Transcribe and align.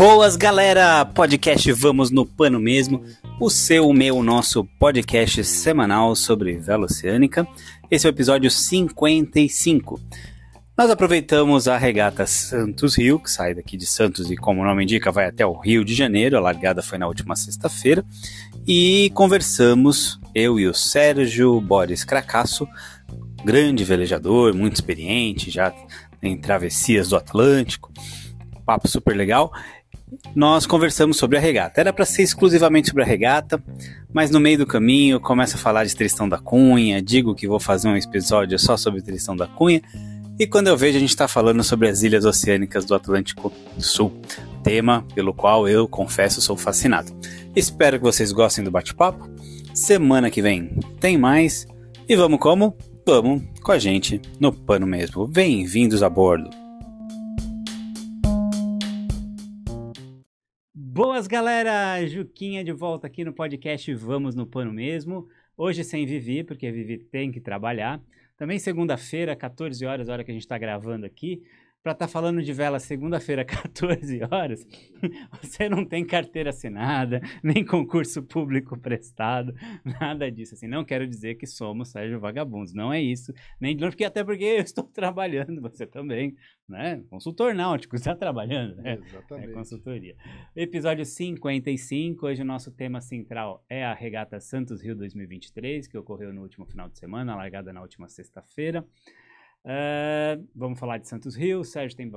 Boas, 0.00 0.34
galera! 0.34 1.04
Podcast 1.04 1.70
Vamos 1.72 2.10
no 2.10 2.24
Pano 2.24 2.58
Mesmo, 2.58 3.04
o 3.38 3.50
seu, 3.50 3.86
o 3.86 3.92
meu, 3.92 4.16
o 4.16 4.22
nosso 4.22 4.64
podcast 4.78 5.44
semanal 5.44 6.16
sobre 6.16 6.56
vela 6.56 6.86
oceânica. 6.86 7.46
Esse 7.90 8.06
é 8.06 8.10
o 8.10 8.14
episódio 8.14 8.50
55. 8.50 10.00
Nós 10.78 10.90
aproveitamos 10.90 11.68
a 11.68 11.76
regata 11.76 12.26
Santos 12.26 12.96
Rio, 12.96 13.18
que 13.18 13.30
sai 13.30 13.54
daqui 13.54 13.76
de 13.76 13.84
Santos 13.84 14.30
e, 14.30 14.36
como 14.36 14.62
o 14.62 14.64
nome 14.64 14.84
indica, 14.84 15.12
vai 15.12 15.26
até 15.26 15.44
o 15.44 15.52
Rio 15.52 15.84
de 15.84 15.94
Janeiro. 15.94 16.38
A 16.38 16.40
largada 16.40 16.82
foi 16.82 16.96
na 16.96 17.06
última 17.06 17.36
sexta-feira. 17.36 18.02
E 18.66 19.10
conversamos, 19.12 20.18
eu 20.34 20.58
e 20.58 20.66
o 20.66 20.72
Sérgio 20.72 21.60
Boris 21.60 22.04
Cracasso, 22.04 22.66
grande 23.44 23.84
velejador, 23.84 24.54
muito 24.54 24.76
experiente, 24.76 25.50
já 25.50 25.70
em 26.22 26.36
travessias 26.36 27.08
do 27.08 27.16
Atlântico. 27.16 27.92
Papo 28.64 28.88
super 28.88 29.16
legal 29.16 29.52
nós 30.34 30.66
conversamos 30.66 31.16
sobre 31.16 31.38
a 31.38 31.40
regata. 31.40 31.80
Era 31.80 31.92
para 31.92 32.04
ser 32.04 32.22
exclusivamente 32.22 32.88
sobre 32.88 33.02
a 33.02 33.06
regata, 33.06 33.62
mas 34.12 34.30
no 34.30 34.40
meio 34.40 34.58
do 34.58 34.66
caminho 34.66 35.20
começa 35.20 35.56
a 35.56 35.60
falar 35.60 35.84
de 35.84 35.94
Tristão 35.94 36.28
da 36.28 36.38
Cunha, 36.38 37.00
digo 37.00 37.34
que 37.34 37.48
vou 37.48 37.60
fazer 37.60 37.88
um 37.88 37.96
episódio 37.96 38.58
só 38.58 38.76
sobre 38.76 39.02
Tristão 39.02 39.36
da 39.36 39.46
Cunha, 39.46 39.82
e 40.38 40.46
quando 40.46 40.68
eu 40.68 40.76
vejo 40.76 40.96
a 40.96 41.00
gente 41.00 41.10
está 41.10 41.28
falando 41.28 41.62
sobre 41.62 41.88
as 41.88 42.02
ilhas 42.02 42.24
oceânicas 42.24 42.84
do 42.84 42.94
Atlântico 42.94 43.52
Sul, 43.78 44.12
tema 44.62 45.04
pelo 45.14 45.34
qual 45.34 45.68
eu, 45.68 45.86
confesso, 45.86 46.40
sou 46.40 46.56
fascinado. 46.56 47.14
Espero 47.54 47.98
que 47.98 48.04
vocês 48.04 48.32
gostem 48.32 48.64
do 48.64 48.70
bate-papo. 48.70 49.28
Semana 49.74 50.30
que 50.30 50.40
vem 50.40 50.78
tem 50.98 51.18
mais, 51.18 51.66
e 52.08 52.16
vamos 52.16 52.40
como? 52.40 52.76
Vamos 53.12 53.42
com 53.60 53.72
a 53.72 53.78
gente 53.78 54.22
no 54.38 54.52
pano 54.52 54.86
mesmo. 54.86 55.26
Bem-vindos 55.26 56.00
a 56.00 56.08
bordo! 56.08 56.48
Boas, 60.72 61.26
galera! 61.26 62.06
Juquinha 62.06 62.62
de 62.62 62.70
volta 62.70 63.08
aqui 63.08 63.24
no 63.24 63.32
podcast 63.32 63.92
Vamos 63.94 64.36
no 64.36 64.46
Pano 64.46 64.72
Mesmo. 64.72 65.26
Hoje 65.56 65.82
sem 65.82 66.06
Vivi, 66.06 66.44
porque 66.44 66.70
Vivi 66.70 66.98
tem 66.98 67.32
que 67.32 67.40
trabalhar. 67.40 68.00
Também 68.36 68.60
segunda-feira, 68.60 69.34
14 69.34 69.84
horas, 69.84 70.08
hora 70.08 70.22
que 70.22 70.30
a 70.30 70.34
gente 70.34 70.44
está 70.44 70.56
gravando 70.56 71.04
aqui 71.04 71.42
para 71.82 71.92
estar 71.92 72.06
tá 72.06 72.08
falando 72.08 72.42
de 72.42 72.52
vela 72.52 72.78
segunda-feira, 72.78 73.44
14 73.44 74.20
horas, 74.30 74.66
você 75.40 75.68
não 75.68 75.84
tem 75.84 76.04
carteira 76.04 76.50
assinada, 76.50 77.20
nem 77.42 77.64
concurso 77.64 78.22
público 78.22 78.78
prestado, 78.78 79.54
nada 80.00 80.30
disso. 80.30 80.54
Assim, 80.54 80.66
não 80.66 80.84
quero 80.84 81.06
dizer 81.06 81.36
que 81.36 81.46
somos 81.46 81.88
Sérgio 81.88 82.20
Vagabundos, 82.20 82.74
não 82.74 82.92
é 82.92 83.00
isso. 83.00 83.32
Nem 83.60 83.76
porque 83.76 84.04
até 84.04 84.22
porque 84.22 84.44
eu 84.44 84.62
estou 84.62 84.84
trabalhando, 84.92 85.60
você 85.60 85.86
também, 85.86 86.36
né? 86.68 87.02
Consultor 87.08 87.54
náutico, 87.54 87.96
está 87.96 88.14
trabalhando, 88.14 88.76
né? 88.76 88.98
Exatamente. 89.02 89.50
É 89.50 89.52
consultoria. 89.52 90.16
Episódio 90.54 91.04
55, 91.06 92.26
hoje 92.26 92.42
o 92.42 92.44
nosso 92.44 92.70
tema 92.70 93.00
central 93.00 93.64
é 93.68 93.84
a 93.84 93.94
Regata 93.94 94.38
Santos 94.38 94.82
Rio 94.82 94.94
2023, 94.94 95.86
que 95.86 95.96
ocorreu 95.96 96.32
no 96.32 96.42
último 96.42 96.66
final 96.66 96.88
de 96.90 96.98
semana, 96.98 97.34
largada 97.34 97.72
na 97.72 97.80
última 97.80 98.06
sexta-feira. 98.06 98.84
Uh, 99.64 100.46
vamos 100.54 100.78
falar 100.78 100.98
de 100.98 101.08
Santos 101.08 101.36
Rio. 101.36 101.60
O 101.60 101.64
Sérgio 101.64 101.96
tem. 101.96 102.10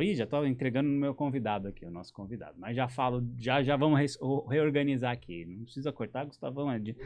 Ih, 0.00 0.14
já 0.14 0.24
estou 0.24 0.46
entregando 0.46 0.88
no 0.88 0.98
meu 0.98 1.14
convidado 1.14 1.68
aqui, 1.68 1.84
o 1.84 1.90
nosso 1.90 2.12
convidado. 2.12 2.54
Mas 2.58 2.74
já 2.74 2.88
falo, 2.88 3.22
já, 3.38 3.62
já 3.62 3.76
vamos 3.76 3.98
re 3.98 4.06
reorganizar 4.48 5.12
aqui. 5.12 5.44
Não 5.44 5.64
precisa 5.64 5.92
cortar, 5.92 6.24
Gustavão 6.24 6.70
é 6.72 6.78
de, 6.78 6.96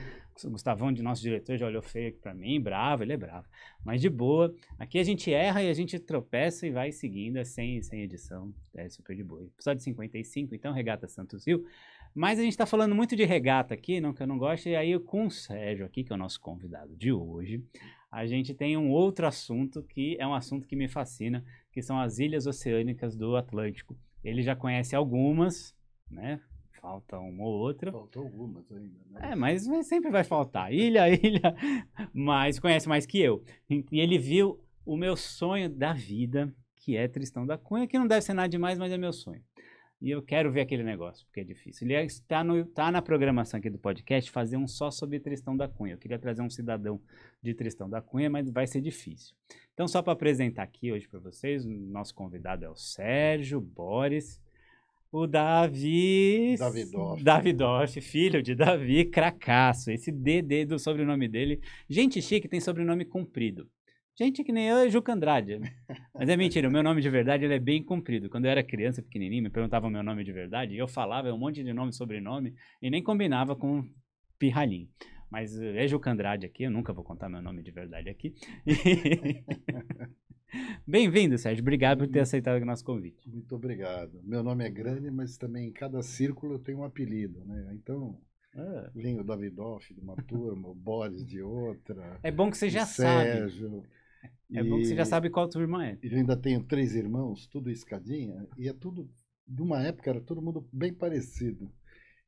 Gustavão 0.45 0.93
de 0.93 1.03
nosso 1.03 1.21
diretor 1.21 1.57
já 1.57 1.67
olhou 1.67 1.83
feio 1.83 2.11
aqui 2.11 2.19
para 2.19 2.33
mim, 2.33 2.61
bravo, 2.61 3.03
ele 3.03 3.13
é 3.13 3.17
bravo. 3.17 3.49
Mas 3.85 4.01
de 4.01 4.09
boa. 4.09 4.55
Aqui 4.79 5.01
a 5.01 5.03
gente 5.03 5.33
erra 5.33 5.63
e 5.63 5.69
a 5.69 5.75
gente 5.75 5.99
tropeça 5.99 6.65
e 6.65 6.71
vai 6.71 6.93
seguindo, 6.93 7.39
é 7.39 7.45
sem, 7.45 7.83
sem 7.83 8.03
edição. 8.03 8.55
É 8.75 8.89
super 8.89 9.17
de 9.17 9.25
boa. 9.25 9.43
Episódio 9.43 9.83
55, 9.83 10.55
então, 10.55 10.73
Regata 10.73 11.09
Santos 11.09 11.45
Rio. 11.47 11.67
Mas 12.15 12.39
a 12.39 12.43
gente 12.43 12.53
está 12.53 12.67
falando 12.67 12.95
muito 12.95 13.15
de 13.15 13.25
regata 13.25 13.75
aqui, 13.75 14.01
não 14.01 14.13
que 14.13 14.23
eu 14.23 14.27
não 14.27 14.39
gosto, 14.39 14.69
e 14.69 14.75
aí 14.75 14.99
com 14.99 15.27
o 15.27 15.31
Sérgio 15.31 15.87
aqui, 15.87 16.03
que 16.03 16.13
é 16.13 16.15
o 16.15 16.19
nosso 16.19 16.41
convidado 16.41 16.97
de 16.97 17.13
hoje 17.13 17.63
a 18.11 18.27
gente 18.27 18.53
tem 18.53 18.77
um 18.77 18.91
outro 18.91 19.27
assunto 19.27 19.83
que 19.83 20.17
é 20.19 20.27
um 20.27 20.35
assunto 20.35 20.67
que 20.67 20.75
me 20.75 20.89
fascina, 20.89 21.45
que 21.71 21.81
são 21.81 21.99
as 21.99 22.19
ilhas 22.19 22.47
oceânicas 22.47 23.17
do 23.17 23.37
Atlântico. 23.37 23.97
Ele 24.25 24.43
já 24.43 24.57
conhece 24.57 24.97
algumas, 24.97 25.75
né? 26.11 26.41
Falta 26.81 27.19
uma 27.19 27.45
ou 27.45 27.53
outra. 27.53 27.93
Faltou 27.93 28.25
algumas 28.25 28.71
ainda, 28.73 28.99
né? 29.11 29.33
É, 29.33 29.35
mas 29.37 29.65
sempre 29.87 30.11
vai 30.11 30.25
faltar. 30.25 30.73
Ilha, 30.73 31.09
ilha, 31.15 31.55
mas 32.13 32.59
conhece 32.59 32.89
mais 32.89 33.07
que 33.07 33.21
eu. 33.21 33.45
E 33.69 33.85
ele 34.01 34.19
viu 34.19 34.59
o 34.85 34.97
meu 34.97 35.15
sonho 35.17 35.69
da 35.69 35.93
vida, 35.93 36.53
que 36.75 36.97
é 36.97 37.07
Tristão 37.07 37.47
da 37.47 37.57
Cunha, 37.57 37.87
que 37.87 37.99
não 37.99 38.07
deve 38.07 38.23
ser 38.23 38.33
nada 38.33 38.49
demais, 38.49 38.79
mas 38.79 38.91
é 38.91 38.99
meu 38.99 39.13
sonho. 39.13 39.43
E 40.01 40.11
eu 40.11 40.23
quero 40.23 40.51
ver 40.51 40.63
aquele 40.63 40.83
negócio, 40.83 41.27
porque 41.27 41.41
é 41.41 41.45
difícil. 41.45 41.87
Ele 41.87 41.95
está 42.07 42.41
é, 42.41 42.65
tá 42.75 42.91
na 42.91 43.03
programação 43.03 43.59
aqui 43.59 43.69
do 43.69 43.79
podcast 43.79 44.31
fazer 44.31 44.57
um 44.57 44.67
só 44.67 44.91
sobre 44.91 45.21
Tristão 45.21 45.55
da 45.55 45.69
Cunha. 45.69 45.93
Eu 45.93 45.99
queria 45.99 46.19
trazer 46.19 46.41
um 46.41 46.49
cidadão 46.49 46.99
de 47.43 47.53
Tristão 47.53 47.89
da 47.89 48.01
Cunha, 48.01 48.31
mas 48.31 48.51
vai 48.51 48.67
ser 48.67 48.81
difícil. 48.81 49.35
Então, 49.75 49.87
só 49.87 50.01
para 50.01 50.15
apresentar 50.15 50.63
aqui 50.63 50.91
hoje 50.91 51.07
para 51.07 51.21
vocês, 51.21 51.67
o 51.67 51.71
nosso 51.71 52.15
convidado 52.15 52.65
é 52.65 52.71
o 52.71 52.75
Sérgio 52.75 53.61
Boris, 53.61 54.41
o 55.13 55.27
Davi. 55.27 56.57
Davidoff. 56.57 57.23
Davidoff, 57.23 58.01
filho 58.01 58.43
de 58.43 58.55
Davi 58.55 59.05
Cracasso. 59.05 59.91
Esse 59.91 60.11
DD 60.11 60.65
do 60.65 60.79
sobrenome 60.79 61.29
dele. 61.29 61.61
Gente 61.89 62.23
chique 62.23 62.49
tem 62.49 62.61
sobrenome 62.61 63.05
comprido. 63.05 63.69
Gente 64.21 64.45
que 64.45 64.53
nem 64.53 64.69
eu 64.69 64.77
é 64.77 64.91
Juca 64.91 65.15
Andrade. 65.15 65.59
Mas 66.15 66.29
é 66.29 66.37
mentira, 66.37 66.69
o 66.69 66.71
meu 66.71 66.83
nome 66.83 67.01
de 67.01 67.09
verdade 67.09 67.47
ele 67.47 67.55
é 67.55 67.59
bem 67.59 67.83
comprido. 67.83 68.29
Quando 68.29 68.45
eu 68.45 68.51
era 68.51 68.63
criança, 68.63 69.01
pequenininho, 69.01 69.45
me 69.45 69.49
perguntavam 69.49 69.89
o 69.89 69.93
meu 69.93 70.03
nome 70.03 70.23
de 70.23 70.31
verdade, 70.31 70.75
e 70.75 70.79
eu 70.79 70.87
falava 70.87 71.33
um 71.33 71.39
monte 71.39 71.65
de 71.65 71.73
nome 71.73 71.89
e 71.89 71.95
sobrenome, 71.95 72.55
e 72.83 72.91
nem 72.91 73.03
combinava 73.03 73.57
com 73.57 73.83
pirralhinho. 74.39 74.91
Mas 75.31 75.59
é 75.59 75.89
Juca 75.89 76.11
Andrade 76.11 76.45
aqui, 76.45 76.65
eu 76.65 76.71
nunca 76.71 76.93
vou 76.93 77.03
contar 77.03 77.31
meu 77.31 77.41
nome 77.41 77.63
de 77.63 77.71
verdade 77.71 78.11
aqui. 78.11 78.35
Bem-vindo, 80.87 81.39
Sérgio. 81.39 81.63
Obrigado 81.63 82.01
por 82.01 82.09
ter 82.09 82.21
aceitado 82.21 82.61
o 82.61 82.67
nosso 82.67 82.85
convite. 82.85 83.27
Muito 83.27 83.55
obrigado. 83.55 84.21
Meu 84.23 84.43
nome 84.43 84.67
é 84.67 84.69
grande, 84.69 85.11
mas 85.11 85.39
também 85.39 85.69
em 85.69 85.73
cada 85.73 86.03
círculo 86.03 86.57
eu 86.57 86.59
tenho 86.59 86.81
um 86.81 86.85
apelido, 86.85 87.43
né? 87.47 87.71
Então, 87.73 88.21
ah. 88.55 88.91
Vinho 88.95 89.25
Davidoff 89.25 89.95
de 89.95 90.01
uma 90.01 90.17
turma, 90.17 90.69
o 90.69 90.75
Boris 90.75 91.25
de 91.25 91.41
outra. 91.41 92.19
É 92.23 92.31
bom 92.31 92.51
que 92.51 92.59
você 92.59 92.69
já 92.69 92.85
Sérgio. 92.85 93.71
sabe. 93.71 94.00
É 94.53 94.61
e, 94.63 94.69
bom 94.69 94.79
que 94.79 94.87
você 94.87 94.97
já 94.97 95.05
sabe 95.05 95.31
qual 95.31 95.49
tua 95.49 95.63
irmã 95.63 95.85
é. 95.85 95.97
Eu 96.03 96.19
ainda 96.19 96.37
tenho 96.37 96.61
três 96.65 96.97
irmãos, 96.97 97.47
tudo 97.47 97.71
escadinha, 97.71 98.49
e 98.59 98.69
é 98.69 98.73
tudo, 98.73 99.09
de 99.47 99.63
uma 99.63 99.81
época 99.81 100.11
era 100.11 100.21
todo 100.21 100.43
mundo 100.43 100.69
bem 100.73 100.93
parecido. 100.93 101.71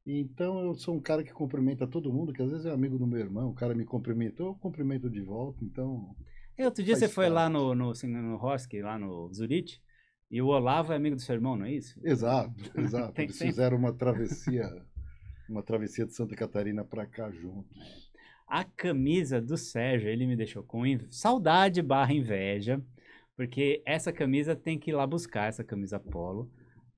Então 0.07 0.61
eu 0.61 0.75
sou 0.75 0.97
um 0.97 1.01
cara 1.01 1.23
que 1.23 1.33
cumprimenta 1.33 1.87
todo 1.87 2.13
mundo, 2.13 2.33
que 2.33 2.43
às 2.43 2.51
vezes 2.51 2.67
é 2.67 2.71
amigo 2.71 2.99
do 2.99 3.07
meu 3.07 3.19
irmão, 3.19 3.51
o 3.51 3.55
cara 3.55 3.75
me 3.75 3.85
cumprimentou, 3.85 4.49
eu 4.49 4.55
cumprimento 4.55 5.11
de 5.11 5.21
volta, 5.21 5.65
então. 5.65 6.15
E 6.59 6.65
outro 6.65 6.85
dia 6.85 6.97
você 6.97 7.09
foi 7.09 7.29
lá 7.29 7.49
no, 7.49 7.75
no, 7.75 7.91
assim, 7.91 8.07
no 8.07 8.39
lá 8.83 8.99
no 8.99 9.33
Zurich, 9.33 9.81
e 10.31 10.41
o 10.41 10.47
Olavo 10.47 10.93
é 10.93 10.97
amigo 10.97 11.17
do 11.17 11.23
seu 11.23 11.35
irmão, 11.35 11.57
não 11.57 11.67
é 11.67 11.73
isso? 11.73 12.01
Exato, 12.03 12.55
exato. 12.79 13.21
Eles 13.21 13.39
fizeram 13.39 13.77
uma 13.77 13.93
travessia, 13.93 14.69
uma 15.49 15.63
travessia 15.63 16.07
de 16.07 16.15
Santa 16.15 16.35
Catarina 16.35 16.85
para 16.85 17.07
cá 17.07 17.31
juntos. 17.31 18.12
A 18.53 18.65
camisa 18.65 19.41
do 19.41 19.57
Sérgio, 19.57 20.11
ele 20.11 20.27
me 20.27 20.37
deixou 20.37 20.63
com 20.63 20.85
saudade 21.09 21.81
barra 21.81 22.13
inveja, 22.13 22.83
porque 23.35 23.83
essa 23.87 24.13
camisa 24.13 24.55
tem 24.55 24.79
que 24.79 24.91
ir 24.91 24.95
lá 24.95 25.07
buscar, 25.07 25.49
essa 25.49 25.65
camisa 25.65 25.99
polo. 25.99 26.53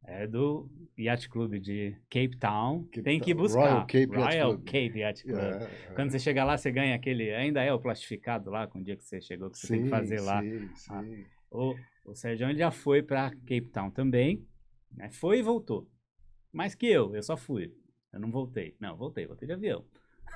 É 0.04 0.26
do 0.26 0.68
Yacht 0.98 1.28
Club 1.28 1.60
de 1.60 1.96
Cape 2.10 2.36
Town. 2.40 2.82
Cape 2.86 3.02
tem 3.02 3.20
que 3.20 3.32
buscar. 3.32 3.60
Royal 3.60 3.80
Cape 3.82 4.06
Royal 4.06 4.32
Yacht 4.32 4.46
Club. 4.46 4.64
Cape 4.64 4.98
Yacht 4.98 5.22
Club. 5.22 5.38
É, 5.38 5.90
é. 5.90 5.94
Quando 5.94 6.10
você 6.10 6.18
chegar 6.18 6.44
lá, 6.44 6.58
você 6.58 6.72
ganha 6.72 6.96
aquele. 6.96 7.32
Ainda 7.32 7.62
é 7.62 7.72
o 7.72 7.78
plastificado 7.78 8.50
lá, 8.50 8.66
com 8.66 8.80
o 8.80 8.82
dia 8.82 8.96
que 8.96 9.04
você 9.04 9.20
chegou, 9.20 9.48
que 9.48 9.56
você 9.56 9.68
sim, 9.68 9.74
tem 9.74 9.84
que 9.84 9.90
fazer 9.90 10.20
lá. 10.22 10.42
Sim, 10.42 10.68
ah, 10.90 11.04
sim. 11.04 11.24
o, 11.52 11.76
o 12.04 12.16
Sérgio 12.16 12.52
já 12.56 12.72
foi 12.72 13.00
para 13.00 13.30
Cape 13.30 13.70
Town 13.72 13.92
também. 13.92 14.44
Né? 14.92 15.08
Foi 15.12 15.38
e 15.38 15.42
voltou. 15.42 15.88
Mais 16.52 16.74
que 16.74 16.86
eu, 16.86 17.14
eu 17.14 17.22
só 17.22 17.36
fui. 17.36 17.72
Eu 18.12 18.18
não 18.18 18.32
voltei. 18.32 18.74
Não, 18.80 18.96
voltei, 18.96 19.24
voltei 19.24 19.46
de 19.46 19.54
avião. 19.54 19.84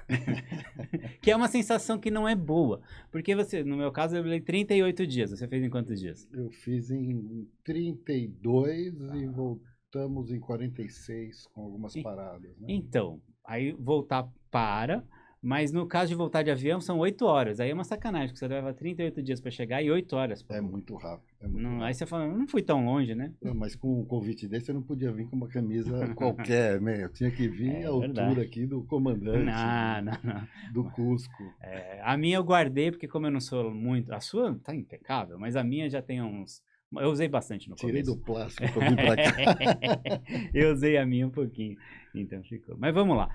que 1.21 1.31
é 1.31 1.37
uma 1.37 1.49
sensação 1.49 1.99
que 1.99 2.11
não 2.11 2.29
é 2.29 2.35
boa. 2.35 2.81
Porque 3.11 3.35
você, 3.35 3.63
no 3.63 3.77
meu 3.77 3.93
caso, 3.93 4.17
eu 4.17 4.23
falei 4.23 4.41
38 4.41 5.07
dias. 5.07 5.31
Você 5.31 5.47
fez 5.47 5.63
em 5.63 5.71
quantos 5.71 6.01
dias? 6.01 6.29
Eu 6.33 6.51
fiz 6.51 6.91
em 6.91 7.47
32 7.65 9.01
ah. 9.01 9.17
e 9.17 9.27
voltamos 9.27 10.33
em 10.33 10.41
46 10.41 11.47
com 11.49 11.63
algumas 11.63 11.95
paradas. 12.03 12.59
Né? 12.59 12.67
Então, 12.69 13.21
aí 13.45 13.73
voltar 13.73 14.29
para, 14.51 15.05
Mas 15.41 15.71
no 15.73 15.87
caso 15.87 16.09
de 16.09 16.15
voltar 16.17 16.43
de 16.43 16.51
avião, 16.51 16.81
são 16.81 16.99
8 16.99 17.25
horas. 17.25 17.61
Aí 17.61 17.71
é 17.71 17.75
uma 17.75 17.85
sacanagem, 17.85 18.29
porque 18.29 18.41
você 18.41 18.49
leva 18.49 18.75
38 18.75 19.23
dias 19.23 19.41
para 19.41 19.51
chegar 19.53 19.81
e 19.83 19.91
8 19.91 20.13
horas. 20.17 20.45
É 20.51 20.61
muito 20.61 20.97
rápido. 20.97 21.29
É 21.41 21.47
muito 21.47 21.63
não, 21.63 21.71
rápido. 21.71 21.85
aí 21.85 21.95
você 21.95 22.07
fala, 22.07 22.27
não 22.27 22.49
fui 22.49 22.61
tão 22.63 22.85
longe, 22.85 23.15
né? 23.15 23.33
Não, 23.41 23.55
mas 23.55 23.77
com 23.77 24.01
um 24.01 24.05
convite 24.05 24.49
desse, 24.49 24.71
eu 24.71 24.75
não 24.75 24.83
podia 24.83 25.13
vir 25.13 25.27
com 25.29 25.37
uma 25.37 25.47
camisa 25.49 26.09
qualquer, 26.17 26.81
né? 26.81 27.05
Eu 27.05 27.13
tinha 27.13 27.31
que 27.31 27.47
vir 27.49 27.71
É 27.71 27.85
à 27.85 27.89
altura 27.91 28.13
verdade. 28.13 28.41
aqui 28.41 28.67
do 28.67 28.83
comandante 28.85 29.45
Não, 29.45 30.03
não, 30.03 30.19
não. 30.25 30.49
do 30.73 30.91
Cusco. 30.91 31.45
É, 31.63 32.01
a 32.03 32.17
minha 32.17 32.37
eu 32.37 32.43
guardei, 32.45 32.91
porque 32.91 33.07
como 33.07 33.27
eu 33.27 33.31
não 33.31 33.41
sou 33.41 33.73
muito. 33.73 34.13
A 34.13 34.21
sua 34.21 34.59
tá 34.65 34.75
impecável, 34.75 35.39
mas 35.39 35.55
a 35.55 35.63
minha 35.63 35.89
já 35.89 36.03
tem 36.03 36.21
uns. 36.21 36.61
Eu 36.97 37.11
usei 37.11 37.29
bastante 37.29 37.69
no 37.69 37.77
Tirei 37.77 38.03
começo. 38.03 38.17
do 38.17 38.25
plástico 38.25 38.73
para 38.73 38.89
vir 38.89 38.97
para 38.97 39.17
cá. 39.17 40.21
eu 40.55 40.73
usei 40.73 40.97
a 40.97 41.07
minha 41.07 41.27
um 41.27 41.31
pouquinho. 41.31 41.77
Então 42.15 42.43
ficou. 42.43 42.77
Mas 42.79 42.93
vamos 42.95 43.17
lá. 43.17 43.29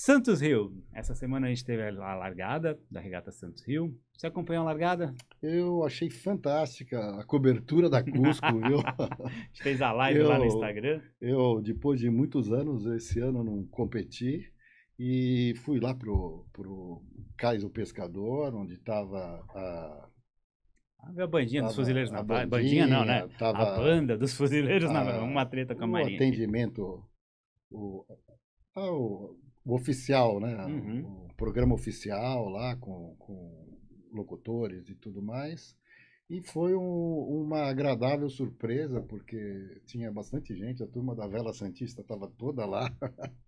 Santos 0.00 0.42
Rio. 0.42 0.74
Essa 0.92 1.14
semana 1.14 1.46
a 1.46 1.48
gente 1.48 1.64
teve 1.64 1.82
a 1.82 2.14
largada 2.14 2.78
da 2.90 3.00
regata 3.00 3.32
Santos 3.32 3.66
Rio. 3.66 3.98
Você 4.12 4.26
acompanhou 4.26 4.60
a 4.62 4.66
largada? 4.66 5.14
Eu 5.42 5.82
achei 5.84 6.10
fantástica 6.10 7.18
a 7.18 7.24
cobertura 7.24 7.88
da 7.88 8.02
Cusco, 8.04 8.46
viu? 8.60 8.80
A 8.80 9.28
gente 9.46 9.62
fez 9.62 9.80
a 9.80 9.92
live 9.92 10.22
lá 10.22 10.36
no 10.36 10.44
Eu- 10.44 10.48
Instagram. 10.48 11.00
Eu, 11.18 11.62
depois 11.62 11.98
de 11.98 12.10
muitos 12.10 12.52
anos, 12.52 12.84
esse 12.84 13.20
ano 13.20 13.42
não 13.42 13.64
competi 13.68 14.52
e 14.98 15.54
fui 15.64 15.80
lá 15.80 15.94
pro, 15.94 16.46
pro 16.52 17.02
Cais 17.38 17.62
do 17.62 17.70
Pescador, 17.70 18.54
onde 18.54 18.74
estava 18.74 19.16
a, 19.54 20.10
Ah, 21.00 21.22
a 21.22 21.26
bandinha 21.26 21.62
dos 21.62 21.70
Tava 21.70 21.74
fuzileiros 21.82 22.10
a 22.12 22.16
na 22.16 22.22
bandinha, 22.22 22.46
bandinha 22.48 22.86
não, 22.86 23.02
né? 23.06 23.26
tava 23.38 23.62
a 23.62 23.76
banda 23.78 24.18
dos 24.18 24.34
fuzileiros 24.36 24.90
na 24.92 25.00
a- 25.00 25.22
uma 25.22 25.46
treta 25.46 25.74
com 25.74 25.84
a 25.84 25.86
o 25.86 25.90
Marinha. 25.90 26.16
atendimento, 26.18 27.02
o, 27.70 28.04
ah, 28.76 28.90
o, 29.66 29.74
oficial, 29.74 30.40
né? 30.40 30.64
Uhum. 30.66 31.26
O 31.30 31.34
programa 31.36 31.74
oficial 31.74 32.48
lá 32.48 32.76
com, 32.76 33.14
com 33.18 33.78
locutores 34.12 34.88
e 34.88 34.94
tudo 34.94 35.20
mais. 35.22 35.76
E 36.28 36.40
foi 36.42 36.74
um- 36.74 37.42
uma 37.44 37.64
agradável 37.68 38.28
surpresa, 38.28 39.00
porque 39.00 39.80
tinha 39.86 40.10
bastante 40.10 40.56
gente, 40.56 40.82
a 40.82 40.86
turma 40.86 41.14
da 41.14 41.26
Vela 41.26 41.52
Santista 41.52 42.00
estava 42.00 42.26
toda 42.28 42.64
lá. 42.66 42.90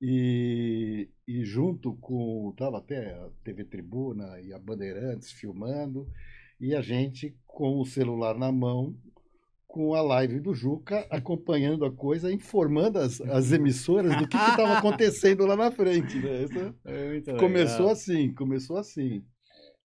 E, 0.00 1.08
e 1.26 1.44
junto 1.44 1.96
com, 1.96 2.50
estava 2.50 2.78
até 2.78 3.14
a 3.14 3.30
TV 3.42 3.64
Tribuna 3.64 4.40
e 4.40 4.52
a 4.52 4.58
Bandeirantes 4.58 5.32
filmando, 5.32 6.08
e 6.60 6.72
a 6.74 6.80
gente 6.80 7.36
com 7.44 7.80
o 7.80 7.84
celular 7.84 8.38
na 8.38 8.52
mão, 8.52 8.96
com 9.68 9.94
a 9.94 10.00
live 10.00 10.40
do 10.40 10.54
Juca, 10.54 11.06
acompanhando 11.12 11.84
a 11.84 11.92
coisa, 11.92 12.32
informando 12.32 12.98
as, 12.98 13.20
as 13.20 13.52
emissoras 13.52 14.16
do 14.16 14.26
que 14.26 14.36
estava 14.36 14.72
acontecendo 14.78 15.46
lá 15.46 15.54
na 15.54 15.70
frente. 15.70 16.18
Né? 16.18 16.46
É 16.86 17.32
começou 17.38 17.80
legal. 17.80 17.92
assim, 17.92 18.34
começou 18.34 18.78
assim. 18.78 19.22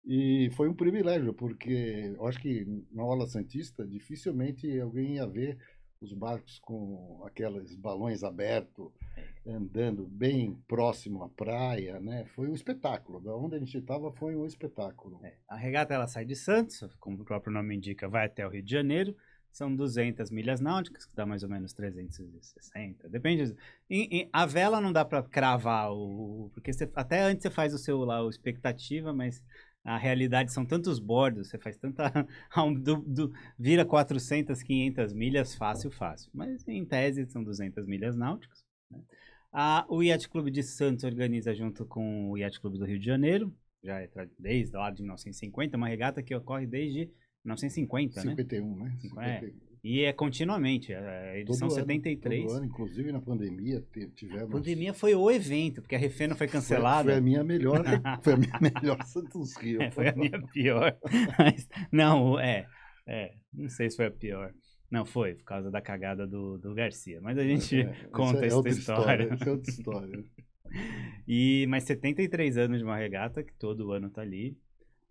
E 0.05 0.51
foi 0.57 0.69
um 0.69 0.75
privilégio, 0.75 1.35
porque 1.35 2.13
eu 2.17 2.27
acho 2.27 2.41
que 2.41 2.67
na 2.91 3.05
Ola 3.05 3.27
Santista 3.27 3.87
dificilmente 3.87 4.81
alguém 4.81 5.17
ia 5.17 5.27
ver 5.27 5.59
os 6.01 6.13
barcos 6.13 6.59
com 6.59 7.23
aqueles 7.25 7.77
balões 7.77 8.25
abertos, 8.25 8.91
andando 9.47 10.05
bem 10.07 10.61
próximo 10.67 11.23
à 11.23 11.29
praia, 11.29 12.01
né? 12.01 12.25
Foi 12.35 12.49
um 12.49 12.55
espetáculo. 12.55 13.21
Da 13.21 13.35
onde 13.37 13.55
a 13.55 13.59
gente 13.59 13.79
estava 13.79 14.13
foi 14.13 14.35
um 14.35 14.45
espetáculo. 14.45 15.21
É, 15.25 15.37
a 15.49 15.57
regata 15.57 15.95
ela 15.95 16.09
sai 16.09 16.25
de 16.25 16.35
Santos, 16.35 16.81
como 16.99 17.23
o 17.23 17.25
próprio 17.25 17.53
nome 17.53 17.77
indica, 17.77 18.09
vai 18.09 18.27
até 18.27 18.45
o 18.45 18.51
Rio 18.51 18.63
de 18.63 18.71
Janeiro. 18.73 19.15
São 19.53 19.75
200 19.75 20.31
milhas 20.31 20.61
náuticas, 20.61 21.05
que 21.05 21.15
dá 21.15 21.27
mais 21.27 21.43
ou 21.43 21.49
menos 21.49 21.73
360. 21.73 23.09
Depende. 23.09 23.55
em- 23.91 24.09
em- 24.23 24.29
a 24.33 24.47
vela 24.47 24.81
não 24.81 24.93
dá 24.93 25.05
para 25.05 25.23
cravar 25.23 25.93
o, 25.93 26.51
porque 26.55 26.73
você- 26.73 26.91
até 26.95 27.23
antes 27.23 27.43
você 27.43 27.51
faz 27.51 27.75
o 27.75 27.79
seu 27.79 27.99
lá 28.05 28.25
o 28.25 28.31
expectativa, 28.31 29.13
mas 29.13 29.43
a 29.85 29.99
realidade 29.99 30.53
são 30.53 30.65
tantos 30.65 30.99
bordos, 30.99 31.49
você 31.49 31.59
faz 31.59 31.77
tanta 31.77 32.11
do- 32.83 33.03
do- 33.03 33.33
vira 33.59 33.85
400, 33.85 34.63
500 34.63 35.13
milhas 35.13 35.55
fácil, 35.55 35.91
fácil. 35.91 36.31
Mas 36.33 36.67
em 36.67 36.85
tese 36.85 37.27
são 37.27 37.45
200 37.45 37.87
milhas 37.87 38.17
náuticas. 38.17 38.65
né? 38.91 39.01
O 39.89 40.03
Yacht 40.03 40.29
Clube 40.31 40.51
de 40.51 40.63
Santos 40.63 41.05
organiza 41.05 41.55
junto 41.55 41.85
com 41.85 42.31
o 42.31 42.39
Yacht 42.39 42.59
Clube 42.61 42.79
do 42.79 42.87
Rio 42.87 42.99
de 42.99 43.05
Janeiro 43.07 43.55
já 43.85 44.01
é 44.01 44.09
desde 44.39 44.77
lá 44.77 44.91
de 44.91 45.03
1950, 45.03 45.77
uma 45.77 45.89
regata 45.89 46.23
que 46.23 46.35
ocorre 46.35 46.67
desde 46.67 47.11
1950, 47.45 48.23
né? 48.25 48.31
51, 48.31 48.77
né? 48.77 48.97
Cinco- 49.01 49.21
é. 49.21 49.35
51. 49.41 49.73
E 49.85 50.05
é 50.05 50.13
continuamente, 50.13 50.93
é 50.93 50.97
a 51.33 51.39
edição 51.41 51.67
Todo 51.67 51.77
ano, 51.79 51.87
73. 51.87 52.45
todo 52.45 52.55
ano, 52.57 52.67
inclusive 52.67 53.11
na 53.11 53.21
pandemia, 53.21 53.85
te- 53.93 54.05
a 54.05 54.09
tivemos. 54.11 54.49
pandemia 54.51 54.95
foi 54.95 55.13
o 55.17 55.29
evento, 55.29 55.83
porque 55.83 55.97
a 55.97 55.99
Refena 55.99 56.37
foi 56.37 56.47
Foi- 56.47 56.53
cancelada. 56.53 57.11
Foi, 57.11 57.19
a 57.19 57.21
minha 57.21 57.43
melhor, 57.43 57.83
foi 58.23 58.33
a 58.35 58.37
minha 58.37 58.59
melhor 58.61 59.03
Santos 59.05 59.57
Rio. 59.57 59.83
É, 59.83 59.91
foi 59.91 60.07
a 60.09 60.15
minha 60.15 60.41
pior. 60.53 60.97
Mas, 61.37 61.69
não, 61.91 62.39
é, 62.39 62.65
é, 63.09 63.33
não 63.53 63.69
sei 63.69 63.91
se 63.91 63.97
foi 63.97 64.07
a 64.07 64.11
pior. 64.13 64.55
Não, 64.89 65.05
foi, 65.05 65.35
por 65.35 65.45
causa 65.45 65.69
da 65.69 65.81
cagada 65.81 66.29
do, 66.29 66.59
do 66.59 66.75
Garcia. 66.75 67.19
Mas 67.21 67.37
a 67.37 67.43
gente 67.43 67.81
É, 67.81 67.93
conta 68.13 68.45
é 68.45 68.47
essa 68.47 68.69
história. 68.69 69.25
Essa 69.33 69.45
é 69.49 69.51
outra 69.51 69.71
história. 69.71 70.25
E, 71.27 71.67
mas 71.69 71.85
73 71.85 72.57
anos 72.57 72.79
de 72.79 72.85
uma 72.85 72.97
regata, 72.97 73.43
que 73.43 73.53
todo 73.59 73.91
ano 73.93 74.11
tá 74.11 74.23
ali. 74.23 74.57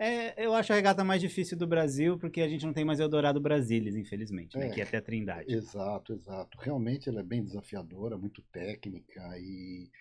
É, 0.03 0.43
eu 0.43 0.55
acho 0.55 0.73
a 0.73 0.75
regata 0.75 1.03
mais 1.03 1.21
difícil 1.21 1.55
do 1.55 1.67
Brasil, 1.67 2.17
porque 2.17 2.41
a 2.41 2.47
gente 2.47 2.65
não 2.65 2.73
tem 2.73 2.83
mais 2.83 2.99
Eldorado 2.99 3.39
Brasilis, 3.39 3.95
infelizmente, 3.95 4.57
né? 4.57 4.65
É. 4.65 4.69
Que 4.71 4.81
é 4.81 4.83
até 4.83 4.97
a 4.97 5.01
Trindade. 5.01 5.53
Exato, 5.53 6.13
exato. 6.13 6.57
Realmente 6.59 7.07
ela 7.07 7.19
é 7.19 7.23
bem 7.23 7.43
desafiadora, 7.43 8.17
muito 8.17 8.41
técnica 8.51 9.21
e, 9.37 9.91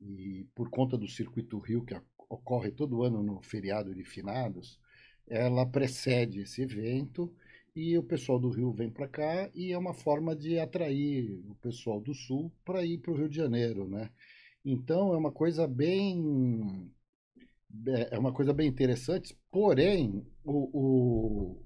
e 0.00 0.46
por 0.54 0.70
conta 0.70 0.96
do 0.96 1.08
circuito 1.08 1.58
Rio 1.58 1.84
que 1.84 2.00
ocorre 2.28 2.70
todo 2.70 3.02
ano 3.02 3.20
no 3.20 3.42
feriado 3.42 3.92
de 3.92 4.04
finados, 4.04 4.78
ela 5.26 5.66
precede 5.66 6.42
esse 6.42 6.62
evento 6.62 7.34
e 7.74 7.98
o 7.98 8.02
pessoal 8.04 8.38
do 8.38 8.50
Rio 8.50 8.70
vem 8.70 8.88
para 8.88 9.08
cá 9.08 9.50
e 9.52 9.72
é 9.72 9.78
uma 9.78 9.92
forma 9.92 10.36
de 10.36 10.56
atrair 10.60 11.42
o 11.48 11.56
pessoal 11.56 12.00
do 12.00 12.14
Sul 12.14 12.52
para 12.64 12.84
ir 12.84 12.98
para 12.98 13.10
o 13.10 13.16
Rio 13.16 13.28
de 13.28 13.36
Janeiro, 13.36 13.88
né? 13.88 14.08
Então 14.64 15.12
é 15.12 15.16
uma 15.16 15.32
coisa 15.32 15.66
bem 15.66 16.92
é 17.86 18.14
é 18.16 18.18
uma 18.18 18.32
coisa 18.32 18.52
bem 18.52 18.68
interessante, 18.68 19.36
porém 19.50 20.26
o, 20.44 20.70
o, 20.72 21.62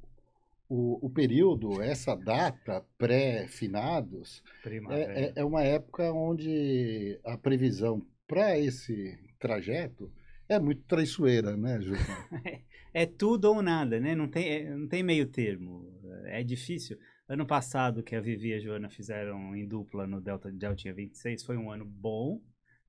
o, 0.68 1.06
o 1.06 1.10
período, 1.10 1.80
essa 1.82 2.14
data 2.14 2.84
pré-finados, 2.98 4.42
é, 4.90 5.24
é, 5.26 5.32
é 5.36 5.44
uma 5.44 5.62
época 5.62 6.12
onde 6.12 7.18
a 7.24 7.36
previsão 7.36 8.04
para 8.26 8.58
esse 8.58 9.18
trajeto 9.38 10.10
é 10.48 10.58
muito 10.58 10.82
traiçoeira, 10.84 11.56
né, 11.56 11.80
Juca? 11.80 12.28
É 12.94 13.06
tudo 13.06 13.46
ou 13.46 13.62
nada, 13.62 13.98
né? 13.98 14.14
Não 14.14 14.28
tem, 14.28 14.46
é- 14.48 14.76
não 14.76 14.86
tem 14.86 15.02
meio 15.02 15.26
termo. 15.26 15.90
É 16.26 16.42
difícil. 16.42 16.98
Ano 17.26 17.46
passado, 17.46 18.02
que 18.02 18.14
a 18.14 18.20
Vivi 18.20 18.50
e 18.50 18.54
a 18.54 18.60
Joana 18.60 18.90
fizeram 18.90 19.56
em 19.56 19.66
dupla 19.66 20.06
no 20.06 20.20
Delta 20.20 20.50
Deltinha 20.52 20.92
26, 20.92 21.42
foi 21.42 21.56
um 21.56 21.70
ano 21.70 21.86
bom. 21.86 22.38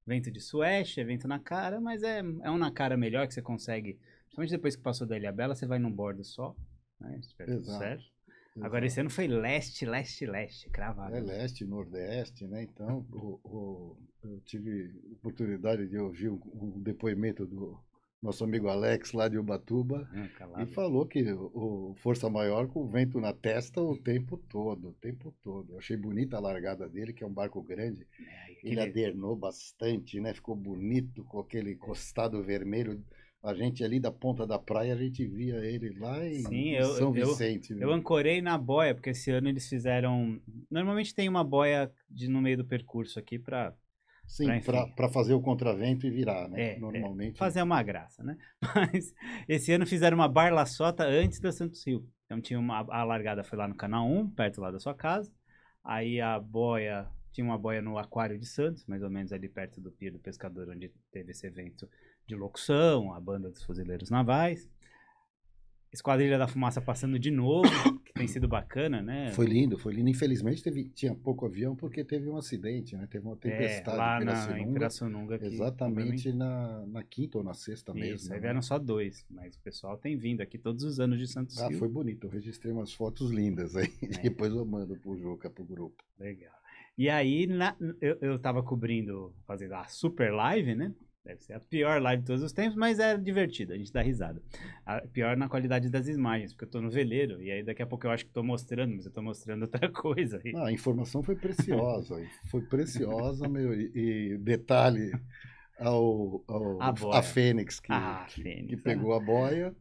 Vento 0.05 0.29
de 0.31 0.39
sueste, 0.41 0.99
é 0.99 1.03
vento 1.03 1.27
na 1.27 1.39
cara, 1.39 1.79
mas 1.79 2.03
é, 2.03 2.19
é 2.19 2.51
um 2.51 2.57
na 2.57 2.71
cara 2.71 2.97
melhor 2.97 3.27
que 3.27 3.33
você 3.33 3.41
consegue. 3.41 3.97
Principalmente 4.25 4.51
depois 4.51 4.75
que 4.75 4.81
passou 4.81 5.07
da 5.07 5.15
Ilha 5.17 5.31
Bela, 5.31 5.55
você 5.55 5.65
vai 5.65 5.79
num 5.79 5.91
bordo 5.91 6.23
só. 6.23 6.55
Né? 6.99 7.17
Espero 7.19 7.53
Exato. 7.53 7.79
certo. 7.79 8.13
Agora 8.61 8.85
esse 8.85 8.99
ano 8.99 9.09
foi 9.09 9.27
leste, 9.27 9.85
leste, 9.85 10.25
leste, 10.25 10.69
cravado. 10.69 11.15
É 11.15 11.19
leste, 11.19 11.65
nordeste, 11.65 12.45
né? 12.47 12.63
Então, 12.63 13.05
o, 13.11 13.39
o- 13.43 13.97
eu 14.23 14.39
tive 14.41 14.93
oportunidade 15.13 15.87
de 15.87 15.97
ouvir 15.97 16.29
um, 16.29 16.39
um 16.53 16.79
depoimento 16.81 17.45
do 17.47 17.79
nosso 18.23 18.43
amigo 18.43 18.69
Alex 18.69 19.11
lá 19.11 19.27
de 19.27 19.37
Ubatuba 19.37 20.07
Ah, 20.55 20.63
e 20.63 20.65
falou 20.65 21.05
que 21.05 21.21
o, 21.33 21.93
Força 21.97 22.29
Maior 22.29 22.67
com 22.67 22.83
o 22.83 22.87
vento 22.87 23.19
na 23.19 23.33
testa 23.33 23.81
o 23.81 23.97
tempo 23.97 24.37
todo, 24.37 24.89
o 24.89 24.93
tempo 24.93 25.33
todo. 25.43 25.73
Eu 25.73 25.77
achei 25.79 25.97
bonita 25.97 26.37
a 26.37 26.39
largada 26.39 26.87
dele, 26.87 27.11
que 27.13 27.23
é 27.23 27.27
um 27.27 27.33
barco 27.33 27.61
grande. 27.61 28.07
É, 28.19 28.51
Ele 28.63 28.79
aquele- 28.79 28.81
adernou 28.81 29.35
bastante, 29.35 30.19
né? 30.21 30.33
Ficou 30.33 30.55
bonito 30.55 31.23
com 31.25 31.39
aquele 31.39 31.75
costado 31.75 32.41
vermelho. 32.41 33.03
A 33.43 33.53
gente 33.53 33.83
ali 33.83 33.99
da 33.99 34.09
ponta 34.09 34.47
da 34.47 34.57
praia, 34.57 34.93
a 34.93 34.97
gente 34.97 35.25
via 35.25 35.57
ele 35.57 35.89
lá 35.99 36.25
em, 36.25 36.43
Sim, 36.45 36.69
eu- 36.75 36.85
São 36.95 37.13
eu- 37.13 37.27
Vicente. 37.27 37.73
Eu 37.77 37.91
ancorei 37.91 38.41
na 38.41 38.57
boia, 38.57 38.95
porque 38.95 39.09
esse 39.09 39.29
ano 39.31 39.49
eles 39.49 39.67
fizeram. 39.67 40.39
Normalmente 40.71 41.13
tem 41.13 41.27
uma 41.27 41.43
boia 41.43 41.91
de, 42.09 42.29
no 42.29 42.41
meio 42.41 42.55
do 42.55 42.63
percurso 42.65 43.19
aqui 43.19 43.37
pra 43.37 43.75
Sim, 44.25 44.47
para 44.95 45.09
fazer 45.09 45.33
o 45.33 45.41
contravento 45.41 46.07
e 46.07 46.09
virar, 46.09 46.47
né? 46.49 46.61
É, 46.61 46.75
é, 46.75 46.79
Normalmente. 46.79 47.37
fazer 47.37 47.61
uma 47.61 47.81
graça, 47.83 48.23
né? 48.23 48.37
Mas 48.75 49.13
esse 49.47 49.71
ano 49.71 49.85
fizeram 49.85 50.17
uma 50.17 50.27
barlaçota 50.27 51.03
antes 51.03 51.39
da 51.39 51.51
Santos 51.51 51.85
Rio. 51.85 52.07
Então 52.25 52.41
tinha 52.41 52.59
uma. 52.59 52.79
A 52.89 53.03
largada 53.03 53.43
foi 53.43 53.57
lá 53.57 53.67
no 53.67 53.75
canal 53.75 54.07
1, 54.07 54.29
perto 54.31 54.61
lá 54.61 54.71
da 54.71 54.79
sua 54.79 54.93
casa. 54.93 55.31
Aí 55.83 56.19
a 56.19 56.39
boia. 56.39 57.07
Tinha 57.31 57.45
uma 57.45 57.57
boia 57.57 57.81
no 57.81 57.97
Aquário 57.97 58.37
de 58.37 58.45
Santos, 58.45 58.85
mais 58.85 59.01
ou 59.01 59.09
menos 59.09 59.33
ali 59.33 59.49
perto 59.49 59.81
do 59.81 59.91
Pier 59.91 60.13
do 60.13 60.19
Pescador, 60.19 60.69
onde 60.69 60.91
teve 61.11 61.31
esse 61.31 61.47
evento 61.47 61.89
de 62.27 62.35
locução, 62.35 63.11
a 63.11 63.19
banda 63.19 63.49
dos 63.49 63.63
fuzileiros 63.63 64.11
navais. 64.11 64.69
Esquadrilha 65.93 66.37
da 66.39 66.47
Fumaça 66.47 66.81
passando 66.81 67.19
de 67.19 67.29
novo, 67.29 67.69
que 67.99 68.11
tem 68.13 68.27
sido 68.27 68.47
bacana, 68.47 69.01
né? 69.01 69.31
Foi 69.33 69.45
lindo, 69.45 69.77
foi 69.77 69.93
lindo. 69.93 70.09
Infelizmente 70.09 70.63
teve, 70.63 70.85
tinha 70.89 71.13
pouco 71.13 71.45
avião 71.45 71.75
porque 71.75 72.03
teve 72.03 72.27
um 72.27 72.35
acidente, 72.35 72.95
né? 72.97 73.07
Teve 73.09 73.25
uma 73.27 73.35
É, 73.35 73.37
tempestade 73.37 73.97
lá 73.97 74.21
em 74.21 74.25
na, 74.25 74.31
Pirassununga. 74.31 74.59
em 74.69 74.73
Pirassununga. 74.73 75.39
que 75.39 75.45
Exatamente 75.45 76.33
na, 76.33 76.85
na 76.87 77.03
quinta 77.03 77.37
ou 77.37 77.43
na 77.43 77.53
sexta 77.53 77.91
Isso, 77.91 77.99
mesmo. 77.99 78.33
aí 78.33 78.39
né? 78.39 78.41
vieram 78.41 78.61
só 78.61 78.79
dois, 78.79 79.25
mas 79.29 79.55
o 79.55 79.59
pessoal 79.61 79.95
tem 79.97 80.17
vindo 80.17 80.41
aqui 80.41 80.57
todos 80.57 80.83
os 80.83 80.99
anos 80.99 81.19
de 81.19 81.27
Santos 81.27 81.59
Ah, 81.61 81.67
Rio. 81.67 81.77
foi 81.77 81.87
bonito. 81.87 82.25
Eu 82.27 82.31
registrei 82.31 82.73
umas 82.73 82.91
fotos 82.93 83.29
lindas 83.31 83.75
aí. 83.75 83.91
É. 84.01 84.07
Depois 84.23 84.51
eu 84.51 84.65
mando 84.65 84.95
pro 84.97 85.15
Juca, 85.15 85.49
pro 85.49 85.63
grupo. 85.63 86.03
Legal. 86.19 86.53
E 86.97 87.09
aí, 87.09 87.47
na- 87.47 87.75
eu, 88.01 88.17
eu 88.21 88.39
tava 88.39 88.61
cobrindo, 88.63 89.33
fazendo 89.47 89.73
a 89.73 89.85
super 89.87 90.31
live, 90.33 90.75
né? 90.75 90.91
Deve 91.25 91.41
ser 91.41 91.53
a 91.53 91.59
pior 91.59 92.01
live 92.01 92.21
de 92.21 92.27
todos 92.27 92.43
os 92.43 92.51
tempos, 92.51 92.75
mas 92.75 92.99
é 92.99 93.17
divertido, 93.17 93.71
a 93.71 93.77
gente 93.77 93.93
dá 93.93 94.01
risada. 94.01 94.41
A 94.85 94.99
pior 95.01 95.37
na 95.37 95.47
qualidade 95.47 95.89
das 95.89 96.07
imagens, 96.09 96.51
porque 96.51 96.65
eu 96.65 96.69
tô 96.69 96.81
no 96.81 96.89
veleiro, 96.91 97.41
e 97.41 97.49
aí 97.49 97.63
daqui 97.63 97.81
a 97.81 97.87
pouco 97.87 98.05
eu 98.05 98.11
acho 98.11 98.25
que 98.25 98.31
tô 98.31 98.43
mostrando, 98.43 98.93
mas 98.93 99.05
eu 99.05 99.11
tô 99.11 99.21
mostrando 99.21 99.61
outra 99.63 99.89
coisa. 99.89 100.41
E- 100.43 100.53
Ah, 100.53 100.65
a 100.67 100.71
informação 100.71 101.23
foi 101.23 101.35
preciosa. 101.35 102.17
foi 102.47 102.61
preciosa, 102.63 103.47
meu. 103.47 103.73
E, 103.73 103.91
e 104.33 104.37
detalhe 104.37 105.13
ao, 105.79 106.43
ao- 106.45 106.81
A 106.81 107.19
a 107.19 107.23
Fênix 107.23 107.79
que, 107.79 107.93
Ah, 107.93 108.25
Fênix, 108.27 108.67
que 108.67 108.75
né? 108.75 108.81
pegou 108.83 109.13
a 109.13 109.19
boia. 109.21 109.73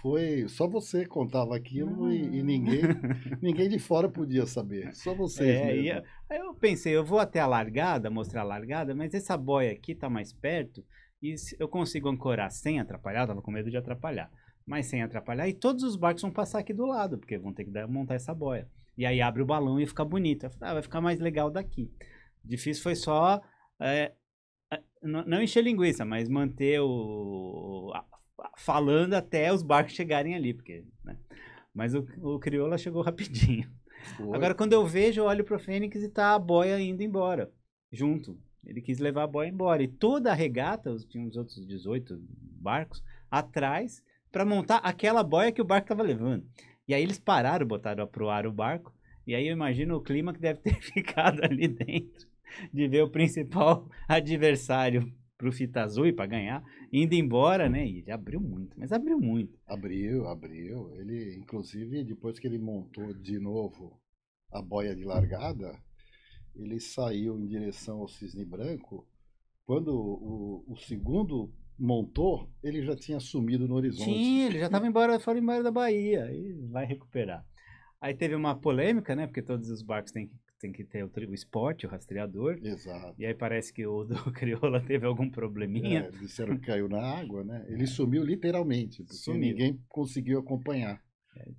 Foi 0.00 0.48
só 0.48 0.68
você 0.68 1.04
contava 1.06 1.56
aquilo 1.56 2.10
e, 2.12 2.36
e 2.36 2.40
Ah. 2.40 2.42
ninguém 2.44 2.80
ninguém 3.42 3.68
de 3.68 3.78
fora 3.78 4.08
podia 4.08 4.46
saber. 4.46 4.94
Só 4.94 5.14
vocês 5.14 5.48
É, 5.48 5.66
mesmo. 5.66 5.88
eu- 5.88 6.02
aí 6.30 6.38
eu 6.38 6.54
pensei, 6.54 6.94
eu 6.96 7.04
vou 7.04 7.18
até 7.18 7.40
a 7.40 7.46
largada, 7.46 8.10
mostrar 8.10 8.42
a 8.42 8.44
largada, 8.44 8.94
mas 8.94 9.12
essa 9.14 9.36
boia 9.36 9.72
aqui 9.72 9.94
tá 9.94 10.08
mais 10.08 10.32
perto 10.32 10.84
e 11.22 11.34
eu 11.58 11.68
consigo 11.68 12.08
ancorar 12.08 12.50
sem 12.50 12.78
atrapalhar, 12.78 13.22
eu 13.22 13.26
tava 13.28 13.42
com 13.42 13.50
medo 13.50 13.70
de 13.70 13.76
atrapalhar, 13.76 14.30
mas 14.66 14.86
sem 14.86 15.02
atrapalhar, 15.02 15.48
e 15.48 15.52
todos 15.52 15.82
os 15.82 15.96
barcos 15.96 16.22
vão 16.22 16.30
passar 16.30 16.60
aqui 16.60 16.72
do 16.72 16.86
lado, 16.86 17.18
porque 17.18 17.36
vão 17.38 17.52
ter 17.52 17.64
que 17.64 17.70
dar- 17.70 17.88
montar 17.88 18.14
essa 18.14 18.32
boia. 18.34 18.68
E 18.96 19.04
aí 19.06 19.20
abre 19.20 19.42
o 19.42 19.46
balão 19.46 19.80
e 19.80 19.86
fica 19.86 20.04
bonito. 20.04 20.44
Eu 20.46 20.50
falei, 20.50 20.70
ah, 20.70 20.74
vai 20.74 20.82
ficar 20.82 21.00
mais 21.00 21.18
legal 21.20 21.50
daqui. 21.50 21.90
Difícil 22.44 22.82
foi 22.82 22.94
só 22.94 23.40
é, 23.80 24.12
é, 24.72 24.80
não 25.02 25.24
não 25.24 25.42
encher 25.42 25.62
linguiça, 25.62 26.04
mas 26.04 26.28
manter 26.28 26.80
o. 26.80 27.92
falando 28.56 29.14
até 29.14 29.52
os 29.52 29.62
barcos 29.62 29.94
chegarem 29.94 30.34
ali, 30.34 30.54
porque. 30.54 30.84
né? 31.04 31.16
Mas 31.74 31.94
o, 31.94 32.06
o 32.22 32.38
Crioula 32.38 32.78
chegou 32.78 33.02
rapidinho. 33.02 33.70
Foi. 34.16 34.34
Agora, 34.36 34.54
quando 34.54 34.72
eu 34.72 34.86
vejo, 34.86 35.20
eu 35.20 35.24
olho 35.26 35.44
pro 35.44 35.58
Fênix 35.58 36.02
e 36.02 36.08
tá 36.08 36.34
a 36.34 36.38
boia 36.38 36.80
indo 36.80 37.02
embora, 37.02 37.50
junto. 37.92 38.38
Ele 38.64 38.80
quis 38.80 38.98
levar 38.98 39.24
a 39.24 39.26
boia 39.28 39.48
embora. 39.48 39.82
E 39.82 39.88
toda 39.88 40.30
a 40.30 40.34
regata, 40.34 40.90
os- 40.90 41.04
tinha 41.04 41.24
uns 41.24 41.36
outros 41.36 41.64
18 41.66 42.20
barcos, 42.60 43.02
atrás, 43.30 44.02
pra 44.32 44.44
montar 44.44 44.76
aquela 44.78 45.22
boia 45.22 45.52
que 45.52 45.60
o 45.62 45.64
barco 45.64 45.88
tava 45.88 46.02
levando. 46.02 46.44
E 46.86 46.94
aí 46.94 47.02
eles 47.02 47.18
pararam, 47.18 47.66
botaram 47.66 48.06
pro 48.06 48.28
ar 48.28 48.46
o 48.46 48.52
barco. 48.52 48.92
E 49.26 49.34
aí 49.34 49.46
eu 49.46 49.52
imagino 49.52 49.94
o 49.96 50.00
clima 50.02 50.32
que 50.32 50.40
deve 50.40 50.60
ter 50.60 50.74
ficado 50.80 51.44
ali 51.44 51.68
dentro, 51.68 52.26
de 52.72 52.88
ver 52.88 53.02
o 53.02 53.10
principal 53.10 53.88
adversário 54.08 55.12
pro 55.38 55.52
Fita 55.52 55.82
Azul 55.82 56.08
e 56.08 56.12
pra 56.12 56.26
ganhar, 56.26 56.62
indo 56.92 57.14
embora, 57.14 57.68
né? 57.68 57.86
E 57.86 58.00
ele 58.00 58.10
abriu 58.10 58.40
muito, 58.40 58.78
mas 58.78 58.92
abriu 58.92 59.18
muito. 59.20 59.56
Abriu, 59.66 60.26
abriu. 60.26 60.92
Ele, 60.96 61.36
inclusive, 61.36 62.02
depois 62.02 62.40
que 62.40 62.46
ele 62.48 62.58
montou 62.58 63.14
de 63.14 63.38
novo 63.38 63.98
a 64.50 64.60
boia 64.60 64.96
de 64.96 65.04
largada, 65.04 65.78
ele 66.56 66.80
saiu 66.80 67.38
em 67.38 67.46
direção 67.46 68.00
ao 68.00 68.08
Cisne 68.08 68.44
Branco. 68.44 69.06
Quando 69.64 69.94
o, 69.94 70.64
o 70.66 70.76
segundo 70.76 71.52
montou, 71.78 72.50
ele 72.62 72.82
já 72.82 72.96
tinha 72.96 73.20
sumido 73.20 73.68
no 73.68 73.76
horizonte. 73.76 74.04
Sim, 74.04 74.40
ele 74.46 74.58
já 74.58 74.68
tava 74.68 74.88
embora, 74.88 75.20
fora 75.20 75.38
embora 75.38 75.62
da 75.62 75.70
Bahia. 75.70 76.32
E 76.32 76.52
vai 76.68 76.84
recuperar. 76.84 77.46
Aí 78.00 78.14
teve 78.14 78.34
uma 78.34 78.58
polêmica, 78.58 79.14
né? 79.14 79.26
Porque 79.26 79.42
todos 79.42 79.70
os 79.70 79.82
barcos 79.82 80.10
têm 80.10 80.26
que, 80.26 80.34
têm 80.58 80.72
que 80.72 80.84
ter 80.84 81.04
o, 81.04 81.10
o 81.30 81.34
spot, 81.34 81.84
o 81.84 81.88
rastreador. 81.88 82.58
Exato. 82.62 83.14
E 83.20 83.24
aí 83.26 83.34
parece 83.34 83.72
que 83.72 83.86
o 83.86 84.04
do 84.04 84.32
Crioula 84.32 84.80
teve 84.84 85.06
algum 85.06 85.30
probleminha. 85.30 86.00
É, 86.00 86.10
disseram 86.10 86.58
que 86.58 86.66
caiu 86.66 86.88
na 86.88 87.00
água, 87.00 87.44
né? 87.44 87.64
Ele 87.68 87.86
sumiu 87.86 88.22
literalmente, 88.24 89.02
porque 89.02 89.16
Sumiu. 89.16 89.40
ninguém 89.40 89.80
conseguiu 89.88 90.38
acompanhar. 90.40 91.02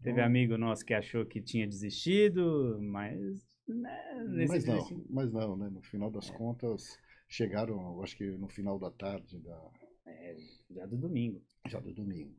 Teve 0.03 0.20
amigo 0.22 0.58
nosso 0.58 0.84
que 0.86 0.94
achou 0.94 1.25
que 1.25 1.41
tinha 1.41 1.65
desistido, 1.65 2.77
mas. 2.82 3.48
Né, 3.68 4.46
Mas 4.50 4.65
não, 4.65 4.74
desistir- 4.75 5.06
mas 5.10 5.32
não, 5.32 5.56
né? 5.56 5.70
No 5.70 5.82
final 5.84 6.10
É. 6.10 6.13
das 6.13 6.29
contas, 6.32 6.98
chegaram, 7.29 8.01
acho 8.01 8.18
que 8.18 8.25
no 8.32 8.48
final 8.50 8.79
da 8.79 8.89
tarde 8.91 9.38
da, 9.39 9.70
É, 10.08 10.36
já 10.72 10.86
do 10.88 10.98
domingo. 10.98 11.41
já 11.68 11.79
do 11.79 11.94
domingo. 11.94 12.36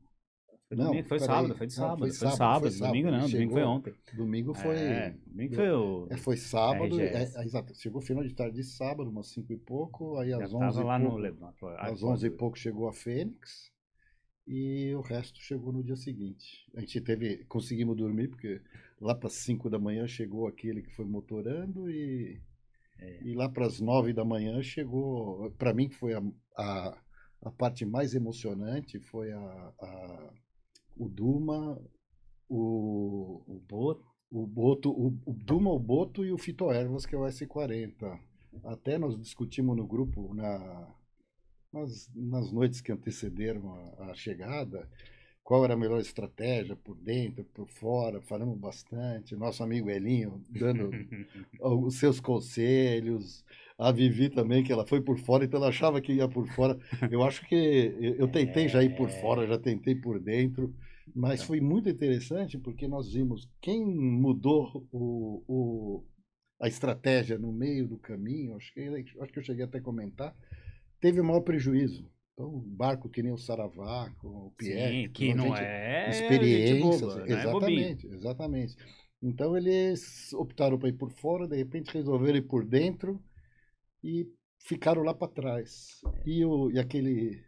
Foi, 0.71 0.77
Não, 0.77 0.87
domingo, 0.87 1.09
foi 1.09 1.19
peraí. 1.19 1.35
sábado, 1.35 1.57
foi 1.57 1.67
de 1.67 1.77
Não, 1.77 1.83
sábado. 1.83 1.99
foi 1.99 2.09
Foi, 2.09 2.17
sábado, 2.17 2.37
sábado, 2.39 2.61
foi 2.61 2.71
sábado. 2.71 2.89
domingo 2.93 3.11
não, 3.11 3.19
Ele 3.25 3.33
domingo 3.33 3.51
foi 3.53 3.61
chegou- 3.61 3.75
ontem. 3.77 3.95
Domingo 4.15 4.55
foi. 4.55 4.77
É, 4.77 5.11
domingo 5.27 5.55
foi 5.57 5.71
o. 5.73 6.07
É, 6.11 6.17
foi 6.17 6.37
sábado, 6.37 7.01
é, 7.01 7.05
RGS. 7.07 7.37
é, 7.39 7.43
exato. 7.45 7.75
Chegou 7.75 8.01
final 8.01 8.23
de 8.23 8.33
tarde 8.35 8.55
de 8.57 8.63
sábado, 8.65 9.11
umas 9.11 9.27
5 9.27 9.53
e 9.53 9.57
pouco, 9.57 10.17
aí 10.19 10.33
às 10.33 10.55
11 10.55 10.59
tava 10.61 10.81
e 10.81 10.85
lá 10.85 11.01
pouco, 11.01 11.17
no 11.17 11.21
Leblon. 11.21 11.51
às 11.77 12.03
11 12.05 12.27
e 12.29 12.31
pouco 12.31 12.57
chegou 12.57 12.89
a 12.89 12.93
Fênix 12.93 13.73
e 14.47 14.95
o 14.95 15.01
resto 15.01 15.41
chegou 15.41 15.73
no 15.73 15.83
dia 15.83 15.97
seguinte. 15.97 16.65
A 16.77 16.81
gente 16.81 17.01
teve, 17.01 17.45
conseguimos 17.47 17.97
dormir 17.97 18.29
porque 18.29 18.61
lá 19.01 19.13
para 19.17 19.29
5 19.29 19.69
da 19.69 19.79
manhã 19.79 20.07
chegou 20.07 20.47
aquele 20.47 20.83
que 20.83 20.95
foi 20.95 21.05
motorando 21.05 21.91
e 21.91 22.41
É. 22.97 23.23
e 23.25 23.35
lá 23.35 23.49
para 23.49 23.67
as 23.67 23.81
9 23.81 24.13
da 24.13 24.25
manhã 24.25 24.63
chegou, 24.63 25.51
para 25.59 25.75
mim 25.75 25.89
que 25.89 25.97
foi 25.97 26.15
a, 26.15 26.23
a, 26.57 26.97
a 27.43 27.51
parte 27.51 27.85
mais 27.85 28.15
emocionante 28.15 29.01
foi 29.01 29.33
a, 29.33 29.73
a 29.81 30.31
o 30.97 31.09
Duma, 31.09 31.81
o, 32.49 33.43
O 33.47 33.61
Boto. 33.69 34.05
o 34.31 34.47
Boto, 34.47 34.91
o, 34.91 35.19
o 35.27 35.33
Duma, 35.33 35.71
o 35.71 35.79
Boto 35.79 36.25
e 36.25 36.33
o 36.33 36.39
Fitoervas, 36.39 37.07
que 37.07 37.15
é 37.15 37.19
o 37.19 37.23
S40. 37.23 38.19
Até 38.65 38.99
nós 38.99 39.19
discutimos 39.19 39.77
no 39.77 39.87
grupo 39.87 40.35
na, 40.35 40.95
nas, 41.73 42.11
nas 42.15 42.53
noites 42.53 42.81
que 42.81 42.93
antecederam 42.93 43.73
a, 43.99 44.11
a 44.11 44.15
chegada 44.15 44.89
qual 45.43 45.65
era 45.65 45.75
a 45.75 45.77
melhor 45.77 46.01
estratégia 46.01 46.77
por 46.77 46.97
dentro, 46.97 47.45
por 47.45 47.69
fora, 47.69 48.21
falamos 48.23 48.59
bastante. 48.59 49.35
Nosso 49.37 49.63
amigo 49.63 49.91
Elinho 49.91 50.45
dando 50.49 50.93
os 51.61 51.99
seus 51.99 52.21
conselhos, 52.21 53.45
a 53.79 53.91
Vivi 53.93 54.29
também, 54.29 54.63
que 54.63 54.73
ela 54.73 54.87
foi 54.87 55.01
por 55.01 55.19
fora, 55.19 55.45
então 55.45 55.59
ela 55.59 55.69
achava 55.69 56.01
que 56.01 56.13
ia 56.13 56.29
por 56.29 56.47
fora. 56.49 56.79
Eu 57.11 57.23
acho 57.23 57.47
que 57.47 57.55
eu 58.19 58.29
tentei 58.29 58.69
já 58.69 58.83
ir 58.83 58.91
por 58.91 59.11
fora, 59.11 59.47
já 59.47 59.59
tentei 59.59 59.95
por 59.95 60.21
dentro, 60.21 60.75
mas 61.15 61.43
foi 61.43 61.61
muito 61.61 61.89
interessante 61.89 62.59
porque 62.59 62.87
nós 62.87 63.13
vimos 63.13 63.49
quem 63.61 63.85
mudou 63.85 64.87
o, 64.93 65.43
o- 65.49 66.05
a 66.61 66.69
estratégia 66.69 67.39
no 67.39 67.53
meio 67.53 67.89
do 67.89 67.99
caminho, 67.99 68.55
acho 68.57 68.73
que, 68.75 68.81
acho 69.21 69.33
que 69.33 69.39
eu 69.39 69.43
cheguei 69.43 69.65
até 69.65 69.79
a 69.79 69.83
comentar, 69.83 70.35
teve 71.01 71.21
o 71.21 71.25
maior 71.25 71.41
prejuízo. 71.41 72.05
Então, 72.41 72.55
um 72.55 72.61
barco 72.61 73.07
que 73.11 73.23
nem 73.23 73.33
o 73.33 73.37
Saravá, 73.37 74.11
o 74.25 74.51
Pierre, 74.57 75.07
Sim, 75.07 75.13
que 75.13 75.35
não 75.35 75.55
gente- 75.55 75.61
é. 75.61 76.09
experiências, 76.09 76.79
gente 76.79 77.01
boba, 77.01 77.15
não 77.19 77.25
é 77.27 77.39
exatamente, 77.39 78.07
exatamente. 78.07 78.77
Então 79.23 79.55
eles 79.55 80.33
optaram 80.33 80.79
para 80.79 80.89
ir 80.89 80.95
por 80.95 81.11
fora, 81.11 81.47
de 81.47 81.55
repente 81.57 81.93
resolveram 81.93 82.39
ir 82.39 82.49
por 82.49 82.65
dentro 82.65 83.23
e 84.03 84.27
ficaram 84.59 85.03
lá 85.03 85.13
para 85.13 85.29
trás. 85.29 86.01
E, 86.25 86.43
o, 86.47 86.71
e 86.71 86.79
aquele, 86.79 87.45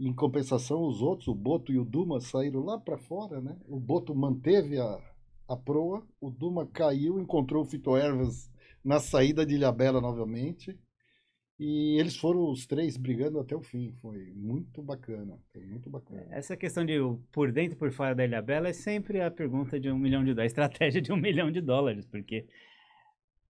em 0.00 0.12
compensação, 0.12 0.82
os 0.82 1.00
outros, 1.00 1.28
o 1.28 1.34
Boto 1.34 1.72
e 1.72 1.78
o 1.78 1.84
Duma 1.84 2.20
saíram 2.20 2.64
lá 2.64 2.76
para 2.80 2.98
fora, 2.98 3.40
né? 3.40 3.56
O 3.68 3.78
Boto 3.78 4.12
manteve 4.12 4.80
a, 4.80 4.98
a 5.46 5.56
proa, 5.56 6.04
o 6.20 6.30
Duma 6.30 6.66
caiu, 6.66 7.20
encontrou 7.20 7.62
o 7.62 7.66
Fitoervas 7.66 8.50
na 8.84 8.98
saída 8.98 9.46
de 9.46 9.54
Ilhabela 9.54 10.00
novamente. 10.00 10.76
E 11.62 12.00
eles 12.00 12.16
foram 12.16 12.50
os 12.50 12.66
três 12.66 12.96
brigando 12.96 13.38
até 13.38 13.54
o 13.54 13.60
fim. 13.60 13.92
Foi 14.00 14.32
muito 14.34 14.80
bacana. 14.82 15.38
Foi 15.52 15.62
muito 15.66 15.90
bacana. 15.90 16.26
Essa 16.30 16.56
questão 16.56 16.86
de 16.86 16.94
por 17.30 17.52
dentro 17.52 17.74
e 17.74 17.78
por 17.78 17.92
fora 17.92 18.14
da 18.14 18.24
Ilha 18.24 18.40
Bela 18.40 18.68
é 18.68 18.72
sempre 18.72 19.20
a 19.20 19.30
pergunta 19.30 19.78
de 19.78 19.90
um 19.90 19.98
milhão 19.98 20.24
de 20.24 20.32
dólares, 20.32 20.42
a 20.44 20.46
estratégia 20.46 21.02
de 21.02 21.12
um 21.12 21.16
milhão 21.20 21.50
de 21.52 21.60
dólares, 21.60 22.06
porque. 22.06 22.46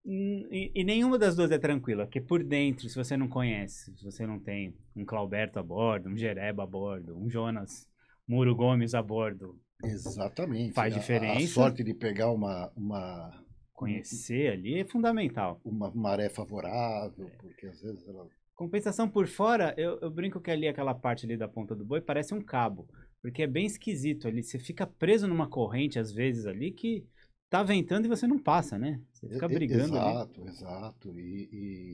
E, 0.03 0.71
e 0.75 0.83
nenhuma 0.83 1.17
das 1.17 1.35
duas 1.35 1.51
é 1.51 1.59
tranquila, 1.59 2.05
porque 2.05 2.19
por 2.19 2.43
dentro, 2.43 2.89
se 2.89 2.95
você 2.95 3.15
não 3.15 3.27
conhece, 3.27 3.95
se 3.95 4.03
você 4.03 4.25
não 4.25 4.39
tem 4.39 4.75
um 4.95 5.05
Clauberto 5.05 5.59
a 5.59 5.63
bordo, 5.63 6.09
um 6.09 6.17
Jereba 6.17 6.63
a 6.63 6.67
bordo, 6.67 7.15
um 7.15 7.29
Jonas 7.29 7.87
Muro 8.27 8.55
Gomes 8.55 8.93
a 8.95 9.01
bordo, 9.01 9.57
Exatamente. 9.83 10.73
Faz 10.73 10.93
A- 10.93 10.97
A, 10.97 10.99
diferença. 10.99 11.53
sorte 11.53 11.83
de 11.83 11.93
pegar 11.93 12.31
uma, 12.31 12.71
uma, 12.75 13.40
conhecer 13.81 14.51
ali 14.53 14.79
é 14.79 14.85
fundamental. 14.85 15.59
uma 15.63 15.91
maré 15.93 16.29
favorável, 16.29 17.29
porque 17.39 17.67
às 17.67 17.81
vezes 17.81 18.07
ela. 18.07 18.29
Compensação 18.55 19.09
por 19.09 19.27
fora, 19.27 19.73
eu, 19.77 19.99
eu 20.01 20.11
brinco 20.11 20.39
que 20.39 20.51
ali 20.51 20.67
aquela 20.67 20.93
parte 20.93 21.25
ali 21.25 21.35
da 21.37 21.47
ponta 21.47 21.75
do 21.75 21.85
boi 21.85 21.99
parece 22.01 22.33
um 22.33 22.41
cabo, 22.41 22.87
porque 23.21 23.41
é 23.43 23.47
bem 23.47 23.65
esquisito 23.65 24.27
ali. 24.27 24.43
Você 24.43 24.59
fica 24.59 24.85
preso 24.85 25.27
numa 25.27 25.49
corrente 25.49 25.97
às 25.99 26.11
vezes 26.11 26.45
ali 26.45 26.71
que 26.71 27.07
tá 27.49 27.63
ventando 27.63 28.05
e 28.05 28.09
você 28.09 28.27
não 28.27 28.39
passa, 28.39 28.77
né? 28.77 29.01
Você 29.13 29.27
fica 29.29 29.49
brigando 29.49 29.97
ali. 29.97 30.13
Exato, 30.15 30.47
exato. 30.47 31.19
E, 31.19 31.49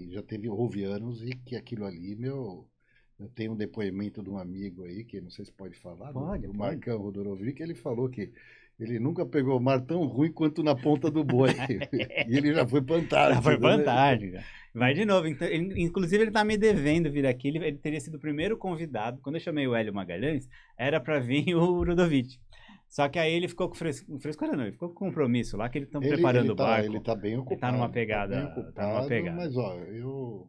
e 0.10 0.12
já 0.12 0.22
teve, 0.24 0.50
houve 0.50 0.84
anos 0.84 1.22
e 1.24 1.36
que 1.46 1.56
aquilo 1.56 1.86
ali, 1.86 2.16
meu, 2.16 2.70
Eu 3.20 3.30
tenho 3.30 3.54
um 3.54 3.58
depoimento 3.58 4.24
de 4.24 4.30
um 4.30 4.38
amigo 4.38 4.84
aí, 4.86 5.04
que 5.06 5.22
não 5.22 5.30
sei 5.32 5.46
se 5.46 5.52
pode 5.54 5.76
falar, 5.80 6.14
Pode, 6.14 6.48
do, 6.48 6.48
do 6.48 6.56
pode. 6.58 6.58
Marcão 6.58 7.00
Rodorovic, 7.00 7.62
ele 7.62 7.76
falou 7.76 8.10
que 8.10 8.32
ele 8.80 9.00
nunca 9.00 9.26
pegou 9.26 9.60
mar 9.60 9.82
tão 9.82 10.06
ruim 10.06 10.32
quanto 10.32 10.62
na 10.64 10.76
ponta 10.76 11.10
do 11.10 11.24
boi. 11.24 11.50
e 12.28 12.38
ele 12.38 12.54
já 12.54 12.68
foi 12.68 12.80
Antártida. 12.80 13.36
Já 13.36 13.42
foi 13.42 13.58
né? 13.58 13.78
fantástico. 13.78 14.38
Vai 14.74 14.94
de 14.94 15.06
novo. 15.06 15.28
Então, 15.28 15.48
ele- 15.48 15.82
inclusive, 15.82 16.24
ele 16.24 16.32
tá 16.32 16.44
me 16.44 16.56
devendo 16.58 17.12
vir 17.12 17.26
aqui. 17.26 17.48
Ele, 17.48 17.58
ele 17.66 17.78
teria 17.78 18.00
sido 18.00 18.16
o 18.16 18.20
primeiro 18.20 18.56
convidado. 18.58 19.20
Quando 19.22 19.36
eu 19.38 19.42
chamei 19.42 19.68
o 19.68 19.74
Hélio 19.76 19.94
Magalhães, 19.94 20.48
era 20.78 21.00
pra 21.00 21.20
vir 21.20 21.54
o 21.58 21.84
Ludovic. 21.84 22.38
Só 22.88 23.10
que 23.10 23.20
aí 23.20 23.34
ele 23.34 23.48
ficou 23.48 23.68
com 23.68 23.76
fres... 23.76 24.06
frescura, 24.22 24.56
não. 24.56 24.64
Ele 24.64 24.72
ficou 24.74 24.90
com 24.90 25.06
compromisso 25.08 25.58
lá, 25.58 25.68
que 25.68 25.80
eles 25.80 25.88
estão 25.90 26.02
Ele- 26.02 26.14
preparando 26.14 26.46
ele 26.46 26.52
o 26.52 26.56
tá, 26.56 26.64
barco. 26.64 26.90
Ele 26.92 27.00
tá 27.02 27.16
bem 27.16 27.38
ocupado. 27.38 27.76
numa 27.76 27.90
pegada- 27.90 28.36
bem 28.36 28.46
tá 28.46 28.84
numa 28.84 28.92
ocupado, 28.94 29.08
pegada. 29.08 29.36
Mas, 29.38 29.58
ó, 29.58 29.76
eu... 29.78 30.48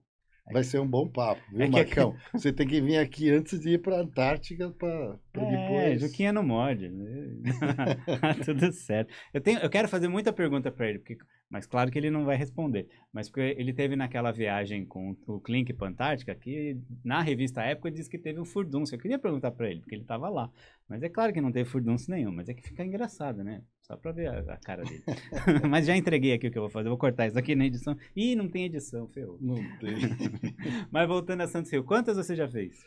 Vai 0.52 0.64
ser 0.64 0.80
um 0.80 0.86
bom 0.86 1.08
papo, 1.08 1.40
viu, 1.52 1.62
É 1.62 1.68
Marcão? 1.68 2.14
Você 2.32 2.52
tem 2.52 2.66
que 2.66 2.80
vir 2.80 2.98
aqui 2.98 3.30
antes 3.30 3.60
de 3.60 3.70
ir 3.70 3.78
pra 3.82 4.00
Antártica 4.00 4.70
pra, 4.70 5.16
pra 5.32 5.42
É, 5.42 5.50
depois... 5.50 6.00
Juquinha 6.00 6.32
não 6.32 6.42
morde. 6.42 6.88
né? 6.88 7.36
Tudo 8.44 8.72
certo. 8.72 9.12
Eu, 9.32 9.40
tenho, 9.40 9.58
eu 9.60 9.70
quero 9.70 9.88
fazer 9.88 10.08
muita 10.08 10.32
pergunta 10.32 10.70
pra 10.70 10.88
ele, 10.88 10.98
porque, 10.98 11.16
mas 11.50 11.66
claro 11.66 11.90
que 11.90 11.98
ele 11.98 12.10
não 12.10 12.24
vai 12.24 12.36
responder. 12.36 12.88
Mas 13.12 13.28
porque 13.28 13.54
ele 13.58 13.72
teve 13.72 13.96
naquela 13.96 14.30
viagem 14.32 14.84
com 14.84 15.16
o 15.26 15.40
Clink 15.40 15.72
pra 15.72 15.88
Antártica, 15.88 16.34
que 16.34 16.76
na 17.04 17.20
revista 17.22 17.62
Época 17.62 17.90
diz 17.90 18.08
que 18.08 18.18
teve 18.18 18.40
um 18.40 18.44
furdunço. 18.44 18.94
Eu 18.94 18.98
queria 18.98 19.18
perguntar 19.18 19.50
pra 19.50 19.70
ele, 19.70 19.80
porque 19.80 19.94
ele 19.94 20.04
tava 20.04 20.28
lá. 20.28 20.50
Mas 20.88 21.02
é 21.02 21.08
claro 21.08 21.32
que 21.32 21.40
não 21.40 21.52
teve 21.52 21.68
furdunço 21.68 22.10
nenhum, 22.10 22.32
mas 22.32 22.48
é 22.48 22.54
que 22.54 22.62
fica 22.62 22.84
engraçado, 22.84 23.44
né? 23.44 23.62
Só 23.82 23.96
pra 23.96 24.10
ver 24.10 24.28
a, 24.28 24.54
a 24.54 24.56
cara 24.56 24.82
dele. 24.84 25.04
mas 25.68 25.86
já 25.86 25.94
entreguei 25.96 26.32
aqui 26.32 26.48
o 26.48 26.50
que 26.50 26.56
eu 26.56 26.62
vou 26.62 26.70
fazer. 26.70 26.88
Eu 26.88 26.92
vou 26.92 26.98
cortar 26.98 27.26
isso 27.26 27.38
aqui 27.38 27.54
na 27.54 27.66
edição. 27.66 27.96
Ih, 28.16 28.34
não 28.34 28.48
tem 28.48 28.64
edição, 28.64 29.06
ferrou. 29.08 29.38
Não 29.40 29.56
tem. 29.78 29.96
Mas 30.90 31.06
voltando 31.06 31.42
a 31.42 31.46
Santos 31.46 31.70
Rio, 31.70 31.84
quantas 31.84 32.16
você 32.16 32.34
já 32.34 32.48
fez? 32.48 32.78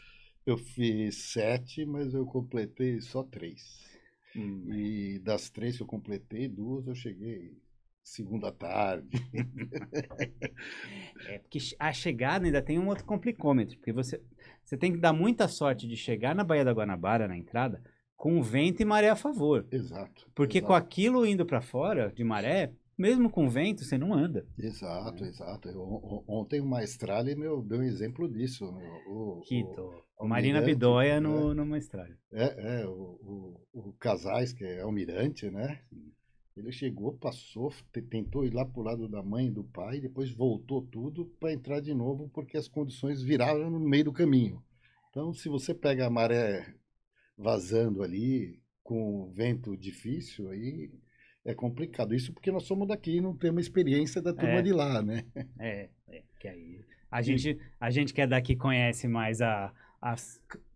Eu 0.45 0.57
fiz 0.57 1.31
sete, 1.31 1.85
mas 1.85 2.15
eu 2.15 2.25
completei 2.25 2.99
só 2.99 3.21
três. 3.23 3.61
E 4.35 5.19
das 5.19 5.49
três 5.49 5.77
que 5.77 5.83
eu 5.83 5.87
completei, 5.87 6.47
duas 6.47 6.87
eu 6.87 6.95
cheguei 6.95 7.53
segunda 8.03 8.51
tarde. 8.51 9.07
É, 11.27 11.37
porque 11.39 11.59
a 11.79 11.93
chegada 11.93 12.45
ainda 12.45 12.61
tem 12.61 12.79
um 12.79 12.87
outro 12.87 13.05
complicômetro, 13.05 13.77
porque 13.77 13.93
você, 13.93 14.21
você 14.63 14.75
tem 14.75 14.91
que 14.91 14.97
dar 14.99 15.13
muita 15.13 15.47
sorte 15.47 15.87
de 15.87 15.95
chegar 15.95 16.35
na 16.35 16.43
Baía 16.43 16.65
da 16.65 16.73
Guanabara, 16.73 17.27
na 17.27 17.37
entrada, 17.37 17.81
com 18.15 18.41
vento 18.41 18.81
e 18.81 18.85
maré 18.85 19.09
a 19.09 19.15
favor. 19.15 19.65
Exato. 19.71 20.29
Porque 20.33 20.59
exato, 20.59 20.67
com 20.67 20.73
aquilo 20.75 21.25
indo 21.25 21.45
para 21.45 21.61
fora, 21.61 22.11
de 22.11 22.23
maré, 22.23 22.71
mesmo 22.97 23.29
com 23.29 23.49
vento, 23.49 23.83
você 23.83 23.97
não 23.97 24.13
anda. 24.13 24.45
Exato, 24.57 25.25
exato. 25.25 25.69
Eu- 25.69 26.23
ontem 26.27 26.61
o 26.61 26.65
Maestrale 26.65 27.35
meu, 27.35 27.61
deu 27.63 27.79
um 27.79 27.83
exemplo 27.83 28.31
disso. 28.31 28.71
Meu. 28.71 28.93
O, 29.07 29.41
Quito. 29.41 30.03
o 30.19 30.27
Marina 30.27 30.61
Bidóia 30.61 31.19
no, 31.19 31.53
no 31.53 31.65
Maestrale. 31.65 32.15
É, 32.31 32.81
é, 32.81 32.87
o, 32.87 32.91
o, 32.93 33.89
o 33.89 33.93
Casais, 33.93 34.53
que 34.53 34.63
é 34.63 34.81
almirante, 34.81 35.49
né? 35.49 35.81
Ele 36.55 36.71
chegou, 36.71 37.13
passou, 37.13 37.71
te- 37.93 38.01
tentou 38.01 38.45
ir 38.45 38.53
lá 38.53 38.65
pro 38.65 38.81
lado 38.81 39.07
da 39.07 39.23
mãe 39.23 39.47
e 39.47 39.51
do 39.51 39.63
pai, 39.63 39.99
depois 40.01 40.29
voltou 40.31 40.81
tudo 40.81 41.25
para 41.39 41.53
entrar 41.53 41.79
de 41.79 41.93
novo, 41.93 42.29
porque 42.33 42.57
as 42.57 42.67
condições 42.67 43.21
viraram 43.21 43.69
no 43.69 43.79
meio 43.79 44.05
do 44.05 44.13
caminho. 44.13 44.61
Então, 45.09 45.33
se 45.33 45.47
você 45.49 45.73
pega 45.73 46.07
a 46.07 46.09
maré 46.09 46.73
vazando 47.37 48.03
ali, 48.03 48.59
com 48.83 49.31
vento 49.33 49.75
difícil, 49.77 50.49
aí 50.49 50.91
é 51.45 51.53
complicado. 51.53 52.13
Isso 52.13 52.33
porque 52.33 52.51
nós 52.51 52.63
somos 52.63 52.87
daqui 52.87 53.17
e 53.17 53.21
não 53.21 53.35
temos 53.35 53.61
experiência 53.63 54.21
da 54.21 54.33
turma 54.33 54.59
É. 54.59 54.61
de 54.61 54.73
lá, 54.73 55.01
né? 55.01 55.25
É, 55.57 55.89
é, 56.09 56.23
que 56.39 56.47
aí. 56.47 56.81
A 57.09 57.21
gente, 57.21 57.57
a 57.79 57.89
gente 57.89 58.13
que 58.13 58.21
é 58.21 58.27
daqui 58.27 58.55
conhece 58.55 59.07
mais 59.07 59.41
a, 59.41 59.73
a 60.01 60.15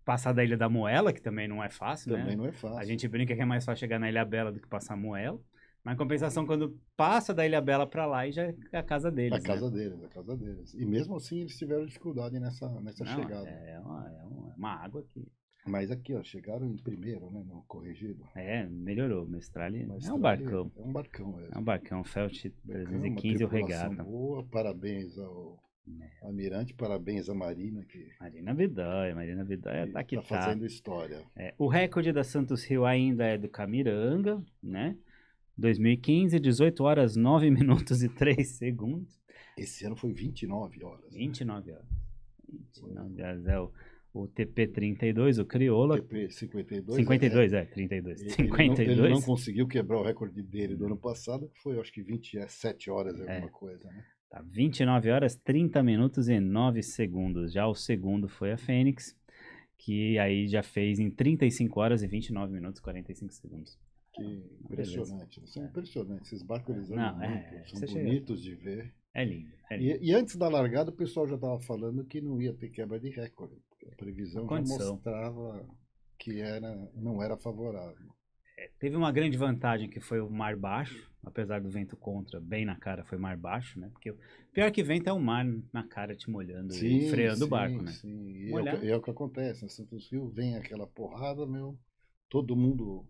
passar 0.03 0.34
da 0.34 0.44
Ilha 0.44 0.58
da 0.58 0.67
Moela, 0.70 1.13
que 1.13 1.22
também 1.22 1.48
não 1.48 1.63
é 1.63 1.70
fácil, 1.70 2.13
né? 2.13 2.20
Também 2.20 2.36
não 2.36 2.46
é 2.46 2.51
fácil. 2.51 2.77
A 2.77 2.84
gente 2.86 3.08
brinca 3.08 3.36
que 3.36 3.41
é 3.41 3.46
mais 3.46 3.63
fácil 3.65 3.79
chegar 3.82 4.00
na 4.00 4.10
Ilha 4.10 4.25
Bela 4.25 4.51
do 4.51 4.60
que 4.60 4.67
passar 4.67 4.96
Moela. 4.98 5.39
Mas 5.85 5.93
em 5.93 5.97
compensação, 5.97 6.47
quando 6.47 6.77
passa 6.97 7.31
da 7.31 7.45
Ilha 7.45 7.61
Bela 7.61 7.85
pra 7.85 8.07
lá, 8.07 8.21
aí 8.21 8.31
já 8.31 8.43
é 8.71 8.77
a 8.77 8.81
casa 8.83 9.11
deles. 9.11 9.33
A 9.33 9.37
né? 9.37 9.43
casa 9.43 9.69
deles, 9.69 10.03
a 10.03 10.07
casa 10.09 10.35
deles. 10.35 10.73
E 10.73 10.83
mesmo 10.83 11.15
assim 11.15 11.41
eles 11.41 11.55
tiveram 11.57 11.85
dificuldade 11.85 12.39
nessa, 12.39 12.67
nessa 12.81 13.05
Não, 13.05 13.13
chegada. 13.15 13.47
É 13.47 13.79
uma, 13.79 14.07
é 14.07 14.23
uma- 14.23 14.49
é 14.49 14.55
uma 14.57 14.71
água 14.83 15.03
que. 15.07 15.23
Mas 15.67 15.89
aqui, 15.91 16.13
ó, 16.13 16.23
chegaram 16.23 16.65
em 16.67 16.77
primeiro, 16.77 17.29
né? 17.31 17.43
No 17.47 17.63
corrigido. 17.67 18.23
É, 18.35 18.65
melhorou. 18.67 19.27
Mestrale 19.27 19.81
é 19.83 19.85
Mas 19.85 20.07
um 20.09 20.19
barcão. 20.19 20.71
É 20.75 20.81
um 20.81 20.91
barcão 20.91 21.33
mesmo. 21.33 21.53
É 21.53 21.57
um 21.57 21.63
barcão. 21.63 22.03
Felt 22.03 22.43
Barcão, 22.63 22.85
315 22.85 23.43
o 23.43 23.47
regata. 23.47 24.03
boa, 24.03 24.43
parabéns 24.43 25.17
ao 25.19 25.59
É. 25.87 26.25
Almirante, 26.25 26.73
parabéns 26.73 27.29
à 27.29 27.35
Marina 27.35 27.83
que 27.85 28.07
Marina 28.19 28.53
Vidóia. 28.55 29.13
Marina 29.13 29.43
Vidóia 29.43 29.91
tá 29.91 29.99
aqui. 29.99 30.15
tá 30.15 30.21
Tá. 30.23 30.27
fazendo 30.41 30.65
história. 30.65 31.23
É, 31.35 31.53
o 31.59 31.67
recorde 31.67 32.11
da 32.11 32.23
Santos 32.23 32.63
Rio 32.63 32.85
ainda 32.85 33.23
é 33.25 33.37
do 33.37 33.47
Camiranga, 33.47 34.43
né? 34.63 34.97
2015, 35.57 36.39
18 36.39 36.83
horas 36.83 37.15
9 37.15 37.50
minutos 37.51 38.03
e 38.03 38.09
3 38.09 38.47
segundos. 38.47 39.20
Esse 39.57 39.85
ano 39.85 39.96
foi 39.96 40.11
29 40.11 40.83
horas. 40.83 41.11
né? 41.11 41.20
29 41.20 41.72
horas. 41.72 41.85
29 42.50 43.22
horas 43.24 43.46
é 43.48 43.59
o, 43.59 43.72
o 44.13 44.27
TP32, 44.27 45.41
o 45.41 45.46
Crioula. 45.46 45.96
TP 46.01 46.29
52. 46.29 46.96
52, 46.98 47.53
é, 47.53 47.65
32. 47.65 48.22
Ele, 48.22 48.29
52. 48.31 48.79
Ele 48.89 48.96
não, 48.98 49.05
ele 49.05 49.13
não 49.15 49.22
conseguiu 49.22 49.68
quebrar 49.68 50.00
o 50.00 50.03
recorde 50.03 50.41
dele 50.44 50.75
do 50.75 50.85
ano 50.85 50.98
passado, 50.98 51.48
que 51.50 51.59
foi 51.61 51.79
acho 51.79 51.91
que 51.91 52.01
27 52.03 52.89
horas, 52.89 53.20
É. 53.22 53.35
alguma 53.35 53.51
coisa, 53.51 53.87
né? 53.89 54.03
Tá, 54.29 54.41
29 54.41 55.09
horas, 55.11 55.35
30 55.35 55.81
minutos 55.83 56.27
e 56.27 56.39
9 56.39 56.81
segundos. 56.83 57.53
Já 57.53 57.65
o 57.68 57.75
segundo 57.75 58.27
foi 58.27 58.51
a 58.51 58.57
Fênix, 58.57 59.15
que 59.77 60.18
aí 60.20 60.48
já 60.48 60.63
fez 60.63 61.00
em 61.00 61.09
35 61.09 61.79
horas 61.79 62.03
e 62.03 62.07
29 62.07 62.51
minutos 62.53 62.79
e 62.79 62.83
45 62.83 63.33
segundos. 63.33 63.77
Que 64.15 64.23
impressionante. 64.63 65.41
São 65.49 65.63
É. 65.63 65.67
impressionantes. 65.67 66.31
Esses 66.31 66.43
barcos 66.43 66.75
eles 66.75 66.89
Não, 66.89 67.21
é, 67.23 67.51
muito, 67.51 67.69
são 67.69 67.87
chega- 67.87 67.93
bonitos 68.03 68.41
de 68.41 68.55
ver. 68.55 68.93
É 69.13 69.23
lindo. 69.25 69.51
É 69.69 69.77
lindo. 69.77 70.03
E, 70.03 70.09
e 70.09 70.13
antes 70.13 70.35
da 70.35 70.47
largada, 70.49 70.89
o 70.91 70.95
pessoal 70.95 71.27
já 71.27 71.35
estava 71.35 71.59
falando 71.61 72.03
que 72.05 72.21
não 72.21 72.41
ia 72.41 72.53
ter 72.53 72.69
quebra 72.69 72.99
de 72.99 73.09
recorde. 73.09 73.55
A 73.91 73.95
previsão 73.95 74.43
já 74.43 74.47
Condição. 74.49 74.93
mostrava 74.93 75.67
que 76.17 76.39
era, 76.41 76.75
não 76.95 77.21
era 77.21 77.37
favorável. 77.37 78.13
Teve 78.79 78.95
uma 78.95 79.11
grande 79.11 79.37
vantagem 79.37 79.89
que 79.89 79.99
foi 79.99 80.21
o 80.21 80.29
mar 80.29 80.55
baixo, 80.55 81.11
apesar 81.23 81.59
do 81.61 81.69
vento 81.69 81.95
contra, 81.97 82.39
bem 82.39 82.65
na 82.65 82.75
cara, 82.77 83.03
foi 83.03 83.17
mar 83.17 83.35
baixo, 83.37 83.77
né? 83.79 83.89
Porque 83.91 84.13
pior 84.53 84.71
que 84.71 84.81
vento 84.81 85.07
é 85.09 85.13
o 85.13 85.19
mar 85.19 85.45
na 85.73 85.85
cara 85.85 86.15
te 86.15 86.29
molhando 86.29 86.73
e 86.73 87.09
freando 87.09 87.45
o 87.45 87.47
barco, 87.49 87.81
né? 87.81 87.91
Sim, 87.91 88.29
e 88.31 88.51
é 88.51 88.55
o, 88.75 88.79
que, 88.79 88.87
é 88.91 88.95
o 88.95 89.01
que 89.01 89.11
acontece. 89.11 89.65
Em 89.65 89.69
Santos 89.69 90.09
Rio 90.09 90.29
vem 90.29 90.55
aquela 90.55 90.87
porrada, 90.87 91.45
meu, 91.45 91.77
todo 92.29 92.55
mundo 92.55 93.05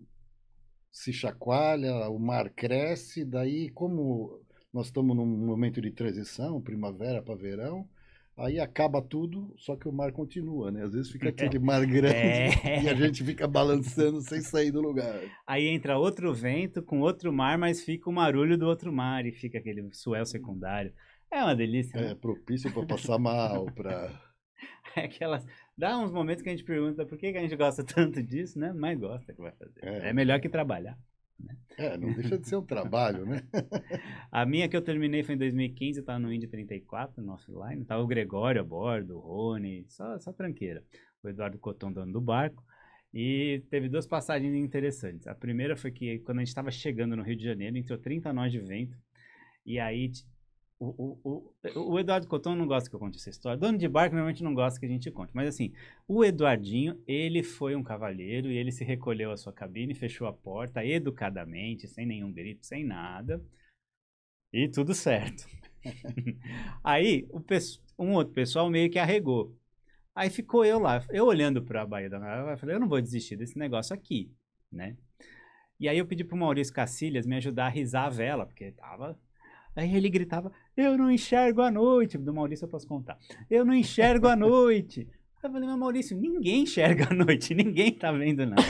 se 0.96 1.12
chacoalha, 1.12 1.94
o 2.10 2.18
mar 2.18 2.50
cresce, 2.50 3.26
daí 3.26 3.70
como 3.70 4.40
nós 4.74 4.86
estamos 4.86 5.14
num 5.14 5.26
momento 5.26 5.82
de 5.82 5.92
transição, 5.92 6.62
primavera 6.62 7.22
para 7.22 7.36
verão, 7.36 7.86
aí 8.38 8.62
acaba 8.62 9.02
tudo, 9.02 9.54
só 9.58 9.76
que 9.76 9.90
o 9.90 9.92
mar 9.92 10.14
continua, 10.14 10.72
né? 10.72 10.84
Às 10.84 10.94
vezes 10.94 11.12
fica 11.12 11.28
aquele 11.36 11.60
mar 11.60 11.86
grande 11.86 12.16
É. 12.16 12.50
e 12.84 12.88
a 12.88 12.94
gente 12.96 13.26
fica 13.26 13.46
balançando 13.46 14.22
sem 14.22 14.40
sair 14.40 14.72
do 14.72 14.82
lugar. 14.82 15.20
Aí 15.46 15.68
entra 15.68 15.98
outro 15.98 16.34
vento 16.34 16.82
com 16.82 17.02
outro 17.02 17.32
mar, 17.34 17.58
mas 17.58 17.84
fica 17.84 18.10
o 18.10 18.14
marulho 18.14 18.58
do 18.58 18.66
outro 18.66 18.92
mar 18.94 19.26
e 19.26 19.34
fica 19.34 19.58
aquele 19.58 19.90
suel 19.92 20.26
secundário. 20.26 20.94
É 21.30 21.44
uma 21.44 21.56
delícia, 21.56 21.98
É 21.98 22.02
né? 22.10 22.16
propício 22.16 22.72
para 22.72 22.86
passar 22.86 23.20
mal, 23.20 23.66
para 23.66 24.10
aquelas... 24.96 25.46
Dá 25.78 25.98
uns 26.00 26.12
momentos 26.12 26.42
que 26.42 26.50
a 26.50 26.52
gente 26.52 26.64
pergunta 26.64 27.06
por 27.06 27.18
que, 27.18 27.32
que 27.32 27.38
a 27.38 27.42
gente 27.42 27.56
gosta 27.56 27.84
tanto 27.86 28.22
disso, 28.24 28.58
né? 28.58 28.72
Mas 28.74 29.00
gosta 29.00 29.34
que 29.34 29.42
vai 29.42 29.52
fazer. 29.52 29.80
É. 29.82 30.10
É, 30.10 30.14
melhor 30.14 30.40
que 30.40 30.50
trabalhar. 30.50 30.98
É, 31.78 31.98
não 31.98 32.14
deixa 32.14 32.38
de 32.38 32.48
ser 32.48 32.56
um 32.56 32.66
trabalho, 32.66 33.26
né? 33.26 33.42
A 34.32 34.46
minha 34.46 34.70
que 34.70 34.78
eu 34.78 34.82
terminei 34.82 35.22
foi 35.24 35.36
em 35.36 35.38
2015, 35.38 36.00
eu 36.00 36.06
tava 36.06 36.20
no 36.20 36.32
Indy 36.32 36.48
34, 36.48 37.22
no 37.22 37.34
offline. 37.34 37.84
Tava 37.84 38.02
o 38.02 38.08
Gregório 38.08 38.62
a 38.62 38.64
bordo, 38.64 39.18
o 39.18 39.20
Rony, 39.20 39.86
só, 39.90 40.18
só 40.20 40.32
tranqueira. 40.32 40.82
O 41.22 41.28
Eduardo 41.28 41.60
Coton 41.60 41.92
dono 41.92 42.14
do 42.14 42.22
barco. 42.22 42.64
E 43.14 43.64
teve 43.70 43.90
duas 43.90 44.06
passagens 44.08 44.54
interessantes. 44.56 45.28
A 45.28 45.36
primeira 45.36 45.76
foi 45.76 45.92
que 45.92 46.20
quando 46.20 46.40
a 46.40 46.42
gente 46.42 46.50
estava 46.50 46.72
chegando 46.72 47.16
no 47.16 47.24
Rio 47.24 47.36
de 47.36 47.44
Janeiro, 47.44 47.78
entrou 47.78 47.98
30 47.98 48.32
nós 48.32 48.52
de 48.52 48.60
vento. 48.60 48.98
E 49.66 49.80
aí 49.80 50.12
o, 50.80 51.20
o, 51.24 51.54
o, 51.74 51.94
o 51.94 52.00
Eduardo 52.00 52.28
Coton 52.28 52.56
não 52.56 52.68
gosta 52.68 52.90
que 52.90 52.96
eu 52.96 53.00
conte 53.00 53.18
essa 53.18 53.30
história. 53.30 53.58
Dono 53.58 53.78
de 53.78 53.88
barco 53.88 54.16
normalmente 54.16 54.44
não 54.44 54.54
gosta 54.54 54.80
que 54.80 54.86
a 54.86 54.90
gente 54.90 55.10
conte. 55.12 55.32
Mas 55.34 55.48
assim, 55.48 55.74
o 56.08 56.24
Eduardinho, 56.24 57.02
ele 57.08 57.44
foi 57.44 57.76
um 57.76 57.84
cavalheiro 57.84 58.52
e 58.52 58.58
ele 58.58 58.72
se 58.72 58.84
recolheu 58.84 59.32
à 59.32 59.38
sua 59.38 59.54
cabine, 59.54 59.94
fechou 59.96 60.28
a 60.28 60.34
porta 60.34 60.86
educadamente, 60.86 61.88
sem 61.88 62.06
nenhum 62.06 62.32
grito, 62.32 62.66
sem 62.66 62.84
nada. 62.84 63.42
E 64.52 64.68
tudo 64.70 64.94
certo. 64.94 65.48
Aí, 66.84 67.28
o 67.30 67.42
um 68.04 68.14
outro 68.14 68.34
pessoal 68.34 68.70
meio 68.70 68.90
que 68.90 69.00
arregou. 69.00 69.56
Aí 70.14 70.30
ficou 70.30 70.64
eu 70.64 70.80
lá, 70.80 71.06
eu 71.10 71.26
olhando 71.26 71.62
para 71.62 71.82
a 71.82 71.86
Baía 71.86 72.10
da 72.10 72.18
Guanabara, 72.18 72.54
eu 72.54 72.58
falei, 72.58 72.76
eu 72.76 72.80
não 72.80 72.88
vou 72.88 73.02
desistir 73.02 73.36
desse 73.36 73.58
negócio 73.60 73.94
aqui, 73.94 74.32
né? 74.72 74.96
E 75.78 75.90
aí 75.90 75.98
eu 75.98 76.06
pedi 76.08 76.24
pro 76.24 76.38
Maurício 76.38 76.74
Cacilhas 76.74 77.26
me 77.26 77.36
ajudar 77.36 77.66
a 77.66 77.70
risar 77.70 78.06
a 78.06 78.10
vela, 78.10 78.46
porque 78.46 78.72
tava... 78.72 79.20
Aí 79.76 79.96
ele 79.96 80.10
gritava, 80.10 80.52
eu 80.78 80.98
não 80.98 81.12
enxergo 81.12 81.62
a 81.62 81.70
noite. 81.70 82.18
Do 82.18 82.34
Maurício 82.34 82.66
eu 82.66 82.70
posso 82.70 82.88
contar. 82.88 83.18
Eu 83.50 83.66
não 83.66 83.74
enxergo 83.74 84.28
a 84.28 84.36
noite. 84.38 85.08
Eu 85.44 85.52
falei, 85.52 85.68
mas 85.68 85.78
Maurício, 85.78 86.18
ninguém 86.18 86.64
enxerga 86.64 87.08
à 87.12 87.14
noite, 87.14 87.54
ninguém 87.56 87.92
tá 87.92 88.12
vendo 88.12 88.46
nada. 88.46 88.62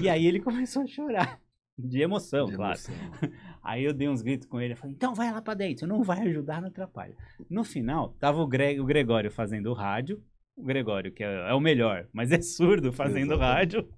E 0.00 0.08
aí 0.08 0.26
ele 0.26 0.40
começou 0.40 0.82
a 0.82 0.86
chorar. 0.86 1.40
De 1.76 2.00
emoção, 2.00 2.46
De 2.46 2.54
claro. 2.54 2.78
emoção. 2.78 2.94
Aí 3.64 3.82
eu 3.82 3.92
dei 3.92 4.08
uns 4.08 4.22
gritos 4.22 4.46
com 4.46 4.60
ele. 4.60 4.74
Eu 4.74 4.76
falei, 4.76 4.94
então 4.94 5.12
vai 5.14 5.32
lá 5.32 5.42
pra 5.42 5.54
dentro, 5.54 5.88
não 5.88 6.02
vai 6.04 6.20
ajudar, 6.28 6.60
não 6.60 6.68
atrapalha. 6.68 7.16
No 7.50 7.64
final, 7.64 8.10
tava 8.20 8.40
o, 8.40 8.46
Gre- 8.46 8.78
o 8.78 8.84
Gregório 8.84 9.28
fazendo 9.30 9.70
o 9.70 9.74
rádio. 9.74 10.22
O 10.56 10.62
Gregório, 10.62 11.10
que 11.10 11.24
é, 11.24 11.50
é 11.50 11.52
o 11.52 11.58
melhor, 11.58 12.06
mas 12.12 12.30
é 12.30 12.40
surdo 12.40 12.92
fazendo 12.92 13.36
rádio. 13.36 13.88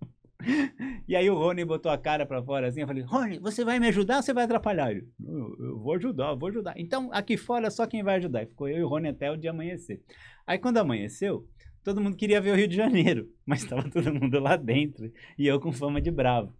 E 1.09 1.15
aí 1.15 1.31
o 1.31 1.35
Rony 1.37 1.65
botou 1.65 1.91
a 1.91 1.97
cara 1.97 2.27
pra 2.27 2.43
fora 2.43 2.67
assim. 2.67 2.81
Eu 2.81 2.87
falei, 2.87 3.03
Rony, 3.05 3.39
você 3.39 3.65
vai 3.65 3.79
me 3.79 3.87
ajudar 3.89 4.17
ou 4.17 4.23
você 4.23 4.35
vai 4.35 4.45
atrapalhar? 4.45 4.93
"Não, 5.19 5.55
eu 5.59 5.79
vou 5.79 5.95
ajudar, 5.95 6.31
eu 6.31 6.39
vou 6.39 6.49
ajudar. 6.49 6.75
Então 6.77 7.11
aqui 7.13 7.37
fora 7.37 7.71
só 7.71 7.87
quem 7.87 8.03
vai 8.03 8.17
ajudar. 8.17 8.43
E 8.43 8.47
ficou 8.47 8.69
eu 8.69 8.79
e 8.79 8.83
o 8.83 8.89
Rony 8.89 9.09
até 9.09 9.31
o 9.31 9.37
dia 9.37 9.51
amanhecer. 9.51 10.03
Aí 10.47 10.59
quando 10.59 10.79
amanheceu, 10.79 11.47
todo 11.85 12.01
mundo 12.01 12.17
queria 12.17 12.41
ver 12.41 12.51
o 12.51 12.57
Rio 12.57 12.67
de 12.67 12.75
Janeiro, 12.75 13.29
mas 13.47 13.63
estava 13.63 13.89
todo 13.89 14.13
mundo 14.13 14.41
lá 14.41 14.57
dentro 14.57 15.13
e 15.39 15.47
eu 15.47 15.61
com 15.61 15.73
fama 15.73 16.01
de 16.01 16.11
bravo. 16.11 16.53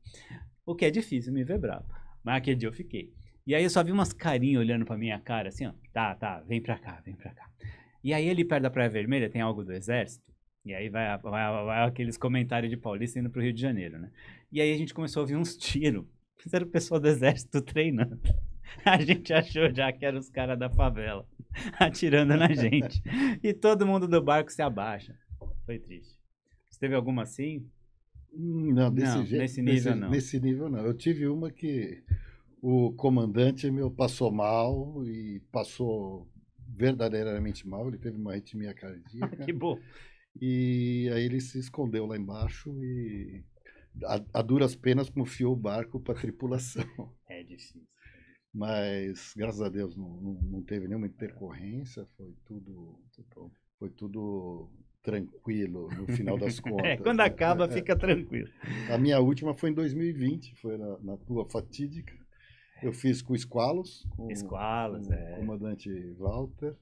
O 0.65 0.75
que 0.75 0.85
é 0.85 0.91
difícil 0.91 1.33
me 1.33 1.43
ver 1.45 1.59
bravo. 1.59 1.85
Mas 2.23 2.37
aquele 2.37 2.57
dia 2.57 2.69
eu 2.69 2.73
fiquei. 2.73 3.13
E 3.47 3.55
aí 3.55 3.63
eu 3.63 3.71
só 3.71 3.83
vi 3.83 3.91
umas 3.93 4.13
carinhas 4.13 4.61
olhando 4.61 4.85
pra 4.85 4.97
minha 4.97 5.19
cara, 5.21 5.49
assim, 5.49 5.67
ó. 5.67 5.73
Tá, 5.93 6.15
tá, 6.15 6.41
vem 6.47 6.61
pra 6.63 6.79
cá, 6.79 7.01
vem 7.05 7.15
pra 7.17 7.33
cá. 7.33 7.49
E 8.03 8.13
aí 8.15 8.31
ali 8.31 8.45
perto 8.45 8.63
da 8.63 8.71
Praia 8.71 8.91
Vermelha 8.91 9.29
tem 9.31 9.41
algo 9.41 9.65
do 9.65 9.73
exército. 9.73 10.25
E 10.67 10.75
aí 10.75 10.89
vai, 10.89 11.17
vai, 11.19 11.65
vai 11.65 11.87
aqueles 11.87 12.17
comentários 12.19 12.69
de 12.69 12.77
paulista 12.77 13.21
indo 13.21 13.31
pro 13.31 13.41
Rio 13.41 13.53
de 13.53 13.61
Janeiro, 13.61 14.01
né? 14.01 14.11
E 14.51 14.61
aí 14.61 14.73
a 14.73 14.77
gente 14.77 14.93
começou 14.93 15.21
a 15.21 15.23
ouvir 15.23 15.37
uns 15.37 15.57
tiros. 15.57 16.05
Mas 16.45 16.53
era 16.53 16.65
o 16.65 16.69
pessoal 16.69 17.01
do 17.01 17.07
exército 17.07 17.63
treinando. 17.63 18.19
A 18.85 19.01
gente 19.01 19.33
achou 19.33 19.73
já 19.73 19.93
que 19.93 20.05
eram 20.05 20.19
os 20.19 20.29
caras 20.29 20.59
da 20.59 20.69
favela 20.69 21.25
atirando 21.79 22.37
na 22.37 22.53
gente. 22.53 23.01
E 23.41 23.55
todo 23.55 23.87
mundo 23.87 24.09
do 24.09 24.21
barco 24.21 24.53
se 24.53 24.61
abaixa. 24.61 25.17
Foi 25.65 25.79
triste. 25.79 26.19
Você 26.69 26.81
teve 26.81 26.95
alguma 26.97 27.23
assim? 27.23 27.65
Hum, 28.35 28.73
Não, 28.75 28.93
desse 28.93 29.17
Não, 29.17 29.25
jeito. 29.25 29.41
nesse 29.43 29.63
nível 29.63 29.75
nesse, 29.93 29.95
não. 30.01 30.11
Nesse 30.11 30.41
nível 30.41 30.69
não. 30.69 30.85
Eu 30.85 30.95
tive 30.95 31.29
uma 31.29 31.49
que 31.51 32.03
o 32.61 32.93
comandante 32.93 33.71
meu 33.71 33.89
passou 33.89 34.33
mal 34.33 35.05
e 35.07 35.41
passou 35.53 36.29
verdadeiramente 36.69 37.67
mal. 37.67 37.87
Ele 37.87 37.99
teve 37.99 38.17
uma 38.17 38.33
arritmia 38.33 38.75
cardíaca. 38.75 39.45
Que 39.45 39.53
bom. 39.53 39.79
E 40.41 41.11
aí 41.13 41.25
ele 41.25 41.41
se 41.41 41.59
escondeu 41.59 42.07
lá 42.07 42.17
embaixo 42.17 42.71
e 42.83 43.45
a, 44.05 44.21
a 44.35 44.43
duras 44.43 44.75
penas 44.75 45.09
confiou 45.09 45.55
o 45.55 45.57
barco 45.57 46.01
para 46.01 46.15
a 46.17 46.21
tripulação. 46.21 46.85
É 47.29 47.43
difícil. 47.43 47.83
Mas 48.55 49.35
graças 49.37 49.61
a 49.61 49.69
Deus 49.69 49.95
não, 49.95 50.09
não, 50.09 50.33
não 50.43 50.63
teve 50.63 50.89
nenhuma 50.89 51.07
intercorrência, 51.07 52.07
foi 52.17 52.33
tudo, 52.47 52.99
foi 53.79 53.91
tudo 53.91 54.71
tranquilo 55.03 55.89
no 55.95 56.07
final 56.07 56.39
das 56.39 56.59
contas. 56.61 56.87
É, 56.87 56.97
quando 56.97 57.19
né? 57.19 57.25
acaba, 57.25 57.67
É, 57.67 57.69
fica 57.69 57.95
tranquilo. 57.95 58.49
A 58.91 58.97
minha 58.97 59.21
última 59.21 59.55
foi 59.55 59.71
em 59.71 59.75
2020, 59.75 60.57
foi 60.57 60.79
na, 60.79 60.99
na 61.01 61.17
tua 61.19 61.45
fatídica. 61.45 62.15
Eu 62.83 62.93
fiz 62.93 63.21
com 63.21 63.35
Esqualos, 63.35 64.07
com, 64.17 64.31
Esqualos, 64.31 65.07
com 65.07 65.13
é. 65.13 65.33
o 65.33 65.37
comandante 65.37 65.91
Walter, 66.19 66.75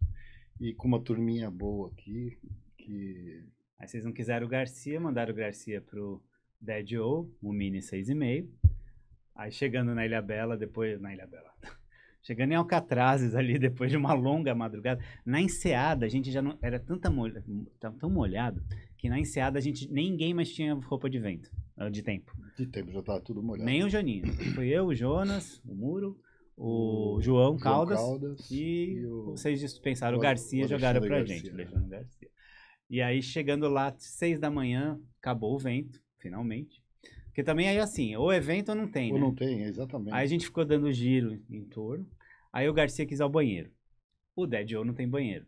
e 0.60 0.72
com 0.74 0.88
uma 0.88 1.00
turminha 1.00 1.50
boa 1.50 1.90
aqui, 1.90 2.36
que 2.84 3.42
Aí 3.78 3.88
vocês 3.88 4.04
não 4.04 4.12
quiseram 4.12 4.46
o 4.46 4.48
Garcia, 4.48 5.00
mandaram 5.00 5.32
o 5.32 5.36
Garcia 5.36 5.80
pro 5.80 6.22
Dead 6.60 6.92
O, 6.94 7.28
um 7.42 7.52
mini 7.52 7.78
6,5. 7.80 8.48
Aí 9.34 9.50
chegando 9.50 9.94
na 9.94 10.06
Ilha 10.06 10.22
Bela, 10.22 10.56
depois. 10.56 11.00
Na 11.00 11.12
Ilha 11.12 11.26
Bela. 11.26 11.50
Chegando 12.22 12.52
em 12.52 12.54
Alcatrazes 12.54 13.34
ali, 13.34 13.58
depois 13.60 13.90
de 13.90 13.98
uma 13.98 14.14
longa 14.14 14.54
madrugada. 14.54 15.04
Na 15.26 15.40
enseada, 15.42 16.06
a 16.06 16.08
gente 16.08 16.30
já 16.32 16.40
não. 16.40 16.56
Era 16.62 16.78
tanta 16.80 17.10
molha, 17.10 17.44
tava 17.78 17.98
tão 17.98 18.08
molhado 18.08 18.62
que 18.96 19.10
na 19.10 19.18
enseada 19.18 19.58
a 19.58 19.60
gente. 19.60 19.92
Ninguém 19.92 20.32
mais 20.32 20.50
tinha 20.50 20.72
roupa 20.74 21.10
de 21.10 21.18
vento. 21.18 21.50
ah, 21.76 21.90
De 21.90 22.02
tempo. 22.02 22.32
de 22.56 22.66
tempo 22.66 22.90
já 22.92 23.00
estava 23.00 23.20
tudo 23.20 23.42
molhado. 23.42 23.66
Nem 23.66 23.84
o 23.84 23.90
Joninho. 23.90 24.32
Foi 24.54 24.68
eu, 24.68 24.86
o 24.86 24.94
Jonas, 24.94 25.60
o 25.66 25.74
Muro, 25.74 26.18
o 26.56 27.18
João 27.20 27.58
Caldas. 27.58 28.00
E, 28.50 29.04
o- 29.04 29.32
vocês 29.32 29.60
dispensaram 29.60 30.16
o 30.16 30.20
o 30.20 30.22
Garcia 30.22 30.64
o 30.64 30.68
jogaram 30.68 31.02
pra 31.02 31.16
Alexandre 31.16 31.34
gente, 31.42 31.50
Garcia, 31.50 31.56
né? 31.56 31.62
Alexandre 31.74 31.90
Garcia. 31.90 32.28
E 32.88 33.00
aí, 33.00 33.22
chegando 33.22 33.68
lá, 33.68 33.94
seis 33.98 34.38
da 34.38 34.50
manhã, 34.50 35.00
acabou 35.20 35.54
o 35.54 35.58
vento, 35.58 36.00
finalmente. 36.18 36.82
Porque 37.26 37.42
também 37.42 37.68
aí 37.68 37.80
assim, 37.80 38.14
ou 38.14 38.30
é 38.30 38.38
vento 38.38 38.68
ou 38.68 38.74
não 38.76 38.86
tem, 38.86 39.10
Ou 39.12 39.18
né? 39.18 39.24
não 39.24 39.34
tem, 39.34 39.62
exatamente. 39.62 40.14
Aí 40.14 40.22
a 40.22 40.26
gente 40.26 40.44
ficou 40.46 40.64
dando 40.64 40.92
giro 40.92 41.42
em 41.50 41.64
torno. 41.64 42.06
Aí 42.52 42.68
o 42.68 42.72
Garcia 42.72 43.04
quis 43.04 43.18
ir 43.18 43.22
ao 43.22 43.28
banheiro. 43.28 43.70
O 44.36 44.46
Dead 44.46 44.70
Joe 44.70 44.86
não 44.86 44.94
tem 44.94 45.08
banheiro. 45.08 45.44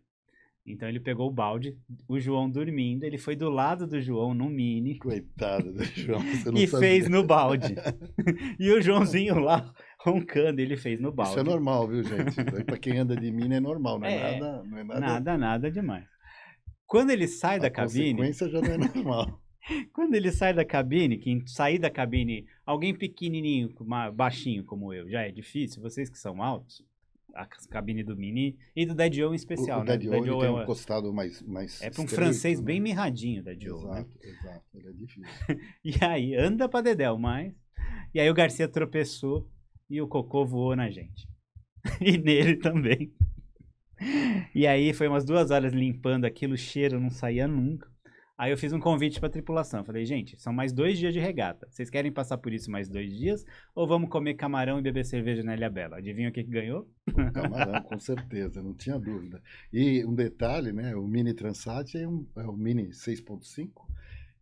Então 0.67 0.89
ele 0.89 0.99
pegou 0.99 1.29
o 1.29 1.33
balde, 1.33 1.79
o 2.09 2.19
João 2.19 2.51
dormindo, 2.51 3.05
ele 3.05 3.19
foi 3.19 3.37
do 3.37 3.49
lado 3.49 3.87
do 3.87 4.01
João 4.01 4.35
no 4.35 4.51
mini 4.51 4.99
Coitado 4.99 5.73
do 5.73 5.85
João, 5.95 6.19
você 6.21 6.51
não 6.51 6.59
e 6.59 6.67
sabia. 6.67 6.89
fez 6.89 7.09
no 7.09 7.25
balde. 7.25 7.73
e 8.59 8.69
o 8.73 8.83
Joãozinho 8.83 9.39
lá 9.39 9.73
roncando, 10.01 10.61
ele 10.61 10.77
fez 10.77 10.99
no 10.99 11.13
balde. 11.13 11.31
Isso 11.31 11.41
é 11.41 11.45
normal, 11.45 11.87
viu, 11.87 12.03
gente? 12.03 12.35
Para 12.65 12.79
quem 12.79 12.99
anda 12.99 13.15
de 13.15 13.31
mim 13.31 13.53
é 13.55 13.61
normal, 13.61 14.01
não 14.01 14.09
é, 14.09 14.17
É, 14.17 14.41
nada, 14.41 14.65
não 14.65 14.79
é 14.79 14.85
nada. 14.85 15.01
Nada, 15.01 15.39
nada 15.39 15.71
demais. 15.71 16.16
Quando 16.87 17.11
ele 17.11 17.27
sai 17.27 17.59
da 17.59 17.67
a 17.67 17.71
cabine, 17.71 18.15
consequência 18.17 18.49
já 18.49 18.61
não 18.61 18.73
é 18.73 18.79
normal. 18.79 19.41
quando 19.93 20.15
ele 20.15 20.31
sai 20.31 20.55
da 20.55 20.65
cabine, 20.65 21.19
que 21.19 21.43
sair 21.47 21.79
da 21.79 21.91
cabine, 21.91 22.47
alguém 22.65 22.95
pequenininho, 22.95 23.71
baixinho 24.15 24.65
como 24.65 24.93
eu, 24.93 25.09
já 25.09 25.23
é 25.23 25.31
difícil, 25.31 25.83
vocês 25.83 26.09
que 26.09 26.19
são 26.19 26.43
altos, 26.43 26.85
a 27.35 27.47
cabine 27.69 28.03
do 28.03 28.17
Mini 28.17 28.57
e 28.75 28.87
do 28.87 28.95
Dead 28.95 29.13
Joe 29.13 29.33
em 29.33 29.37
especial, 29.37 29.81
o, 29.81 29.83
o 29.83 29.85
né? 29.85 29.97
Dead 29.97 30.13
ele 30.13 30.23
tem 30.23 30.45
é, 30.45 30.51
um 30.51 30.65
costado 30.65 31.13
mais, 31.13 31.43
mais 31.43 31.83
é 31.83 31.91
para 31.91 32.01
um 32.01 32.05
estreito, 32.05 32.15
francês 32.15 32.61
né? 32.61 32.65
bem 32.65 32.81
mirradinho, 32.81 33.43
Dead 33.43 33.63
Joe, 33.63 33.85
né? 33.85 34.01
Exato, 34.01 34.19
exato. 34.23 34.65
Ele 34.75 34.89
é 34.89 34.93
difícil. 34.93 35.25
E 35.85 36.05
aí, 36.05 36.35
anda 36.35 36.69
pra 36.69 36.81
Dedéu 36.81 37.19
mais. 37.19 37.55
E 38.15 38.21
aí 38.21 38.31
o 38.31 38.35
Garcia 38.35 38.67
tropeçou 38.67 39.49
e 39.89 40.01
o 40.01 40.09
cocô 40.09 40.47
voou 40.47 40.75
na 40.75 40.91
gente. 40.91 41.29
E 42.01 42.17
nele 42.17 42.57
também. 42.57 43.13
E 44.55 44.67
aí 44.67 44.93
foi 44.93 45.09
umas 45.09 45.25
duas 45.25 45.51
horas 45.51 45.73
limpando 45.73 46.25
aquilo, 46.25 46.55
o 46.55 46.59
cheiro 46.59 47.01
não 47.01 47.11
saía 47.11 47.47
nunca. 47.49 47.89
Aí 48.39 48.51
eu 48.51 48.59
fiz 48.59 48.71
um 48.71 48.79
convite 48.79 49.19
pra 49.19 49.31
tripulação. 49.31 49.83
Falei, 49.83 50.05
gente, 50.05 50.39
são 50.39 50.53
mais 50.53 50.71
dois 50.71 50.99
dias 50.99 51.15
de 51.15 51.19
regata. 51.19 51.67
Vocês 51.71 51.89
querem 51.89 52.13
passar 52.13 52.37
por 52.37 52.53
isso 52.53 52.71
mais 52.71 52.87
dois 52.87 53.11
dias? 53.11 53.47
Ou 53.75 53.87
vamos 53.89 54.11
comer 54.11 54.35
camarão 54.35 54.79
e 54.79 54.83
beber 54.83 55.07
cerveja 55.07 55.43
na 55.43 55.55
Ilha 55.55 55.71
Bela? 55.71 55.97
Adivinha 55.97 56.29
o 56.29 56.33
que, 56.33 56.45
que 56.45 56.51
ganhou? 56.51 56.87
Camarão, 57.33 57.81
com 57.83 57.99
certeza, 57.99 58.63
não 58.63 58.75
tinha 58.75 58.99
dúvida. 58.99 59.41
E 59.73 60.05
um 60.05 60.15
detalhe, 60.15 60.71
né? 60.71 60.95
O 60.95 61.07
Mini 61.07 61.33
Transat 61.33 61.97
é, 61.97 62.07
um, 62.07 62.27
é 62.37 62.43
o 62.43 62.53
Mini 62.53 62.89
6.5. 62.89 63.71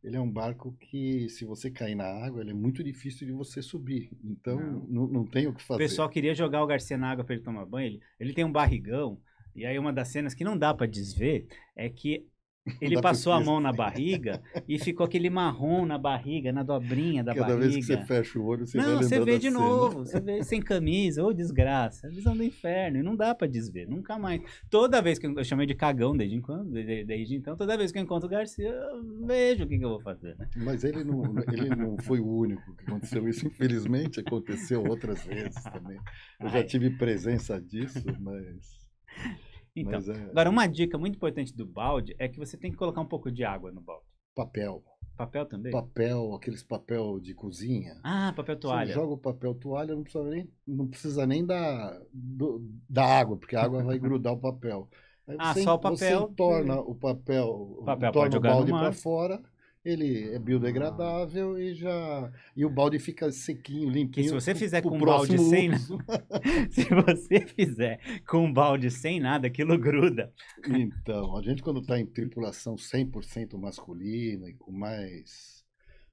Ele 0.03 0.17
é 0.17 0.21
um 0.21 0.31
barco 0.31 0.77
que, 0.81 1.29
se 1.29 1.45
você 1.45 1.71
cair 1.71 1.95
na 1.95 2.05
água, 2.05 2.43
ele 2.43 2.51
é 2.51 2.55
muito 2.55 2.83
difícil 2.83 3.27
de 3.29 3.33
você 3.33 3.63
subir. 3.63 4.11
Então, 4.25 4.59
Não. 4.59 4.87
não, 4.89 5.07
não 5.07 5.25
tem 5.25 5.47
o 5.47 5.55
que 5.55 5.63
O 5.63 5.65
fazer. 5.65 5.79
pessoal 5.85 6.09
queria 6.11 6.35
jogar 6.35 6.63
o 6.65 6.67
Garcia 6.67 6.99
na 6.99 7.13
água 7.13 7.25
pra 7.25 7.35
ele 7.37 7.45
tomar 7.45 7.65
banho. 7.65 7.87
Ele, 7.87 8.01
ele 8.19 8.35
tem 8.35 8.45
um 8.45 8.53
barrigão. 8.53 9.19
E 9.55 9.65
aí 9.65 9.79
uma 9.79 9.93
das 9.93 10.09
cenas 10.09 10.35
que 10.35 10.45
não 10.45 10.57
dá 10.57 10.75
pra 10.75 10.87
desver 10.87 11.47
é 11.77 11.89
que 11.89 12.27
ele 12.81 12.99
passou 12.99 13.31
a 13.35 13.39
mão 13.39 13.61
na 13.61 13.71
barriga 13.75 14.41
e 14.67 14.79
ficou 14.79 15.05
aquele 15.05 15.29
marrom 15.29 15.85
na 15.85 15.99
barriga, 15.99 16.51
na 16.51 16.63
dobrinha 16.63 17.23
da 17.23 17.35
Cada 17.35 17.49
barriga. 17.49 17.61
vez 17.61 17.77
que 17.77 17.83
você 17.83 17.99
fecha 18.07 18.39
o 18.39 18.45
olho, 18.47 18.67
você 18.67 18.79
vai 18.79 18.87
não, 18.87 18.97
você 19.03 19.21
vê 19.21 19.37
de 19.39 19.49
cena. 19.51 19.59
novo, 19.59 19.99
você 19.99 20.19
vê 20.19 20.43
sem 20.43 20.63
camisa, 20.63 21.23
ô 21.23 21.31
desgraça, 21.35 22.09
visão 22.09 22.35
do 22.35 22.43
inferno, 22.43 22.97
e 22.97 23.03
não 23.03 23.15
dá 23.15 23.35
pra 23.35 23.47
desver, 23.47 23.87
nunca 23.87 24.19
mais. 24.19 24.41
Toda 24.71 25.03
vez 25.03 25.19
que 25.19 25.27
eu, 25.27 25.35
eu 25.37 25.45
chamei 25.45 25.67
de 25.67 25.75
cagão 25.75 26.17
desde, 26.17 26.37
enquanto, 26.37 26.71
desde, 26.71 27.37
então, 27.37 27.55
toda 27.55 27.77
vez 27.77 27.93
que 27.93 27.99
eu 27.99 28.03
encontro 28.03 28.27
o 28.27 28.31
Garcia, 28.31 28.67
eu 28.71 29.27
vejo 29.27 29.65
o 29.65 29.69
que, 29.69 29.77
que 29.77 29.85
eu 29.85 29.91
vou 29.91 30.01
fazer, 30.01 30.35
né? 30.39 30.49
Mas 30.57 30.85
ele 30.85 31.05
não, 31.05 31.23
ele 31.53 31.69
não 31.69 31.99
foi 31.99 32.19
o 32.19 32.27
único 32.27 32.75
que 32.77 32.85
aconteceu 32.85 33.29
isso. 33.29 33.47
Infelizmente, 33.47 34.21
aconteceu 34.21 34.83
outras 34.85 35.23
vezes 35.27 35.63
também. 35.65 35.99
Eu 36.41 36.49
já 36.49 36.65
tive 36.65 36.89
presença 36.97 37.61
disso, 37.61 38.03
mas. 38.21 38.84
Então, 39.77 39.99
mas 39.99 40.09
é 40.09 40.15
agora 40.31 40.51
uma 40.51 40.67
dica 40.69 40.97
muito 40.97 41.17
importante 41.17 41.53
do 41.53 41.67
balde 41.67 42.15
é 42.19 42.29
que 42.29 42.39
você 42.39 42.57
tem 42.57 42.71
que 42.71 42.77
colocar 42.77 43.01
um 43.01 43.07
pouco 43.07 43.31
de 43.31 43.45
água 43.45 43.73
no 43.73 43.81
balde. 43.81 44.05
papel. 44.35 44.83
Papel 45.17 45.47
também? 45.47 45.73
Papel, 45.73 46.35
aqueles 46.35 46.63
papel 46.63 47.21
de 47.21 47.35
cozinha. 47.35 48.01
Ah, 48.03 48.33
papel 48.37 48.57
toalha. 48.59 48.87
Você 48.89 48.93
joga 48.95 49.13
o 49.15 49.19
papel 49.19 49.55
toalha, 49.55 49.95
não 49.95 50.03
precisa 50.03 50.25
nem, 50.25 50.51
não 50.67 50.87
precisa 50.89 51.27
nem 51.27 51.45
da, 51.45 52.01
do- 52.13 52.61
da 52.89 53.05
água, 53.05 53.37
porque 53.37 53.57
a 53.57 53.63
água 53.63 53.83
vai 53.83 53.99
grudar 53.99 54.33
o 54.33 54.39
papel. 54.39 54.89
Aí 55.27 55.37
Ah, 55.39 55.55
só 55.55 55.75
o 55.75 55.79
papel. 55.79 56.21
Você 56.21 56.35
torna 56.37 56.81
o 56.81 56.95
papel, 56.95 57.83
Papel 57.85 58.13
pode 58.13 58.13
torna 58.13 58.37
o 58.37 58.41
balde 58.41 58.73
para 58.73 58.93
fora, 58.93 59.43
ele 59.85 60.33
é 60.33 60.39
biodegradável 60.39 61.59
e 61.59 61.75
já 61.75 62.33
e 62.57 62.65
o 62.65 62.71
balde 62.71 62.99
fica 62.99 63.31
sequinho, 63.31 63.91
limpinho. 63.91 64.29
se 64.29 64.35
você 64.35 64.55
fizer 64.55 64.81
pro 64.81 64.91
com 64.91 64.97
um 64.97 65.01
balde 65.01 65.39
sem 65.39 65.75
uso. 65.75 65.99
Se 66.71 66.85
você 66.85 67.41
fizer 67.47 68.01
com 68.27 68.45
um 68.45 68.53
balde 68.53 68.91
sem 68.91 69.21
nada, 69.21 69.47
aquilo 69.47 69.79
gruda. 69.79 70.33
Então, 70.67 71.37
a 71.37 71.43
gente 71.43 71.63
quando 71.63 71.81
está 71.81 71.99
em 71.99 72.07
tripulação 72.07 72.77
100% 72.77 73.59
masculina 73.59 74.49
e 74.49 74.55
com 74.55 74.73
mais 74.73 75.63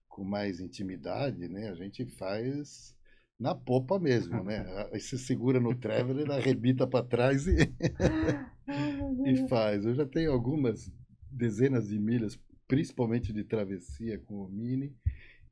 com 0.08 0.26
mais 0.26 0.60
intimidade, 0.60 1.48
né, 1.48 1.70
a 1.70 1.76
gente 1.76 2.06
faz 2.06 2.94
na 3.40 3.56
popa 3.56 3.98
mesmo, 3.98 4.44
né? 4.44 4.66
Aí 4.92 5.00
se 5.00 5.18
segura 5.18 5.60
no 5.60 5.74
traveler, 5.74 6.30
arrebita 6.30 6.86
para 6.86 7.06
trás 7.06 7.48
e, 7.48 7.56
e 9.26 9.48
faz. 9.48 9.86
Eu 9.86 9.96
já 9.96 10.06
tenho 10.06 10.34
algumas 10.34 10.92
dezenas 11.32 11.88
de 11.88 11.98
milhas 11.98 12.38
principalmente 12.72 13.34
de 13.34 13.44
travessia 13.44 14.18
com 14.18 14.36
o 14.46 14.50
Mini. 14.50 14.96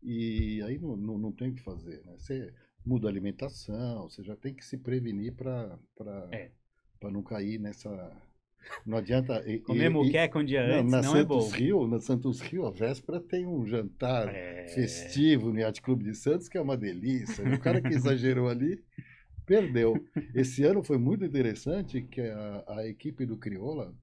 E 0.01 0.61
aí 0.63 0.79
não, 0.79 0.95
não, 0.95 1.17
não 1.17 1.31
tem 1.33 1.49
o 1.49 1.53
que 1.53 1.61
fazer, 1.61 2.01
né? 2.05 2.13
Você 2.17 2.53
muda 2.85 3.09
a 3.09 3.11
alimentação, 3.11 4.09
você 4.09 4.23
já 4.23 4.37
tem 4.37 4.53
que 4.53 4.63
se 4.63 4.77
prevenir 4.77 5.33
para 5.33 5.77
É. 6.31 6.49
não 7.11 7.21
cair 7.21 7.59
nessa. 7.59 7.89
Não 8.85 8.97
adianta. 8.97 9.43
e- 9.45 9.59
Comer 9.59 9.87
e- 9.87 9.89
muqueca 9.89 10.39
um 10.39 10.45
dia 10.45 10.65
não, 10.65 10.75
antes 10.79 10.91
na 10.93 11.01
não 11.01 11.09
é 11.17 11.19
Santos 11.21 11.27
bom. 11.27 11.49
Rio, 11.57 11.87
na 11.87 11.99
Santos 11.99 12.39
Rio, 12.39 12.65
a 12.65 12.71
véspera 12.71 13.19
tem 13.19 13.45
um 13.45 13.65
jantar 13.67 14.33
É. 14.33 14.67
festivo 14.69 15.51
no 15.51 15.59
Yacht 15.59 15.81
Clube 15.81 16.05
de 16.05 16.15
Santos, 16.15 16.47
que 16.47 16.57
é 16.57 16.61
uma 16.61 16.77
delícia. 16.77 17.43
O 17.53 17.59
cara 17.59 17.81
que 17.81 17.89
exagerou 17.93 18.47
ali 18.47 18.81
perdeu. 19.45 19.93
Esse 20.33 20.63
ano 20.63 20.81
foi 20.83 20.97
muito 20.97 21.25
interessante 21.25 22.01
que 22.01 22.21
a, 22.21 22.63
a 22.77 22.87
equipe 22.87 23.25
do 23.25 23.35
Crioula 23.37 23.93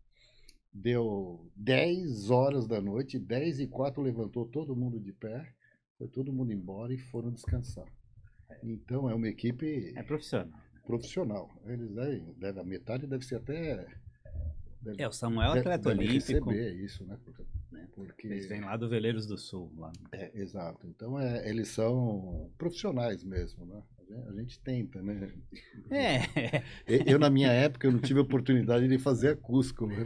deu 0.81 1.51
10 1.57 2.31
horas 2.31 2.67
da 2.67 2.81
noite, 2.81 3.19
10 3.19 3.61
e 3.61 3.67
4 3.67 4.03
levantou 4.03 4.47
todo 4.47 4.77
mundo 4.77 5.01
de 5.01 5.13
pé, 5.13 5.53
foi 5.99 6.09
todo 6.09 6.33
mundo 6.33 6.53
embora 6.53 6.93
e 6.93 6.99
foram 6.99 7.31
descansar. 7.33 7.87
Então 8.63 9.09
é 9.11 9.15
uma 9.15 9.29
equipe 9.29 9.93
É 9.97 10.03
profissional. 10.03 10.61
profissional. 10.87 11.51
Eles 11.65 11.91
devem, 11.93 12.35
deve, 12.39 12.61
a 12.61 12.65
metade 12.65 13.07
deve 13.07 13.25
ser 13.25 13.37
até. 13.37 13.87
Deve, 14.81 15.03
É, 15.03 15.09
o 15.09 15.13
Samuel 15.13 15.51
é 15.53 15.55
deve- 15.55 15.61
atleta 15.61 15.89
deve 15.95 16.09
olímpico. 16.11 16.51
receber 16.51 16.75
isso, 16.75 17.05
né? 17.07 17.19
Porque, 17.25 17.45
porque 17.95 18.27
Eles 18.29 18.47
vêm 18.47 18.61
lá 18.61 18.77
do 18.77 18.89
Veleiros 18.89 19.27
do 19.27 19.37
Sul. 19.37 19.73
Lá. 19.77 19.91
é, 20.13 20.31
exato. 20.39 20.87
Então 20.87 21.19
é, 21.19 21.49
eles 21.49 21.69
são 21.69 22.51
profissionais 22.57 23.25
mesmo, 23.25 23.65
né? 23.67 23.83
A 24.09 24.15
gente, 24.15 24.29
a 24.29 24.41
gente 24.41 24.61
tenta, 24.61 25.03
né? 25.03 25.33
É. 25.91 26.63
Eu, 27.07 27.19
na 27.19 27.29
minha 27.29 27.51
época, 27.51 27.87
eu 27.87 27.93
não 27.93 27.99
tive 28.01 28.21
a 28.21 28.23
oportunidade 28.23 28.87
de 28.87 28.99
fazer 28.99 29.31
a 29.31 29.37
Cusco. 29.37 29.87
Né? 29.87 29.97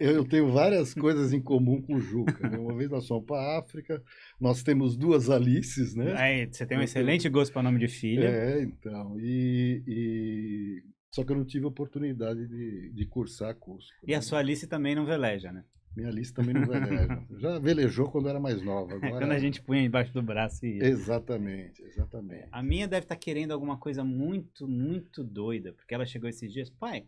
Eu, 0.00 0.24
tenho 0.24 0.50
várias 0.50 0.94
coisas 0.94 1.32
em 1.32 1.40
comum 1.40 1.80
com 1.82 1.94
o 1.96 2.00
Juca. 2.00 2.48
Né? 2.48 2.58
Uma 2.58 2.74
vez 2.74 2.90
nós 2.90 3.06
fomos 3.06 3.26
para 3.26 3.36
a 3.36 3.58
África, 3.58 4.02
nós 4.40 4.62
temos 4.62 4.96
duas 4.96 5.28
Alices, 5.28 5.94
né? 5.94 6.14
Aí, 6.16 6.46
você 6.46 6.64
tem 6.66 6.78
um 6.78 6.80
Eu 6.80 6.84
excelente 6.84 7.28
gosto 7.28 7.52
para 7.52 7.62
nome 7.62 7.78
de 7.78 7.88
filha. 7.88 8.28
É, 8.28 8.62
então. 8.62 9.18
E, 9.20 9.82
e- 9.86 10.82
Só 11.10 11.24
que 11.24 11.32
eu 11.32 11.36
não 11.36 11.44
tive 11.44 11.64
a 11.66 11.68
oportunidade 11.68 12.46
de, 12.48 12.92
de 12.92 13.06
cursar 13.06 13.50
a 13.50 13.54
Cusco. 13.54 13.92
E 14.06 14.14
a 14.14 14.18
né? 14.18 14.22
sua 14.22 14.38
Alice 14.38 14.66
também 14.66 14.94
não 14.94 15.04
veleja, 15.04 15.52
né? 15.52 15.64
Minha 15.96 16.08
Alice 16.08 16.32
também 16.32 16.54
não 16.54 16.66
veleja. 16.66 17.22
Já 17.38 17.58
velejou 17.58 18.10
quando 18.10 18.28
era 18.28 18.40
mais 18.40 18.60
nova. 18.62 18.94
Agora... 18.96 19.18
Quando 19.18 19.32
a 19.32 19.38
gente 19.38 19.62
punha 19.62 19.82
embaixo 19.82 20.12
do 20.12 20.22
braço 20.22 20.66
e 20.66 20.78
ia. 20.78 20.86
Exatamente, 20.86 21.82
exatamente. 21.82 22.48
A 22.50 22.62
minha 22.62 22.88
deve 22.88 23.04
estar 23.04 23.16
querendo 23.16 23.52
alguma 23.52 23.78
coisa 23.78 24.02
muito, 24.02 24.66
muito 24.66 25.22
doida, 25.22 25.72
porque 25.72 25.94
ela 25.94 26.04
chegou 26.04 26.28
esses 26.28 26.52
dias. 26.52 26.68
Pai, 26.68 27.06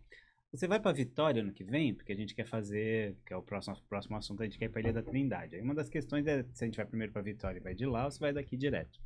você 0.53 0.69
vai 0.69 0.81
pra 0.81 0.93
Vitória 0.93 1.43
ano 1.43 1.53
que 1.53 1.65
vem? 1.65 1.95
Porque 1.95 2.13
a 2.13 2.17
gente 2.17 2.35
quer 2.35 2.47
fazer, 2.47 3.17
que 3.27 3.33
é 3.33 3.37
o 3.37 3.43
próximo, 3.43 3.77
próximo 3.89 4.17
assunto, 4.17 4.43
a 4.43 4.45
gente 4.45 4.59
quer 4.59 4.67
ir 4.67 4.69
pra 4.69 4.81
Ilha 4.81 4.93
da 4.93 5.03
Trindade. 5.03 5.57
Aí 5.57 5.63
uma 5.63 5.75
das 5.75 5.89
questões 5.89 6.27
é 6.27 6.45
se 6.55 6.65
a 6.65 6.67
gente 6.67 6.77
vai 6.77 6.87
primeiro 6.87 7.13
pra 7.13 7.23
Vitória 7.23 7.59
e 7.59 7.63
vai 7.63 7.75
de 7.75 7.85
lá 7.85 8.05
ou 8.05 8.11
se 8.11 8.21
vai 8.21 8.33
daqui 8.33 8.57
direto. 8.57 8.99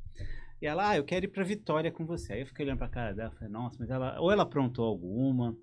E 0.61 0.67
ela, 0.67 0.91
ah, 0.91 0.97
eu 0.97 1.03
quero 1.03 1.25
ir 1.25 1.29
pra 1.29 1.43
Vitória 1.43 1.91
com 1.91 2.05
você. 2.05 2.33
Aí 2.33 2.41
eu 2.41 2.45
fiquei 2.45 2.63
olhando 2.63 2.77
pra 2.77 2.87
cara 2.87 3.13
dela, 3.13 3.31
falei, 3.31 3.49
nossa, 3.49 3.77
mas 3.79 3.89
ela, 3.89 4.19
ou 4.21 4.31
ela 4.31 4.43
aprontou 4.43 4.85
alguma, 4.85 5.57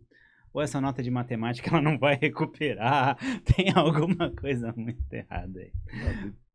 ou 0.52 0.60
essa 0.62 0.80
nota 0.80 1.02
de 1.02 1.10
matemática 1.10 1.70
ela 1.74 1.82
não 1.82 1.98
vai 1.98 2.16
recuperar. 2.16 3.16
Tem 3.56 3.72
alguma 3.74 4.30
coisa 4.30 4.72
muito 4.76 5.12
errada 5.12 5.60
aí. 5.60 5.72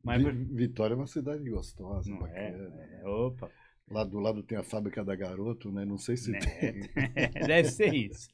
Mas 0.02 0.22
Vitória 0.50 0.94
é 0.94 0.96
uma 0.96 1.06
cidade 1.06 1.48
gostosa, 1.48 2.10
Não 2.10 2.26
é? 2.26 2.50
bacana. 2.52 2.82
É, 3.02 3.08
Opa, 3.08 3.50
Lá 3.90 4.02
do 4.02 4.18
lado 4.18 4.42
tem 4.42 4.56
a 4.56 4.62
fábrica 4.62 5.04
da 5.04 5.14
Garoto, 5.14 5.70
né? 5.70 5.84
Não 5.84 5.98
sei 5.98 6.16
se 6.16 6.30
Né? 6.30 6.38
tem. 6.38 6.80
Deve 7.46 7.68
ser 7.68 7.92
isso. 7.94 8.28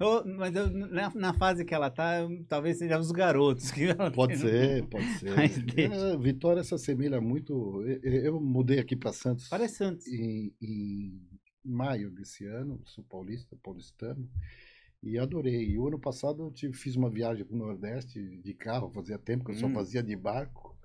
Ou- 0.00 0.24
mas 0.26 0.52
eu- 0.56 0.68
na, 0.68 1.14
na 1.14 1.32
fase 1.32 1.64
que 1.64 1.72
ela 1.72 1.88
tá, 1.90 2.26
talvez 2.48 2.76
seja 2.78 2.98
os 2.98 3.12
garotos 3.12 3.70
que 3.70 3.84
ela 3.84 4.10
Pode 4.10 4.32
tem. 4.32 4.40
ser, 4.50 4.86
pode 4.88 5.06
ser. 5.20 5.38
É, 5.92 6.16
Vitória 6.18 6.64
se 6.64 6.74
assemelha 6.74 7.20
muito. 7.20 7.82
eu- 8.02 8.12
Eu 8.24 8.40
mudei 8.40 8.80
aqui 8.80 8.96
para 8.96 9.12
Santos 9.12 9.48
Parece 9.48 9.76
Santos. 9.76 10.08
em, 10.08 10.52
em 10.60 11.20
maio 11.64 12.10
desse 12.10 12.44
ano, 12.46 12.80
sou 12.84 13.04
paulista, 13.04 13.56
paulistano, 13.62 14.28
e 15.02 15.18
adorei. 15.18 15.68
E 15.70 15.78
o 15.78 15.86
ano 15.88 15.98
passado 15.98 16.42
eu 16.44 16.50
tive, 16.50 16.72
fiz 16.74 16.96
uma 16.96 17.10
viagem 17.10 17.44
para 17.44 17.54
o 17.54 17.58
Nordeste 17.58 18.20
de 18.38 18.54
carro, 18.54 18.90
fazia 18.90 19.18
tempo 19.18 19.44
que 19.44 19.50
eu 19.52 19.54
só 19.56 19.66
Hum. 19.66 19.74
fazia 19.74 20.02
de 20.02 20.14
barco. 20.16 20.76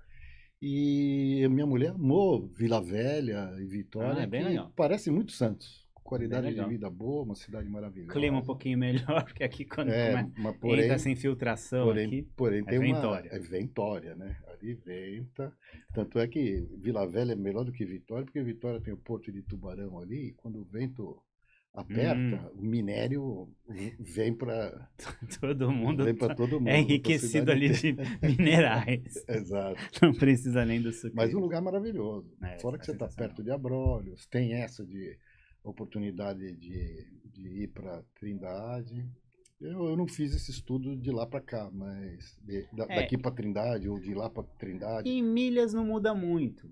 E 0.60 1.46
minha 1.50 1.66
mulher 1.66 1.90
amou 1.90 2.48
Vila 2.48 2.80
Velha 2.82 3.54
e 3.60 3.66
Vitória, 3.66 4.20
Ah, 4.20 4.22
é 4.22 4.26
bem 4.26 4.42
legal. 4.44 4.72
parece 4.74 5.10
muito 5.10 5.32
Santos. 5.32 5.84
Qualidade 6.02 6.54
de 6.54 6.64
vida 6.64 6.88
boa, 6.88 7.24
uma 7.24 7.34
cidade 7.34 7.68
maravilhosa. 7.68 8.12
Clima 8.12 8.38
um 8.38 8.42
pouquinho 8.42 8.78
melhor, 8.78 9.24
porque 9.24 9.42
aqui 9.42 9.64
quando 9.64 9.90
É, 9.90 10.10
começa, 10.12 10.32
mas 10.38 10.56
porém, 10.56 10.84
entra 10.84 10.98
sem 11.00 11.16
filtração 11.16 11.84
porém, 11.84 12.06
aqui. 12.06 12.22
porém 12.36 12.64
tem 12.64 12.78
ventória. 12.78 13.28
uma 13.30 13.36
é 13.36 13.40
ventória, 13.40 14.14
né? 14.14 14.36
Ali 14.48 14.74
venta. 14.74 15.52
Tanto 15.92 16.18
é 16.20 16.28
que 16.28 16.60
Vila 16.78 17.06
Velha 17.08 17.32
é 17.32 17.36
melhor 17.36 17.64
do 17.64 17.72
que 17.72 17.84
Vitória, 17.84 18.24
porque 18.24 18.40
Vitória 18.40 18.80
tem 18.80 18.94
o 18.94 18.96
porto 18.96 19.32
de 19.32 19.42
Tubarão 19.42 19.98
ali, 19.98 20.28
e 20.28 20.32
quando 20.32 20.60
o 20.60 20.64
vento 20.64 21.20
aperta, 21.76 22.50
Hum. 22.54 22.58
o 22.58 22.62
minério 22.62 23.48
vem 24.00 24.34
para 24.34 24.88
Todo 25.40 25.70
mundo 25.70 26.04
vem 26.04 26.14
para 26.14 26.34
todo 26.34 26.58
mundo. 26.58 26.68
é 26.68 26.72
pra 26.72 26.78
enriquecido 26.80 27.50
ali 27.52 27.68
de 27.68 27.94
minerais. 28.22 29.22
Exato. 29.28 29.78
Não 30.02 30.12
precisa 30.14 30.64
nem 30.64 30.80
do 30.80 30.90
sucrilho. 30.92 31.14
Mas 31.16 31.34
um 31.34 31.38
lugar 31.38 31.60
maravilhoso. 31.60 32.34
É, 32.42 32.58
Fora 32.58 32.78
que 32.78 32.82
é 32.82 32.86
você 32.86 32.92
está 32.92 33.06
perto 33.08 33.42
de 33.42 33.50
Abrolhos, 33.50 34.26
tem 34.26 34.54
essa 34.54 34.84
de 34.84 35.18
oportunidade 35.62 36.52
de, 36.56 37.06
de 37.32 37.62
ir 37.64 37.68
para 37.68 38.02
Trindade. 38.18 39.06
Eu, 39.60 39.88
eu 39.88 39.96
não 39.96 40.06
fiz 40.06 40.34
esse 40.34 40.50
estudo 40.50 40.96
de 40.96 41.10
lá 41.10 41.26
para 41.26 41.40
cá, 41.40 41.70
mas 41.72 42.38
de- 42.42 42.66
da- 42.72 42.86
É. 42.88 42.96
daqui 42.96 43.16
para 43.18 43.30
Trindade 43.32 43.88
ou 43.88 43.98
de 43.98 44.14
lá 44.14 44.28
para 44.30 44.42
Trindade. 44.58 45.08
Em 45.08 45.22
milhas 45.22 45.72
não 45.74 45.84
muda 45.84 46.14
muito, 46.14 46.70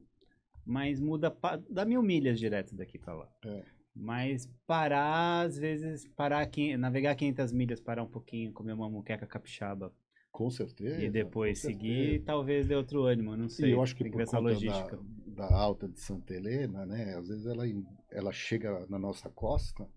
mas 0.67 1.01
muda 1.01 1.31
pa... 1.31 1.61
dá 1.71 1.85
mil 1.85 2.03
milhas 2.03 2.39
direto 2.39 2.75
daqui 2.77 2.99
pra 2.99 3.15
lá. 3.15 3.29
É. 3.47 3.63
Mas 3.95 4.47
parar, 4.67 5.43
às 5.47 5.57
vezes, 5.57 6.07
parar, 6.17 6.49
navegar 6.79 7.15
500 7.15 7.53
milhas, 7.53 7.81
parar 7.81 8.03
um 8.03 8.09
pouquinho, 8.09 8.53
comer 8.53 8.73
uma 8.73 8.91
muqueca 8.91 9.27
capixaba 9.27 9.93
Com 10.33 10.51
certeza. 10.51 11.01
e 11.03 11.09
depois 11.09 11.61
seguir, 11.61 12.05
certeza. 12.05 12.25
talvez 12.25 12.67
dê 12.67 12.75
outro 12.75 13.05
ânimo, 13.05 13.37
não 13.37 13.49
sei. 13.49 13.69
E 13.71 13.73
eu 13.73 13.83
acho 13.83 13.95
que 13.95 14.03
Tem 14.03 14.11
que 14.11 14.17
por 14.17 14.23
essa 14.23 14.39
conta 14.39 14.51
logística. 14.53 14.97
da, 15.27 15.47
da 15.49 15.55
alta 15.57 15.89
de 15.89 16.01
Santa 16.01 16.35
Helena, 16.35 16.85
né? 16.85 17.15
Às 17.17 17.29
vezes 17.29 17.47
ela, 17.47 17.65
ela 18.11 18.33
chega 18.33 18.85
na 18.89 18.99
nossa 18.99 19.31
costa 19.31 19.89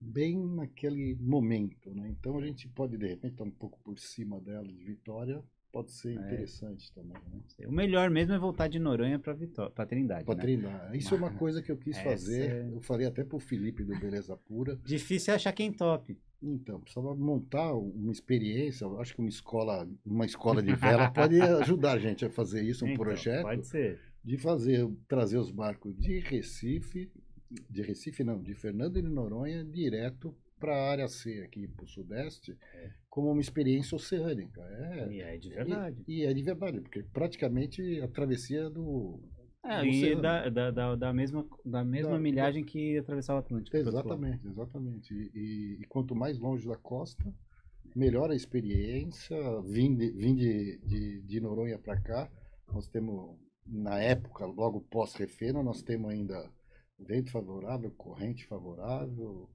bem 0.00 0.36
naquele 0.38 1.14
momento, 1.20 1.94
né? 1.94 2.08
Então 2.10 2.38
a 2.38 2.44
gente 2.44 2.68
pode 2.68 2.98
de 2.98 3.06
repente 3.06 3.32
estar 3.32 3.44
um 3.44 3.50
pouco 3.50 3.78
por 3.84 3.98
cima 3.98 4.40
dela 4.40 4.66
de 4.66 4.84
Vitória, 4.84 5.42
pode 5.74 5.90
ser 5.92 6.10
É. 6.10 6.14
interessante 6.14 6.92
também, 6.92 7.12
né? 7.30 7.40
O 7.66 7.72
melhor 7.72 8.08
mesmo 8.08 8.32
é 8.32 8.38
voltar 8.38 8.68
de 8.68 8.78
Noronha 8.78 9.20
Vitó... 9.36 9.68
pra 9.68 9.84
Trindade, 9.84 10.24
Para 10.24 10.36
né? 10.36 10.40
treinar. 10.42 10.94
Isso 10.96 11.12
é 11.14 11.18
uma 11.18 11.32
coisa 11.32 11.60
que 11.60 11.70
eu 11.72 11.76
quis 11.76 11.98
fazer. 11.98 12.50
é- 12.50 12.70
Eu 12.72 12.80
falei 12.80 13.06
até 13.06 13.24
pro 13.24 13.38
Felipe 13.40 13.82
do 13.82 13.98
Beleza 13.98 14.36
Pura. 14.36 14.76
Difícil 14.84 15.32
é 15.32 15.36
achar 15.36 15.52
quem 15.52 15.72
top. 15.72 16.16
Então, 16.40 16.78
precisava 16.80 17.14
montar 17.14 17.72
uma 17.74 18.12
experiência. 18.12 18.84
Eu 18.84 19.00
acho 19.00 19.14
que 19.14 19.20
uma 19.20 19.28
escola, 19.28 19.88
uma 20.06 20.24
escola 20.26 20.62
de 20.62 20.74
vela 20.76 21.10
pode 21.10 21.40
ajudar 21.40 21.92
a 21.94 21.98
gente 21.98 22.24
a 22.24 22.30
fazer 22.30 22.62
isso, 22.62 22.84
um 22.84 22.88
Então, 22.90 23.04
projeto 23.04 23.42
Pode 23.42 23.66
ser. 23.66 23.98
de 24.22 24.36
fazer, 24.38 24.88
trazer 25.08 25.38
os 25.38 25.50
barcos 25.50 25.96
de 25.96 26.18
Recife, 26.20 27.10
de 27.70 27.82
Recife 27.82 28.22
não, 28.22 28.40
de 28.42 28.54
Fernando 28.54 29.00
de 29.00 29.08
Noronha 29.08 29.64
direto 29.64 30.34
para 30.64 30.74
a 30.76 30.90
área 30.90 31.08
C 31.08 31.42
aqui 31.42 31.68
para 31.68 31.84
o 31.84 31.88
sudeste, 31.88 32.56
como 33.10 33.30
uma 33.30 33.40
experiência 33.40 33.94
oceânica. 33.96 34.62
É, 34.62 35.12
E 35.12 35.20
é 35.20 35.36
de 35.36 35.50
verdade. 35.50 36.02
E, 36.08 36.20
e 36.20 36.24
é 36.24 36.32
de 36.32 36.42
verdade, 36.42 36.80
porque 36.80 37.02
praticamente 37.02 38.00
a 38.00 38.08
travessia 38.08 38.70
do 38.70 39.20
É, 39.62 39.80
do 39.80 39.86
e 39.86 40.14
da, 40.16 40.48
da, 40.48 40.70
da, 40.70 40.96
da 40.96 41.12
mesma, 41.12 41.46
da 41.64 41.84
mesma 41.84 42.12
Da- 42.12 42.18
milhagem 42.18 42.64
que 42.64 42.96
atravessar 42.98 43.34
o 43.34 43.38
Atlântico. 43.38 43.76
Exatamente, 43.76 44.46
exatamente. 44.46 45.14
E, 45.14 45.30
e- 45.34 45.76
e 45.82 45.84
quanto 45.86 46.14
mais 46.14 46.38
longe 46.38 46.66
da 46.66 46.76
costa, 46.76 47.24
melhor 47.94 48.30
a 48.30 48.34
experiência. 48.34 49.36
Vim 49.62 49.94
de, 49.94 50.10
vim 50.12 50.34
de, 50.34 50.78
de, 50.78 51.20
de 51.22 51.40
Noronha 51.40 51.78
para 51.78 52.00
cá, 52.00 52.30
nós 52.72 52.86
temos, 52.88 53.36
na 53.66 54.00
época, 54.00 54.46
logo 54.46 54.80
pós-refena, 54.80 55.62
nós 55.62 55.82
temos 55.82 56.10
ainda 56.10 56.50
vento 56.98 57.30
favorável, 57.30 57.90
corrente 57.92 58.46
favorável, 58.46 59.48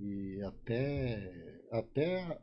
e 0.00 0.40
até, 0.42 1.60
até 1.70 2.38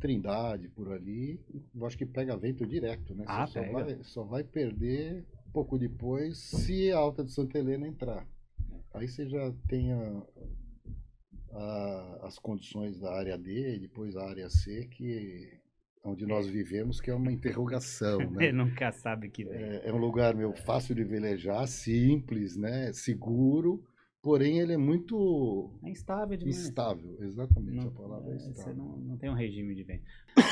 Trindade 0.00 0.68
por 0.68 0.92
ali, 0.92 1.40
eu 1.74 1.86
acho 1.86 1.96
que 1.96 2.04
pega 2.04 2.36
vento 2.36 2.66
direto, 2.66 3.14
né? 3.14 3.24
Ah, 3.26 3.46
só, 3.46 3.62
vai, 3.62 3.98
só 4.02 4.22
vai 4.24 4.44
perder 4.44 5.24
pouco 5.52 5.78
depois 5.78 6.36
se 6.36 6.90
a 6.90 6.98
alta 6.98 7.24
de 7.24 7.32
Santa 7.32 7.58
Helena 7.58 7.86
entrar. 7.86 8.26
Aí 8.92 9.08
você 9.08 9.26
já 9.26 9.52
tem 9.66 9.92
a- 9.92 10.22
a- 11.52 12.20
as 12.24 12.38
condições 12.38 12.98
da 13.00 13.14
área 13.14 13.38
D 13.38 13.76
e 13.76 13.78
depois 13.78 14.16
a 14.16 14.28
área 14.28 14.50
C, 14.50 14.86
que 14.86 15.58
onde 16.02 16.26
nós 16.26 16.46
vivemos, 16.46 17.00
que 17.00 17.10
é 17.10 17.14
uma 17.14 17.32
interrogação, 17.32 18.18
né? 18.30 18.52
nunca 18.52 18.92
sabe 18.92 19.30
que 19.30 19.44
vem. 19.44 19.62
É, 19.62 19.88
é 19.88 19.92
um 19.92 19.96
lugar 19.96 20.34
meu 20.34 20.52
fácil 20.52 20.94
de 20.94 21.02
velejar, 21.02 21.66
simples, 21.66 22.56
né? 22.56 22.92
Seguro, 22.92 23.82
porém 24.24 24.58
ele 24.58 24.72
é 24.72 24.76
muito 24.76 25.70
É 25.84 25.90
instável 25.90 26.36
demais. 26.36 26.58
instável. 26.58 27.16
Exatamente, 27.20 27.76
Não, 27.76 27.88
a 27.88 27.90
palavra 27.92 28.32
é 28.32 28.34
é, 28.34 28.38
você 28.38 28.50
estável. 28.50 28.74
não, 28.74 28.96
não 28.96 29.16
tem 29.18 29.28
um 29.30 29.34
regime 29.34 29.74
de 29.74 29.84
vento. 29.84 30.02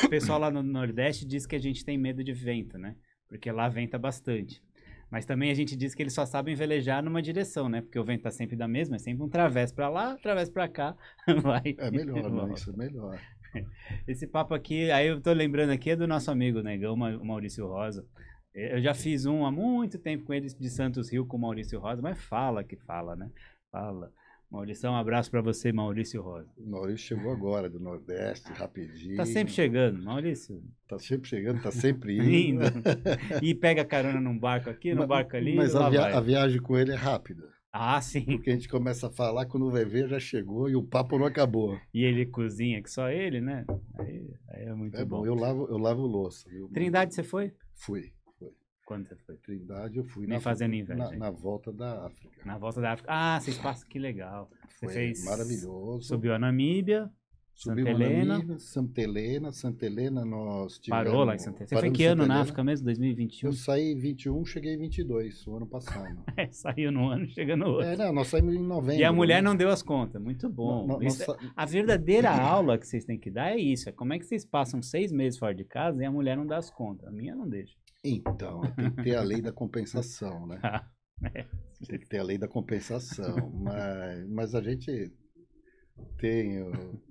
O 0.05 0.09
pessoal 0.09 0.39
lá 0.39 0.51
no 0.51 0.63
Nordeste 0.63 1.25
diz 1.25 1.47
que 1.47 1.57
a 1.57 1.59
gente 1.59 1.85
tem 1.85 1.97
medo 1.99 2.23
de 2.23 2.33
vento, 2.33 2.77
né? 2.79 2.95
Porque 3.29 3.51
lá 3.51 3.69
venta 3.69 3.99
bastante. 3.99 4.63
Mas 5.11 5.25
também 5.27 5.51
a 5.51 5.55
gente 5.55 5.75
diz 5.77 5.95
que 5.95 6.03
eles 6.03 6.13
só 6.15 6.25
sabem 6.25 6.55
velejar 6.55 7.03
numa 7.03 7.21
direção, 7.21 7.69
né? 7.69 7.81
Porque 7.83 7.99
o 7.99 8.05
vento 8.05 8.23
tá 8.23 8.31
sempre 8.31 8.57
da 8.57 8.69
mesma, 8.69 8.97
é 8.97 8.99
sempre 8.99 9.23
um 9.23 9.29
través 9.29 9.73
pra 9.73 9.89
lá, 9.89 10.17
través 10.19 10.49
pra 10.49 10.69
cá, 10.69 10.97
vai. 11.43 11.75
É 11.79 11.91
melhor, 11.91 12.31
não, 12.31 12.53
isso 12.53 12.71
é 12.71 12.77
melhor. 12.77 13.19
Esse 14.07 14.27
papo 14.27 14.55
aqui, 14.55 14.91
aí 14.91 15.09
eu 15.09 15.21
tô 15.21 15.33
lembrando 15.33 15.71
aqui 15.71 15.91
é 15.91 15.97
do 15.97 16.07
nosso 16.07 16.31
amigo 16.31 16.63
Negão, 16.63 16.95
o 16.95 17.25
Maurício 17.25 17.67
Rosa. 17.67 18.07
Eu 18.55 18.83
já 18.83 18.93
fiz 18.95 19.25
um 19.25 19.47
há 19.47 19.51
muito 19.51 19.99
tempo 19.99 20.25
com 20.25 20.35
ele 20.35 20.47
de 20.47 20.69
Santos 20.71 21.11
Rio 21.11 21.25
com 21.27 21.39
o 21.39 21.41
Maurício 21.41 21.79
Rosa, 21.81 22.03
mas 22.03 22.19
fala 22.19 22.63
que 22.63 22.77
fala, 22.77 23.17
né? 23.17 23.31
Fala. 23.73 24.13
Maurício, 24.51 24.91
um 24.91 24.95
abraço 24.95 25.31
pra 25.31 25.41
você, 25.41 25.73
Maurício 25.73 26.21
Rosa. 26.21 26.47
O 26.59 26.71
Maurício 26.71 26.99
chegou 27.17 27.33
agora 27.33 27.71
do 27.71 27.81
Nordeste, 27.81 28.53
rapidinho. 28.53 29.17
Tá 29.17 29.25
sempre 29.25 29.51
chegando, 29.51 30.03
Maurício. 30.05 30.63
Tá 30.87 30.99
sempre 30.99 31.27
chegando, 31.27 31.63
tá 31.63 31.71
sempre 31.71 32.19
Indo. 32.21 32.63
indo. 32.67 32.83
E 33.43 33.55
pega 33.55 33.83
carona 33.83 34.21
num 34.21 34.39
barco 34.39 34.69
aqui, 34.69 34.95
num 34.95 35.07
barco 35.07 35.35
ali, 35.35 35.57
Mas 35.57 35.75
a, 35.75 35.89
via- 35.89 36.01
vai. 36.03 36.13
a 36.13 36.21
viagem 36.21 36.61
com 36.61 36.77
ele 36.77 36.93
é 36.93 36.97
rápida. 36.97 37.49
Ah, 37.73 37.99
sim. 38.03 38.27
Porque 38.27 38.51
a 38.51 38.53
gente 38.53 38.69
começa 38.69 39.07
a 39.07 39.11
falar, 39.11 39.47
quando 39.47 39.71
vai 39.71 39.87
ver, 39.87 40.07
já 40.07 40.21
chegou 40.21 40.69
e 40.69 40.77
o 40.77 40.83
papo 40.83 41.19
não 41.19 41.25
acabou. 41.25 41.81
E 41.95 42.05
ele 42.05 42.27
cozinha, 42.27 42.83
que 42.83 42.91
só 42.91 43.09
ele, 43.09 43.41
né? 43.41 43.65
Aí, 43.99 44.29
aí 44.51 44.65
é 44.67 44.75
muito 44.75 44.95
É 44.99 45.03
bom. 45.07 45.21
bom, 45.21 45.27
eu 45.27 45.35
lavo, 45.35 45.67
eu 45.71 45.79
lavo 45.79 46.03
louça. 46.03 46.47
viu? 46.51 46.69
Trindade, 46.69 47.15
você 47.15 47.23
foi? 47.23 47.55
Fui. 47.75 48.13
Quando 48.93 49.09
você 49.09 49.17
foi? 49.17 49.37
Trindade 49.37 49.97
eu 49.97 50.05
fui 50.05 50.27
Me 50.27 50.35
na, 50.35 50.41
fazendo 50.41 50.75
inveja, 50.75 51.03
na, 51.05 51.13
hein? 51.13 51.19
na 51.19 51.31
volta 51.31 51.73
da 51.73 52.07
África. 52.07 52.29
Na 52.45 52.59
volta 52.59 52.81
da 52.81 52.93
África. 52.93 53.09
Ah, 53.11 53.41
vocês 53.41 53.59
passam, 53.59 53.89
que 53.89 53.99
legal. 53.99 54.51
Você 54.69 54.87
Foi 54.87 54.95
fez. 54.95 55.25
maravilhoso. 55.25 56.03
Subiu 56.03 56.35
a 56.35 56.39
Namíbia, 56.39 57.11
Subiu 57.55 57.85
Santa 57.87 57.99
na 57.99 58.05
Helena. 58.05 58.35
Namíbia, 58.35 58.59
Santa 58.59 59.01
Helena. 59.01 59.53
Santa 59.53 59.87
Helena 59.87 60.25
nós 60.25 60.79
tivemos... 60.79 61.05
parou 61.05 61.25
lá 61.25 61.35
em 61.35 61.39
Santa 61.39 61.59
Helena. 61.59 61.69
Você 61.69 61.77
foi 61.77 61.91
que 61.91 62.05
ano 62.05 62.27
na. 62.27 62.41
África 62.41 62.65
mesmo? 62.65 62.85
2021? 62.87 63.49
Eu 63.49 63.53
saí 63.53 63.93
em 63.93 63.99
21, 63.99 64.45
cheguei 64.45 64.75
em 64.75 64.79
22, 64.79 65.47
o 65.47 65.57
ano 65.57 65.67
passado. 65.67 66.19
É, 66.37 66.51
saiu 66.51 66.91
no 66.91 67.09
ano, 67.09 67.29
chega 67.29 67.57
no 67.57 67.67
outro. 67.67 67.87
é, 67.87 67.97
não, 67.97 68.13
nós 68.13 68.29
saímos 68.29 68.55
em 68.55 68.59
novembro. 68.59 69.01
e 69.01 69.05
a 69.05 69.13
mulher 69.13 69.43
né? 69.43 69.49
não 69.49 69.55
deu 69.55 69.69
as 69.69 69.83
contas. 69.83 70.21
Muito 70.21 70.49
bom. 70.49 70.99
Isso 71.03 71.31
é- 71.31 71.37
A 71.55 71.67
verdadeira 71.67 72.31
aula 72.31 72.79
que 72.79 72.87
vocês 72.87 73.05
têm 73.05 73.19
que 73.19 73.31
dar 73.31 73.51
é 73.51 73.57
isso. 73.59 73.89
É 73.89 73.93
como 73.93 74.13
é 74.15 74.19
que 74.19 74.25
vocês 74.25 74.45
passam 74.45 74.81
seis 74.83 75.13
meses 75.13 75.39
fora 75.39 75.55
de 75.55 75.65
casa 75.65 76.03
e 76.03 76.07
a 76.07 76.11
mulher 76.11 76.37
não 76.37 76.47
dá 76.47 76.57
as 76.57 76.71
contas. 76.71 77.07
A 77.07 77.11
minha 77.11 77.35
não 77.37 77.47
deixa. 77.49 77.77
Então, 78.05 78.61
tem 78.75 78.91
que 78.91 79.03
ter 79.05 79.15
a 79.17 79.23
lei 79.23 79.41
da 79.41 79.53
compensação, 79.53 80.47
né? 80.47 80.59
É. 81.35 81.47
Tem 81.87 82.01
que 82.01 82.09
ter 82.09 82.19
a 82.19 82.23
lei 82.25 82.37
da 82.37 82.49
compensação. 82.49 83.49
Mas, 83.53 84.29
mas 84.29 84.55
a 84.57 84.61
gente 84.61 85.13
tem, 86.19 86.59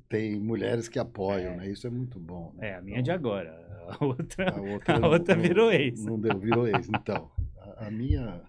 tem 0.10 0.38
mulheres 0.38 0.90
que 0.90 1.00
apoiam, 1.00 1.56
né? 1.56 1.70
Isso 1.70 1.88
é 1.88 1.90
muito 1.90 2.20
bom. 2.20 2.54
né? 2.58 2.72
É, 2.72 2.76
a 2.76 2.82
minha 2.82 3.00
é 3.00 3.02
de 3.02 3.10
agora. 3.10 3.52
A 3.88 4.04
outra. 4.04 4.50
A 4.52 4.60
outra, 4.62 4.98
A 5.00 5.08
outra 5.08 5.36
não- 5.36 5.42
virou 5.42 5.72
ex. 5.72 6.04
Não 6.04 6.20
deu, 6.20 6.38
virou 6.38 6.68
ex. 6.68 6.90
Então, 6.90 7.32
a, 7.58 7.88
a 7.88 7.92
minha, 7.92 8.42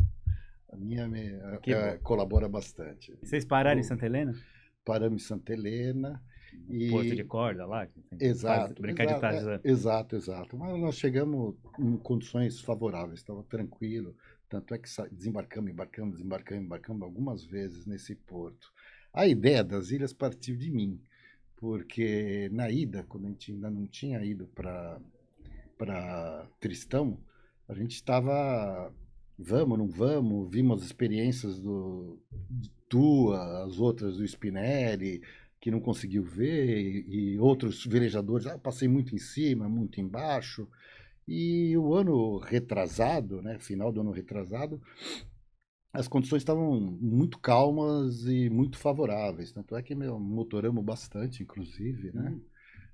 a 0.73 0.77
minha 0.77 1.07
me- 1.07 1.33
a- 1.41 1.61
é, 1.65 1.99
colabora 1.99 2.49
bastante. 2.49 3.17
Vocês 3.23 3.45
pararam 3.45 3.79
em 3.79 3.83
Eu- 3.85 3.89
Santa 3.89 4.07
Helena? 4.07 4.35
Paramos 4.85 5.23
em 5.23 5.27
Santa 5.27 5.53
Helena. 5.53 6.21
E... 6.69 6.91
Porto 6.91 7.15
de 7.15 7.25
corda 7.25 7.67
lá? 7.67 7.89
Exato. 8.19 8.81
Brincar 8.81 9.07
de 9.07 9.13
exato, 9.13 9.27
é, 9.27 9.31
Tarzan. 9.31 9.61
exato, 9.65 10.17
exato. 10.17 10.57
Mas 10.57 10.79
nós 10.79 10.97
chegamos 10.97 11.55
em 11.79 11.97
condições 11.99 12.61
favoráveis, 12.61 13.21
estava 13.21 13.43
tranquilo. 13.45 14.15
Tanto 14.49 14.75
é 14.75 14.79
que 14.79 14.89
desembarcamos, 15.11 15.71
embarcamos, 15.71 16.13
desembarcamos, 16.15 16.65
embarcamos 16.65 17.03
algumas 17.03 17.45
vezes 17.45 17.87
nesse 17.87 18.15
porto. 18.15 18.73
A 19.13 19.27
ideia 19.27 19.65
das 19.65 19.91
ilhas 19.91 20.13
partiu 20.13 20.57
de 20.57 20.71
mim, 20.71 21.01
porque 21.57 22.49
na 22.53 22.71
ida, 22.71 23.05
quando 23.09 23.27
a 23.27 23.29
gente 23.29 23.53
ainda 23.53 23.71
não 23.71 23.87
tinha 23.87 24.23
ido 24.25 24.47
para 24.49 25.01
para 25.79 26.47
Tristão, 26.61 27.19
a 27.69 27.75
gente 27.75 27.95
estava 27.95 28.93
vamos, 29.39 29.79
não 29.79 29.89
vamos, 29.89 30.51
vimos 30.51 30.81
as 30.81 30.87
experiências 30.87 31.59
do 31.59 32.19
de 32.49 32.71
tua, 32.89 33.65
as 33.65 33.79
outras 33.79 34.19
do 34.19 34.25
Spinelli, 34.25 35.23
que 35.63 35.71
não 35.71 35.81
conseguiu 35.81 36.25
ver, 36.25 37.07
e, 37.09 37.35
e 37.35 37.41
outros 37.41 37.87
velejadores, 37.87 38.49
ah, 38.49 38.55
eu 38.55 38.61
passei 38.61 38.89
muito 38.89 39.15
em 39.15 39.19
cima, 39.19 39.69
muito 39.69 40.01
embaixo. 40.01 40.69
E 41.29 41.77
o 41.79 41.95
ano 41.95 42.39
retrasado, 42.39 43.41
né, 43.43 43.59
final 43.61 43.93
do 43.93 44.01
ano 44.01 44.11
retrasado, 44.11 44.83
as 45.93 46.09
condições 46.09 46.43
estavam 46.43 46.81
muito 46.81 47.39
calmas 47.39 48.25
e 48.27 48.49
muito 48.51 48.79
favoráveis. 48.79 49.53
Tanto 49.53 49.77
é 49.77 49.83
que 49.83 49.95
meu, 49.95 50.19
motoramos 50.19 50.85
bastante, 50.85 51.43
inclusive, 51.43 52.13
né? 52.13 52.39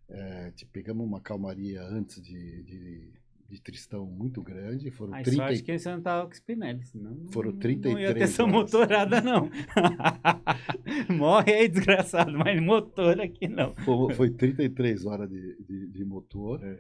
É, 0.09 0.51
te- 0.53 0.67
pegamos 0.67 1.07
uma 1.07 1.21
calmaria 1.21 1.83
antes 1.83 2.23
de, 2.23 2.63
de, 2.65 3.13
de 3.49 3.63
Tristão 3.63 4.05
muito 4.05 4.43
grande, 4.43 4.91
foram 4.91 5.15
Ai, 5.15 5.23
30 5.23 5.37
sorte 5.43 5.61
e- 5.61 5.63
que 5.63 5.79
você 5.79 5.91
não 5.91 6.03
tava 6.03 6.27
com 6.27 6.33
Spinelli, 6.35 6.85
senão 6.85 7.15
não- 7.15 7.29
Foram 7.29 7.51
não 7.51 7.57
ia 7.57 7.63
33 7.63 8.15
ter 8.15 8.23
essa 8.25 8.47
motorada, 8.47 9.21
não. 9.23 9.49
Morre 11.17 11.53
aí, 11.55 11.69
desgraçado, 11.69 12.33
mas 12.39 12.61
motor 12.61 13.19
aqui 13.21 13.49
não. 13.49 13.75
Foi, 13.77 14.15
foi 14.15 14.31
33 14.31 15.07
horas 15.07 15.29
de, 15.31 15.57
de, 15.67 15.87
de 15.87 16.05
motor. 16.05 16.63
É. 16.63 16.79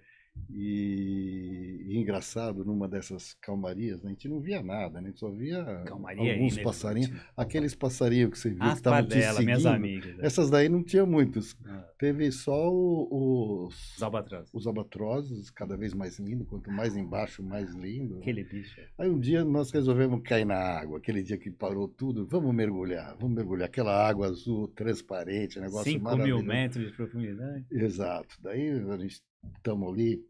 E, 0.51 1.85
e 1.89 1.97
engraçado, 1.99 2.65
numa 2.65 2.89
dessas 2.89 3.35
calmarias, 3.41 4.03
né, 4.03 4.11
a 4.11 4.13
gente 4.13 4.29
não 4.29 4.41
via 4.41 4.63
nada, 4.63 5.01
né? 5.01 5.09
A 5.09 5.11
gente 5.11 5.21
só 5.21 5.31
via 5.31 5.65
Calmaria 5.87 6.33
alguns 6.35 6.57
aí, 6.59 6.65
passarinhos. 6.65 7.11
Aqueles 7.37 7.75
passarinhos 7.75 8.31
que 8.31 8.39
você 8.39 8.51
viu 8.51 8.59
que 8.59 8.65
As 8.65 8.77
estavam 8.77 9.03
te 9.07 9.09
padelas, 9.15 9.45
minhas 9.45 9.63
seguindo. 9.63 9.77
amigas. 9.77 10.17
né? 10.17 10.27
Essas 10.27 10.51
daí 10.51 10.69
não 10.69 10.83
tinha 10.83 11.05
muitos. 11.07 11.57
Ah, 11.65 11.85
Teve 11.99 12.31
só 12.31 12.71
os, 12.73 13.97
Os 13.97 14.03
albatrozes. 14.03 14.51
os 14.55 14.67
albatrozes, 14.67 15.51
cada 15.51 15.77
vez 15.77 15.95
mais 15.95 16.19
lindo. 16.19 16.45
Quanto 16.45 16.71
mais 16.71 16.97
embaixo, 16.97 17.43
mais 17.43 17.75
lindo. 17.75 18.19
Aquele 18.19 18.45
bicho. 18.45 18.81
Aí 18.99 19.09
um 19.09 19.19
dia 19.19 19.45
nós 19.45 19.71
resolvemos 19.71 20.21
cair 20.23 20.45
na 20.45 20.57
água, 20.57 20.99
aquele 20.99 21.23
dia 21.23 21.37
que 21.39 21.51
parou 21.51 21.89
tudo, 21.89 22.27
vamos 22.27 22.55
mergulhar, 22.55 23.17
vamos 23.19 23.35
mergulhar. 23.37 23.67
Aquela 23.67 24.07
água 24.09 24.29
azul, 24.29 24.69
transparente, 24.69 25.59
negócio 25.61 25.91
5 25.93 25.99
mil 25.99 26.03
maravilhoso. 26.05 26.45
metros 26.45 26.87
de 26.87 26.93
profundidade. 26.97 27.67
Exato. 27.71 28.37
Daí 28.43 28.71
a 28.71 28.97
gente 28.97 29.23
estamos 29.57 29.93
ali 29.93 30.25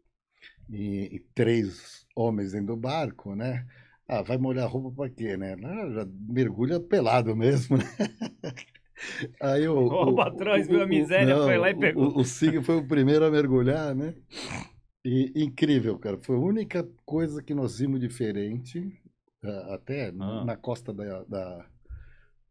e, 0.69 1.15
e 1.15 1.19
três 1.33 2.05
homens 2.15 2.51
dentro 2.53 2.67
do 2.67 2.77
barco, 2.77 3.35
né? 3.35 3.67
Ah, 4.07 4.21
vai 4.21 4.37
molhar 4.37 4.65
a 4.65 4.67
roupa 4.67 4.91
para 4.91 5.09
quê, 5.09 5.37
né? 5.37 5.55
Ah, 5.63 5.89
já 5.91 6.07
mergulha 6.27 6.79
pelado 6.79 7.35
mesmo, 7.35 7.77
né? 7.77 7.83
Aí 9.41 9.67
o, 9.67 9.87
O 9.87 9.93
albatroz 9.93 10.67
viu 10.67 10.81
a 10.81 10.85
miséria, 10.87 11.35
foi 11.37 11.57
lá 11.57 11.69
e 11.69 11.75
pegou. 11.75 12.09
O, 12.09 12.19
o 12.19 12.25
Sig 12.25 12.61
foi 12.63 12.77
o 12.77 12.87
primeiro 12.87 13.25
a 13.25 13.31
mergulhar, 13.31 13.95
né? 13.95 14.13
E 15.05 15.31
incrível, 15.43 15.97
cara. 15.97 16.17
Foi 16.17 16.35
a 16.35 16.39
única 16.39 16.83
coisa 17.05 17.41
que 17.41 17.53
nós 17.53 17.79
vimos 17.79 17.99
diferente, 17.99 19.01
até 19.71 20.09
Ah. 20.19 20.43
na 20.45 20.57
costa 20.57 20.93
da, 20.93 21.23
da, 21.23 21.65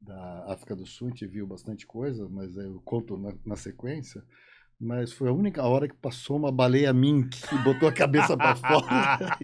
da 0.00 0.44
África 0.52 0.74
do 0.74 0.86
Sul, 0.86 1.08
a 1.08 1.10
gente 1.10 1.26
viu 1.26 1.46
bastante 1.46 1.86
coisa, 1.86 2.28
mas 2.28 2.56
eu 2.56 2.80
conto 2.84 3.16
na, 3.18 3.34
na 3.44 3.56
sequência. 3.56 4.22
Mas 4.80 5.12
foi 5.12 5.28
a 5.28 5.32
única 5.32 5.62
hora 5.64 5.88
que 5.88 5.94
passou 5.96 6.36
uma 6.36 6.52
baleia 6.52 6.92
mink 6.92 7.36
e 7.52 7.58
botou 7.64 7.88
a 7.88 7.92
cabeça 7.92 8.36
para 8.36 8.54
fora. 8.56 9.38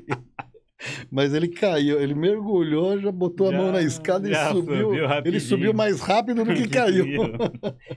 Mas 1.11 1.33
ele 1.33 1.49
caiu, 1.49 2.01
ele 2.01 2.14
mergulhou, 2.14 2.99
já 3.01 3.11
botou 3.11 3.51
Já- 3.51 3.57
a 3.57 3.61
mão 3.62 3.73
na 3.73 3.81
escada 3.83 4.29
e 4.31 4.35
subiu. 4.53 4.90
subiu 4.90 5.05
ele 5.25 5.40
subiu 5.40 5.73
mais 5.75 6.01
rápido 6.01 6.44
do 6.44 6.53
que 6.55 6.68
caiu. 6.68 7.07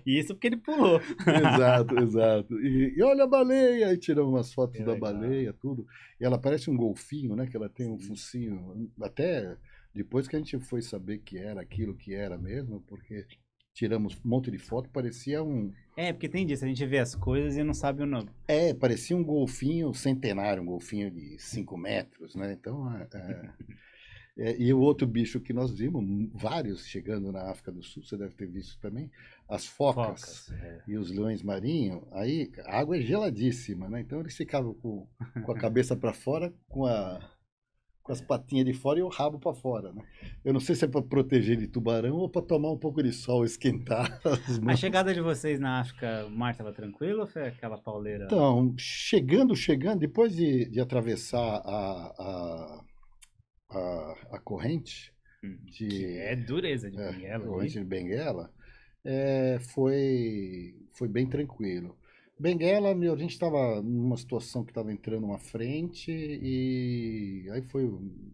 E 0.05 0.17
isso 0.19 0.33
porque 0.33 0.47
ele 0.47 0.57
pulou. 0.57 0.99
exato, 0.99 1.97
exato. 1.99 2.53
E, 2.61 2.93
e 2.97 3.03
olha 3.03 3.25
a 3.25 3.27
baleia, 3.27 3.87
aí 3.89 3.97
tiramos 3.97 4.31
umas 4.31 4.53
fotos 4.53 4.79
da 4.79 4.93
legal. 4.93 4.99
baleia, 5.13 5.53
tudo. 5.53 5.85
E 6.19 6.25
ela 6.25 6.37
parece 6.39 6.69
um 6.69 6.77
golfinho, 6.77 7.35
né? 7.35 7.45
Que 7.45 7.57
ela 7.57 7.67
tem 7.69 7.91
um 7.91 7.99
focinho. 7.99 8.89
Até 9.01 9.57
depois 9.93 10.27
que 10.27 10.35
a 10.35 10.39
gente 10.39 10.57
foi 10.59 10.81
saber 10.81 11.17
que 11.19 11.37
era 11.37 11.59
aquilo 11.61 11.95
que 11.95 12.13
era 12.15 12.37
mesmo, 12.37 12.81
porque 12.87 13.25
tiramos 13.77 14.15
um 14.15 14.29
monte 14.29 14.49
de 14.49 14.57
foto, 14.57 14.89
parecia 14.89 15.43
um. 15.43 15.71
É, 15.95 16.11
porque 16.11 16.27
tem 16.27 16.45
disso, 16.47 16.65
a 16.65 16.67
gente 16.67 16.83
vê 16.85 16.97
as 16.97 17.13
coisas 17.13 17.55
e 17.55 17.63
não 17.63 17.75
sabe 17.75 18.01
o 18.01 18.07
nome. 18.07 18.29
É, 18.47 18.73
parecia 18.73 19.15
um 19.15 19.23
golfinho 19.23 19.93
centenário, 19.93 20.63
um 20.63 20.65
golfinho 20.65 21.11
de 21.11 21.37
5 21.37 21.77
metros, 21.77 22.33
né? 22.33 22.53
Então, 22.53 22.91
é, 22.97 23.07
é, 23.13 23.49
é, 24.49 24.57
e 24.59 24.73
o 24.73 24.79
outro 24.79 25.05
bicho 25.05 25.39
que 25.39 25.53
nós 25.53 25.71
vimos, 25.77 26.03
vários 26.33 26.87
chegando 26.87 27.31
na 27.31 27.51
África 27.51 27.71
do 27.71 27.83
Sul, 27.83 28.03
você 28.03 28.17
deve 28.17 28.33
ter 28.33 28.47
visto 28.47 28.79
também, 28.79 29.11
as 29.47 29.67
focas, 29.67 30.47
Focas. 30.47 30.51
é. 30.59 30.81
e 30.87 30.97
os 30.97 31.11
leões 31.11 31.43
marinhos. 31.43 32.01
Aí 32.13 32.51
a 32.65 32.79
água 32.79 32.97
é 32.97 33.01
geladíssima, 33.01 33.87
né? 33.87 34.01
Então 34.01 34.19
eles 34.19 34.35
ficavam 34.35 34.73
com, 34.73 35.07
com 35.45 35.51
a 35.51 35.57
cabeça 35.57 35.95
para 35.95 36.13
fora, 36.13 36.51
com 36.67 36.87
a 36.87 37.19
com 38.07 38.13
as 38.13 38.21
patinhas 38.21 38.65
de 38.65 38.73
fora 38.73 38.99
e 38.99 39.03
o 39.03 39.09
rabo 39.09 39.37
para 39.37 39.53
fora, 39.53 39.91
né? 39.91 40.01
Eu 40.43 40.53
não 40.53 40.61
sei 40.61 40.75
se 40.75 40.85
é 40.85 40.87
para 40.87 41.01
proteger 41.01 41.57
de 41.57 41.67
tubarão 41.67 42.15
ou 42.15 42.29
para 42.29 42.41
tomar 42.41 42.71
um 42.71 42.77
pouco 42.77 43.03
de 43.03 43.11
sol, 43.11 43.43
esquentar 43.43 44.19
A 44.65 44.75
chegada 44.77 45.13
de 45.13 45.19
vocês 45.19 45.59
na 45.59 45.81
África, 45.81 46.25
o 46.25 46.31
mar 46.31 46.51
estava 46.51 46.71
tranquilo 46.71 47.21
ou 47.21 47.27
foi 47.27 47.45
aquela 47.45 47.77
pauleira? 47.77 48.23
Então, 48.25 48.73
chegando, 48.77 49.53
chegando, 49.57 49.99
depois 49.99 50.33
de, 50.33 50.69
de 50.69 50.79
atravessar 50.79 51.61
a, 51.65 52.13
a, 52.17 52.81
a, 53.71 54.15
a 54.31 54.39
corrente, 54.39 55.13
de 55.43 55.87
Que 55.87 56.17
é 56.17 56.35
dureza 56.35 56.89
de 56.89 56.97
é, 56.97 57.11
Benguela. 57.11 57.45
corrente 57.45 57.73
de 57.73 57.83
Benguela, 57.85 58.49
é, 59.03 59.59
foi, 59.59 60.73
foi 60.93 61.09
bem 61.09 61.27
tranquilo. 61.27 61.97
Benguela, 62.39 62.93
meu, 62.93 63.15
a 63.15 63.17
gente 63.17 63.31
estava 63.31 63.81
numa 63.81 64.15
situação 64.15 64.63
que 64.63 64.69
estava 64.69 64.91
entrando 64.91 65.25
uma 65.25 65.39
frente 65.39 66.11
e 66.11 67.49
aí 67.51 67.63
foi, 67.63 67.89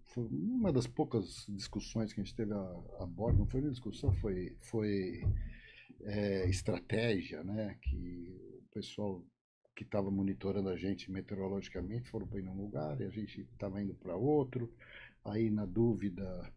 foi 0.08 0.28
uma 0.30 0.74
das 0.74 0.86
poucas 0.86 1.46
discussões 1.48 2.12
que 2.12 2.20
a 2.20 2.24
gente 2.24 2.36
teve 2.36 2.54
a, 2.54 2.76
a 3.00 3.06
bordo, 3.06 3.40
não 3.40 3.48
foi 3.48 3.62
nem 3.62 3.72
discussão, 3.72 4.12
foi, 4.16 4.58
foi 4.60 5.24
é, 6.02 6.50
estratégia, 6.50 7.46
né? 7.46 7.78
Que 7.82 8.38
o 8.60 8.74
pessoal 8.74 9.24
que 9.74 9.84
estava 9.84 10.12
monitorando 10.12 10.68
a 10.68 10.76
gente 10.76 11.10
meteorologicamente 11.10 12.10
foram 12.10 12.28
para 12.28 12.42
num 12.42 12.58
lugar 12.58 13.00
e 13.00 13.06
a 13.06 13.10
gente 13.10 13.42
estava 13.54 13.82
indo 13.82 13.94
para 13.96 14.18
outro. 14.18 14.70
Aí, 15.24 15.50
na 15.50 15.66
dúvida, 15.66 16.52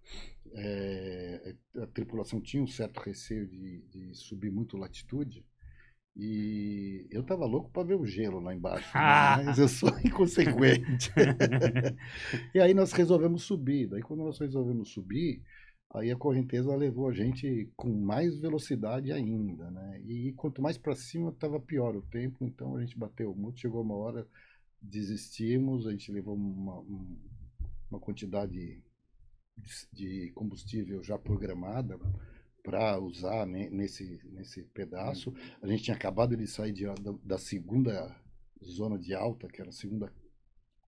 é, 0.53 1.55
a 1.81 1.87
tripulação 1.87 2.41
tinha 2.41 2.61
um 2.63 2.67
certo 2.67 2.99
receio 2.99 3.47
de, 3.47 3.83
de 3.83 4.15
subir 4.17 4.51
muito 4.51 4.77
latitude. 4.77 5.45
E 6.19 7.07
eu 7.11 7.23
tava 7.23 7.45
louco 7.45 7.71
para 7.71 7.83
ver 7.87 7.95
o 7.95 8.07
gelo 8.07 8.41
lá 8.41 8.55
embaixo, 8.55 8.87
né? 8.97 9.45
mas 9.45 9.59
eu 9.59 9.69
sou 9.69 9.91
inconsequente. 10.05 11.13
e 12.55 12.59
aí 12.61 12.73
nós 12.73 12.93
resolvemos 12.93 13.43
subir. 13.43 13.87
Daí 13.89 14.01
quando 14.03 14.25
nós 14.25 14.39
resolvemos 14.39 14.89
subir, 14.91 15.43
aí 15.95 16.11
a 16.11 16.17
correnteza 16.17 16.75
levou 16.75 17.09
a 17.09 17.13
gente 17.13 17.71
com 17.77 17.93
mais 17.93 18.39
velocidade 18.39 19.13
ainda, 19.13 19.71
né? 19.71 20.01
E 20.07 20.33
quanto 20.33 20.63
mais 20.63 20.79
para 20.79 20.95
cima 20.97 21.29
estava 21.31 21.61
pior 21.61 21.95
o 21.95 22.03
tempo, 22.03 22.45
então 22.47 22.77
a 22.77 22.81
gente 22.81 22.99
bateu 22.99 23.35
muito, 23.35 23.61
chegou 23.61 23.83
uma 23.83 23.95
hora, 23.95 24.27
desistimos, 24.81 25.87
a 25.87 25.91
gente 25.91 26.11
levou 26.11 26.35
uma, 26.35 26.79
um- 26.81 27.19
uma 27.91 28.01
quantidade 28.01 28.83
de- 29.57 29.89
de 29.93 30.33
combustível 30.33 31.03
já 31.03 31.19
programada 31.19 31.99
para 32.67 32.99
usar 32.99 33.47
ne- 33.47 33.71
nesse, 33.71 34.21
nesse 34.25 34.65
pedaço. 34.65 35.33
A 35.63 35.69
gente 35.69 35.85
tinha 35.85 35.97
acabado 35.97 36.37
de 36.37 36.49
sair 36.49 36.73
de- 36.73 36.85
da, 37.01 37.13
da 37.23 37.39
segunda 37.39 38.13
zona 38.61 38.99
de 38.99 39.15
alta, 39.15 39.47
que 39.47 39.61
era 39.61 39.71
a 39.71 39.73
segunda 39.73 40.13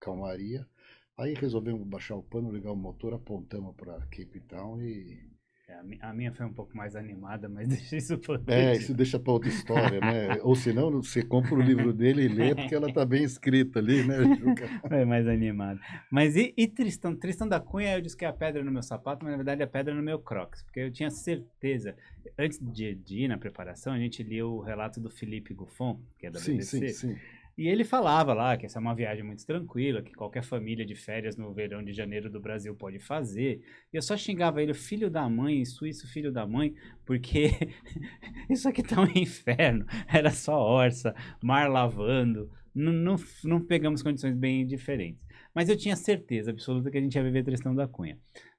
calmaria. 0.00 0.68
Aí 1.16 1.34
resolvemos 1.34 1.86
baixar 1.86 2.16
o 2.16 2.22
pano, 2.22 2.50
ligar 2.50 2.72
o 2.72 2.76
motor, 2.76 3.14
apontamos 3.14 3.76
para 3.76 4.00
Cape 4.06 4.40
Town 4.48 4.82
e. 4.82 5.37
É, 5.68 5.74
a, 5.74 5.82
mi- 5.82 5.98
a 6.00 6.12
minha 6.14 6.32
foi 6.32 6.46
um 6.46 6.52
pouco 6.52 6.74
mais 6.76 6.96
animada, 6.96 7.48
mas 7.48 7.68
deixa 7.68 7.96
isso 7.96 8.18
por 8.18 8.42
É, 8.46 8.74
isso 8.76 8.94
deixa 8.94 9.20
para 9.20 9.32
outra 9.32 9.48
história, 9.50 10.00
né? 10.00 10.40
Ou 10.42 10.56
senão 10.56 10.90
você 10.90 11.22
compra 11.22 11.54
o 11.58 11.60
livro 11.62 11.92
dele 11.92 12.22
e 12.24 12.28
lê, 12.28 12.54
porque 12.54 12.74
ela 12.74 12.90
tá 12.90 13.04
bem 13.04 13.22
escrita 13.22 13.78
ali, 13.78 14.02
né, 14.02 14.24
Juca? 14.24 14.66
Foi 14.88 15.04
mais 15.04 15.26
animado. 15.28 15.78
Mas 16.10 16.34
e, 16.34 16.54
e 16.56 16.66
Tristão? 16.66 17.14
Tristão 17.14 17.46
da 17.46 17.60
Cunha, 17.60 17.94
eu 17.94 18.00
disse 18.00 18.16
que 18.16 18.24
é 18.24 18.28
a 18.28 18.32
pedra 18.32 18.64
no 18.64 18.72
meu 18.72 18.82
sapato, 18.82 19.22
mas 19.24 19.32
na 19.32 19.36
verdade 19.36 19.60
é 19.60 19.64
a 19.64 19.68
pedra 19.68 19.94
no 19.94 20.02
meu 20.02 20.18
crocs. 20.18 20.62
Porque 20.62 20.80
eu 20.80 20.90
tinha 20.90 21.10
certeza. 21.10 21.94
Antes 22.38 22.58
de, 22.58 22.94
de 22.94 23.24
ir 23.24 23.28
na 23.28 23.36
preparação, 23.36 23.92
a 23.92 23.98
gente 23.98 24.22
lia 24.22 24.46
o 24.46 24.60
relato 24.60 25.00
do 25.00 25.10
Felipe 25.10 25.52
Guffon, 25.52 26.00
que 26.18 26.26
é 26.26 26.30
da 26.30 26.38
Sim, 26.38 26.58
BBC. 26.58 26.88
sim, 26.88 26.88
sim. 26.88 27.16
E 27.58 27.66
ele 27.66 27.82
falava 27.82 28.32
lá 28.32 28.56
que 28.56 28.66
essa 28.66 28.78
é 28.78 28.80
uma 28.80 28.94
viagem 28.94 29.24
muito 29.24 29.44
tranquila, 29.44 30.00
que 30.00 30.12
qualquer 30.12 30.44
família 30.44 30.86
de 30.86 30.94
férias 30.94 31.36
no 31.36 31.52
verão 31.52 31.82
de 31.82 31.92
janeiro 31.92 32.30
do 32.30 32.38
Brasil 32.38 32.72
pode 32.72 33.00
fazer. 33.00 33.60
E 33.92 33.96
eu 33.96 34.00
só 34.00 34.16
xingava 34.16 34.62
ele, 34.62 34.72
filho 34.72 35.10
da 35.10 35.28
mãe, 35.28 35.64
suíço 35.64 36.06
filho 36.06 36.30
da 36.30 36.46
mãe, 36.46 36.72
porque 37.04 37.50
isso 38.48 38.68
aqui 38.68 38.80
tá 38.80 39.00
um 39.00 39.10
inferno. 39.12 39.84
Era 40.06 40.30
só 40.30 40.56
orça, 40.56 41.12
mar 41.42 41.68
lavando. 41.68 42.48
Não, 42.72 42.92
não, 42.92 43.16
não 43.42 43.60
pegamos 43.60 44.04
condições 44.04 44.36
bem 44.36 44.64
diferentes. 44.64 45.26
Mas 45.52 45.68
eu 45.68 45.76
tinha 45.76 45.96
certeza 45.96 46.52
absoluta 46.52 46.92
que 46.92 46.98
a 46.98 47.00
gente 47.00 47.16
ia 47.16 47.24
viver 47.24 47.42
Tristão 47.42 47.74
da 47.74 47.88
Cunha. 47.88 48.16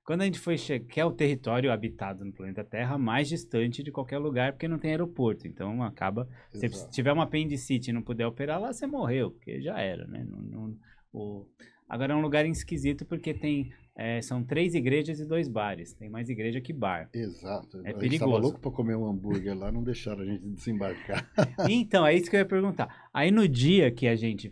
Quando 0.09 0.23
a 0.23 0.25
gente 0.25 0.39
foi 0.39 0.57
chegar, 0.57 0.87
que 0.87 0.99
é 0.99 1.05
o 1.05 1.11
território 1.11 1.71
habitado 1.71 2.25
no 2.25 2.33
planeta 2.33 2.63
Terra 2.63 2.97
mais 2.97 3.29
distante 3.29 3.83
de 3.83 3.91
qualquer 3.91 4.17
lugar, 4.17 4.53
porque 4.53 4.67
não 4.67 4.79
tem 4.79 4.89
aeroporto. 4.89 5.47
Então 5.47 5.83
acaba 5.83 6.27
se 6.51 6.65
Exato. 6.65 6.85
se 6.85 6.89
tiver 6.89 7.13
uma 7.13 7.25
apendicite 7.25 7.91
e 7.91 7.93
não 7.93 8.01
puder 8.01 8.25
operar 8.25 8.59
lá, 8.59 8.73
você 8.73 8.87
morreu, 8.87 9.29
porque 9.29 9.61
já 9.61 9.79
era, 9.79 10.07
né? 10.07 10.25
Não, 10.27 10.41
não- 10.41 10.77
o... 11.13 11.45
Agora 11.87 12.13
é 12.13 12.15
um 12.15 12.21
lugar 12.21 12.43
esquisito 12.47 13.05
porque 13.05 13.35
tem 13.35 13.71
é, 13.95 14.19
são 14.19 14.43
três 14.43 14.73
igrejas 14.73 15.19
e 15.19 15.27
dois 15.27 15.47
bares. 15.47 15.93
Tem 15.93 16.09
mais 16.09 16.27
igreja 16.27 16.59
que 16.59 16.73
bar. 16.73 17.07
Exato. 17.13 17.77
É 17.85 17.89
a 17.89 17.91
gente 17.91 17.99
perigoso. 17.99 18.31
tava 18.31 18.41
louco 18.41 18.59
para 18.59 18.71
comer 18.71 18.95
um 18.95 19.05
hambúrguer 19.05 19.55
lá, 19.55 19.71
não 19.71 19.83
deixaram 19.83 20.23
a 20.23 20.25
gente 20.25 20.43
desembarcar. 20.43 21.29
então, 21.69 22.03
é 22.03 22.15
isso 22.15 22.31
que 22.31 22.35
eu 22.35 22.39
ia 22.39 22.45
perguntar. 22.47 23.09
Aí 23.13 23.29
no 23.29 23.47
dia 23.47 23.91
que 23.91 24.07
a 24.07 24.15
gente, 24.15 24.51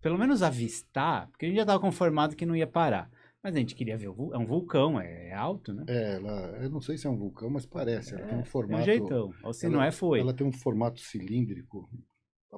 pelo 0.00 0.16
menos 0.16 0.44
avistar, 0.44 1.26
porque 1.26 1.46
a 1.46 1.48
gente 1.48 1.56
já 1.56 1.62
estava 1.62 1.80
conformado 1.80 2.36
que 2.36 2.46
não 2.46 2.54
ia 2.54 2.68
parar. 2.68 3.10
Mas 3.42 3.56
a 3.56 3.58
gente 3.58 3.74
queria 3.74 3.96
ver 3.98 4.08
o 4.08 4.32
é 4.32 4.38
um 4.38 4.46
vulcão, 4.46 5.00
é, 5.00 5.28
é 5.30 5.34
alto, 5.34 5.72
né? 5.72 5.84
É, 5.88 6.14
ela, 6.14 6.58
eu 6.62 6.70
não 6.70 6.80
sei 6.80 6.96
se 6.96 7.06
é 7.06 7.10
um 7.10 7.16
vulcão, 7.16 7.50
mas 7.50 7.66
parece. 7.66 8.14
Ela 8.14 8.24
tem 8.26 8.36
um 8.36 8.40
É 8.40 8.42
um 8.42 8.44
formato. 8.44 8.84
jeitão. 8.84 9.34
Ou 9.42 9.52
se 9.52 9.66
ela- 9.66 9.76
não 9.76 9.82
é, 9.82 9.90
foi. 9.90 10.20
Ela 10.20 10.32
tem 10.32 10.46
um 10.46 10.52
formato 10.52 11.00
cilíndrico, 11.00 11.90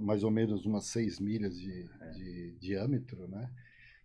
mais 0.01 0.23
ou 0.25 0.31
menos 0.31 0.67
umas 0.67 0.87
6 0.87 1.19
milhas 1.19 1.59
de, 1.59 1.89
É. 2.01 2.11
de 2.11 2.57
diâmetro, 2.61 3.27
né? 3.29 3.49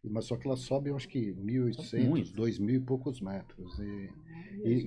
Mas 0.02 0.26
só 0.26 0.38
que 0.38 0.48
ela 0.48 0.56
sobe, 0.56 0.90
eu 0.90 0.96
acho 0.96 1.10
que 1.10 1.34
Sobe 1.34 1.42
1.800, 1.44 2.08
muito. 2.08 2.32
2.000 2.34 2.76
e 2.76 2.80
poucos 2.80 3.20
metros. 3.20 3.78
E, 3.80 4.10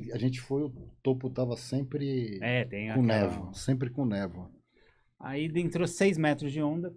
e 0.06 0.12
a 0.12 0.16
gente 0.16 0.40
foi, 0.40 0.62
o 0.62 0.72
topo 1.02 1.26
estava 1.28 1.54
sempre 1.58 2.38
É, 2.40 2.64
com 2.64 3.02
aquela- 3.02 3.02
névoa, 3.02 3.52
sempre 3.52 3.90
com 3.90 4.06
névoa. 4.06 4.50
Aí 5.20 5.44
entrou 5.56 5.86
6 5.86 6.16
metros 6.16 6.50
de 6.50 6.62
onda. 6.62 6.94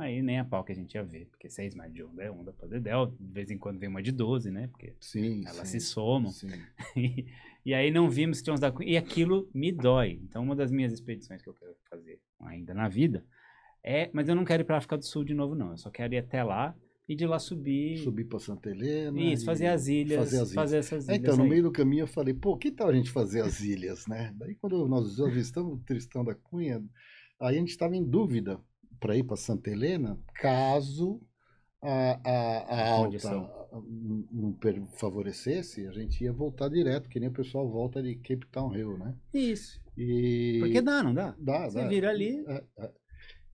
Aí 0.00 0.22
nem 0.22 0.38
a 0.38 0.44
pau 0.44 0.64
que 0.64 0.72
a 0.72 0.74
gente 0.74 0.94
ia 0.94 1.02
ver. 1.04 1.26
Porque 1.30 1.48
6 1.48 1.74
metros 1.74 1.94
de 1.94 2.02
onda 2.02 2.22
é 2.22 2.30
onda 2.30 2.52
pra 2.52 2.66
dedéu. 2.68 3.06
De 3.18 3.32
vez 3.32 3.50
em 3.50 3.58
quando 3.58 3.78
vem 3.78 3.88
uma 3.88 4.02
de 4.02 4.12
12, 4.12 4.50
né? 4.50 4.68
Porque 4.68 4.94
Sim, 5.00 5.42
elas 5.46 5.68
sim, 5.68 5.78
se 5.80 5.86
somam. 5.86 6.30
E, 6.96 7.26
e 7.64 7.74
aí 7.74 7.90
não 7.90 8.08
vimos 8.08 8.38
Tristões 8.38 8.60
da 8.60 8.72
Cunha. 8.72 8.88
E 8.90 8.96
aquilo 8.96 9.48
me 9.54 9.70
dói. 9.70 10.20
Então, 10.24 10.42
uma 10.42 10.56
das 10.56 10.70
minhas 10.70 10.92
expedições 10.92 11.42
que 11.42 11.48
eu 11.48 11.54
quero 11.54 11.74
fazer 11.90 12.18
ainda 12.40 12.72
na 12.74 12.88
vida 12.88 13.24
é. 13.84 14.10
Mas 14.12 14.28
eu 14.28 14.34
não 14.34 14.44
quero 14.44 14.62
ir 14.62 14.64
pra 14.66 14.78
África 14.78 14.96
do 14.96 15.04
Sul 15.04 15.24
de 15.24 15.34
novo, 15.34 15.54
não. 15.54 15.72
Eu 15.72 15.78
só 15.78 15.90
quero 15.90 16.14
ir 16.14 16.18
até 16.18 16.42
lá 16.42 16.74
e 17.08 17.14
de 17.14 17.26
lá 17.26 17.38
subir. 17.38 17.98
Subir 17.98 18.24
para 18.24 18.38
Santa 18.38 18.70
Helena. 18.70 19.20
Isso, 19.20 19.44
fazer 19.44 19.66
as 19.66 19.88
ilhas. 19.88 20.18
fazer 20.18 20.36
as 20.36 20.42
ilhas. 20.42 20.54
fazer 20.54 20.76
essas 20.78 21.08
É, 21.08 21.12
ilhas. 21.16 21.22
então, 21.24 21.36
no 21.36 21.42
aí. 21.44 21.48
meio 21.50 21.62
do 21.64 21.72
caminho 21.72 22.02
eu 22.04 22.06
falei, 22.06 22.32
pô, 22.32 22.56
que 22.56 22.70
tal 22.70 22.88
a 22.88 22.94
gente 22.94 23.10
fazer 23.10 23.42
as 23.42 23.60
ilhas, 23.60 24.06
né? 24.06 24.32
Daí 24.36 24.54
quando 24.54 24.86
nós 24.88 25.18
avistamos 25.20 25.74
o 25.74 25.78
Tristão 25.84 26.24
da 26.24 26.34
Cunha, 26.34 26.82
aí 27.40 27.56
a 27.56 27.58
gente 27.58 27.70
estava 27.70 27.96
em 27.96 28.04
dúvida 28.04 28.60
para 29.00 29.16
ir 29.16 29.24
para 29.24 29.36
Santa 29.36 29.70
Helena, 29.70 30.18
caso 30.34 31.20
a, 31.82 32.20
a, 32.30 32.58
a 32.74 32.90
alta 32.90 33.30
não 34.30 34.56
favorecesse, 34.98 35.86
a 35.86 35.92
gente 35.92 36.22
ia 36.22 36.32
voltar 36.32 36.68
direto, 36.68 37.08
que 37.08 37.18
nem 37.20 37.28
o 37.28 37.32
pessoal 37.32 37.68
volta 37.68 38.02
de 38.02 38.16
Cape 38.16 38.46
Town 38.50 38.74
Hill, 38.76 38.98
né? 38.98 39.16
Isso. 39.32 39.80
E 39.96 40.58
Porque 40.60 40.80
dá, 40.82 41.02
não 41.02 41.14
dá? 41.14 41.34
dá, 41.38 41.68
Você 41.70 41.80
dá. 41.80 41.88
vira 41.88 42.10
ali. 42.10 42.44
É, 42.46 42.64
é. 42.78 42.92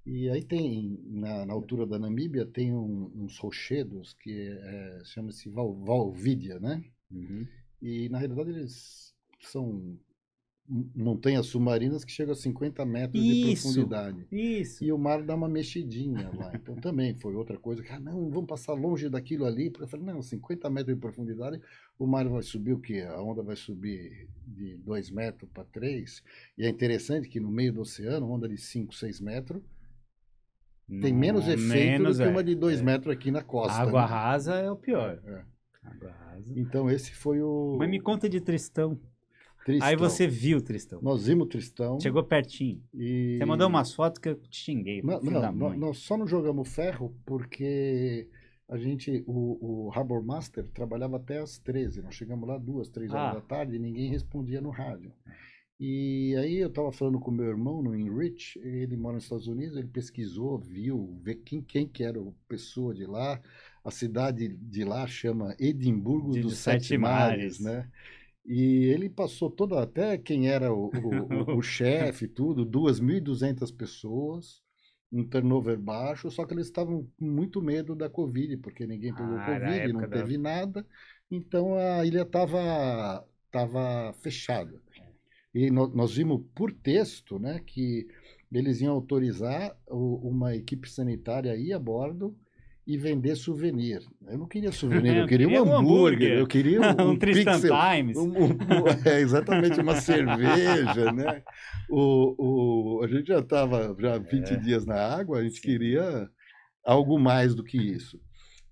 E 0.05 0.31
aí 0.31 0.43
tem, 0.45 1.01
na, 1.05 1.45
na 1.47 1.53
altura 1.53 1.85
da 1.87 1.99
Namíbia, 1.99 2.47
tem 2.47 2.73
um- 2.73 3.11
uns 3.17 3.39
rochedos 3.39 4.15
que 4.15 4.49
é, 4.51 5.01
chama-se 5.05 5.49
Val, 5.49 5.75
Valvídia, 5.85 6.61
né? 6.61 6.83
Uhum. 7.11 7.47
E 7.83 8.09
na 8.09 8.19
realidade 8.19 8.51
eles 8.51 9.15
são 9.41 9.99
montanhas 10.69 11.47
submarinas 11.47 12.05
que 12.05 12.11
chegam 12.13 12.33
a 12.33 12.37
50 12.37 12.85
metros 12.85 13.23
de 13.23 13.53
Isso. 13.53 13.63
profundidade. 13.63 14.27
Isso. 14.33 14.85
E 14.85 14.93
o 14.93 14.99
mar 14.99 15.23
dá 15.23 15.35
uma 15.35 15.49
mexidinha 15.49 16.31
lá. 16.35 16.51
Então 16.55 16.75
também 16.81 17.15
foi 17.15 17.35
outra 17.35 17.57
coisa 17.59 17.83
que, 17.83 17.91
ah, 17.93 18.01
não, 18.01 18.29
vamos 18.31 18.47
passar 18.49 18.73
longe 18.75 19.09
daquilo 19.09 19.45
ali. 19.45 19.73
Eu 19.79 19.87
falei, 19.87 20.07
não, 20.07 20.21
50 20.23 20.69
metros 20.71 20.95
de 20.95 21.01
profundidade, 21.01 21.61
o 21.99 22.07
mar 22.07 22.29
vai 22.29 22.43
subir 22.43 22.73
o 22.73 22.81
quê? 22.81 23.01
A 23.09 23.21
onda 23.23 23.43
vai 23.43 23.57
subir 23.57 24.29
de 24.47 24.77
2 24.79 25.11
metros 25.11 25.49
para 25.53 25.65
3. 25.65 26.23
E 26.59 26.65
é 26.65 26.69
interessante 26.69 27.29
que 27.29 27.39
no 27.41 27.51
meio 27.51 27.73
do 27.73 27.81
oceano, 27.83 28.31
onda 28.31 28.49
de 28.49 28.59
5, 28.59 28.95
6 28.95 29.21
metros, 29.21 29.63
tem 31.01 31.13
menos 31.13 31.47
Não, 31.47 31.53
efeito 31.55 31.69
menos, 31.75 32.17
do 32.19 32.23
que 32.23 32.29
é. 32.29 32.33
uma 32.33 32.45
de 32.45 32.55
2 32.55 32.81
É. 32.81 32.83
metros 32.83 33.13
aqui 33.13 33.31
na 33.31 33.43
costa. 33.43 33.73
Água 33.81 34.03
né? 34.03 34.07
rasa 34.07 34.55
é 34.55 34.71
o 34.71 34.77
pior. 34.77 35.21
É. 35.25 35.45
Água 35.83 36.11
rasa. 36.13 36.53
Então 36.55 36.89
esse 36.89 37.13
foi 37.13 37.43
o 37.43 37.77
Mas 37.79 37.91
me 37.91 38.01
conta 38.01 38.29
de 38.29 38.41
Tristão. 38.41 38.99
Tristão. 39.67 39.89
Aí 39.89 39.97
você 39.97 40.29
viu 40.29 40.61
Tristão. 40.63 41.01
Nós 41.03 41.27
vimos 41.27 41.47
o 41.47 41.49
Tristão. 41.49 41.99
Chegou 42.01 42.23
pertinho. 42.23 42.81
E... 42.95 43.35
Você 43.37 43.45
mandou 43.45 43.67
umas 43.67 43.93
fotos 43.93 44.21
que 44.21 44.29
eu 44.29 44.37
te 44.37 44.57
xinguei. 44.65 45.03
Não, 45.03 45.21
não, 45.21 45.53
mãe. 45.53 45.77
nós 45.77 45.99
só 45.99 46.17
não 46.17 46.25
jogamos 46.25 46.69
ferro 46.73 47.13
porque 47.27 48.29
a 48.69 48.77
gente, 48.77 49.25
o, 49.27 49.87
o 49.89 49.91
Harbor 49.93 50.25
Master 50.25 50.69
trabalhava 50.69 51.17
até 51.17 51.39
às 51.41 51.59
13. 51.59 52.01
Nós 52.01 52.15
chegamos 52.15 52.49
lá 52.49 52.57
duas, 52.59 52.89
três 52.89 53.11
horas 53.13 53.31
Ah. 53.33 53.35
da 53.35 53.41
tarde 53.41 53.75
e 53.75 53.79
ninguém 53.81 54.09
respondia 54.09 54.61
no 54.61 54.71
rádio. 54.71 55.13
E 55.81 56.35
aí 56.39 56.59
eu 56.59 56.69
estava 56.69 56.91
falando 56.93 57.19
com 57.19 57.31
meu 57.33 57.47
irmão 57.47 57.83
no 57.83 57.95
Enrich, 57.95 58.59
ele 58.61 58.97
mora 58.97 59.17
nos 59.17 59.25
Estados 59.25 59.47
Unidos, 59.49 59.77
ele 59.77 59.89
pesquisou, 59.89 60.57
viu, 60.59 61.19
vê 61.23 61.35
quem, 61.35 61.61
quem 61.61 61.87
que 61.87 62.03
era 62.05 62.19
a 62.21 62.33
pessoa 62.49 62.95
de 62.95 63.05
lá. 63.05 63.41
A 63.85 63.91
cidade 63.91 64.49
de 64.49 64.85
lá 64.85 65.07
chama 65.07 65.55
Edimburgo 65.59 66.31
De- 66.33 66.41
dos 66.41 66.53
dos 66.53 66.61
Sete, 66.61 66.87
Sete 66.87 66.99
Mares, 66.99 67.59
Mares. 67.59 67.61
né? 67.61 67.91
E 68.47 68.85
ele 68.87 69.11
passou 69.11 69.51
toda, 69.51 69.83
até 69.83 70.17
quem 70.19 70.49
era 70.49 70.73
o, 70.73 70.87
o, 70.95 71.59
o, 71.59 71.63
chefe, 71.63 72.29
tudo, 72.29 72.65
2.200 72.65 73.73
pessoas, 73.73 74.63
um 75.13 75.25
turnover 75.29 75.79
baixo, 75.79 76.31
só 76.31 76.45
que 76.47 76.55
eles 76.55 76.67
estavam 76.67 77.05
com 77.19 77.25
muito 77.27 77.61
medo 77.63 77.95
da 77.97 78.09
Covid, 78.11 78.57
porque 78.59 78.87
ninguém 78.87 79.13
pegou 79.15 79.41
Ah, 79.41 79.41
Covid, 79.41 79.93
não 79.93 80.05
época 80.05 80.09
da- 80.09 80.17
teve 80.27 80.39
nada, 80.39 80.87
Então 81.31 81.77
a 81.77 82.05
ilha 82.07 82.23
estava 82.23 83.27
tava 83.51 84.13
fechada. 84.23 84.81
E 85.55 85.71
no, 85.71 85.89
nós 85.89 86.15
vimos 86.17 86.43
por 86.55 86.73
texto 86.73 87.39
né, 87.39 87.61
que 87.61 88.07
eles 88.53 88.81
iam 88.81 88.95
autorizar 88.95 89.77
o, 89.89 90.29
uma 90.29 90.55
equipe 90.55 90.89
sanitária 90.89 91.53
a 91.53 91.57
ir 91.57 91.73
a 91.73 91.79
bordo 91.79 92.37
e 92.87 92.97
vender 92.97 93.35
souvenir. 93.35 94.01
Eu 94.29 94.39
não 94.39 94.47
queria 94.47 94.71
souvenir, 94.71 95.17
eu 95.19 95.27
queria, 95.27 95.49
um, 95.49 95.75
hambúrguer, 95.75 95.79
hambúrguer, 95.79 96.39
eu 96.39 96.47
queria 96.47 96.81
um, 97.03 97.11
um 97.11 97.19
Tristan 97.19 97.61
pixel, 97.61 97.77
Times. 97.77 98.17
Um, 98.17 98.29
um, 98.29 98.57
é, 99.05 99.21
exatamente, 99.21 99.81
uma 99.81 99.97
cerveja, 100.01 101.13
né? 101.13 101.43
O, 101.91 102.99
o, 102.99 103.05
a 103.05 103.09
gente 103.09 103.27
já 103.27 103.41
estava 103.41 103.95
já 103.99 104.19
20 104.19 104.53
é. 104.53 104.57
dias 104.57 104.87
na 104.87 104.95
água, 104.95 105.39
a 105.39 105.43
gente 105.43 105.61
queria 105.61 106.29
algo 106.85 107.19
mais 107.19 107.55
do 107.55 107.65
que 107.65 107.77
isso. 107.77 108.21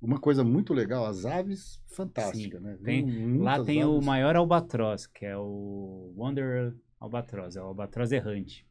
Uma 0.00 0.20
coisa 0.20 0.44
muito 0.44 0.72
legal, 0.72 1.06
as 1.06 1.24
aves, 1.24 1.82
fantástica, 1.88 2.58
Sim. 2.58 2.64
né? 2.64 2.78
Tem, 2.84 3.38
lá 3.38 3.64
tem 3.64 3.82
aves. 3.82 3.94
o 3.94 4.00
maior 4.00 4.36
albatroz, 4.36 5.06
que 5.06 5.24
é 5.26 5.36
o 5.36 6.12
Wanderer 6.16 6.74
albatroz, 7.00 7.56
é 7.56 7.62
o 7.62 7.66
albatroz 7.66 8.12
errante. 8.12 8.64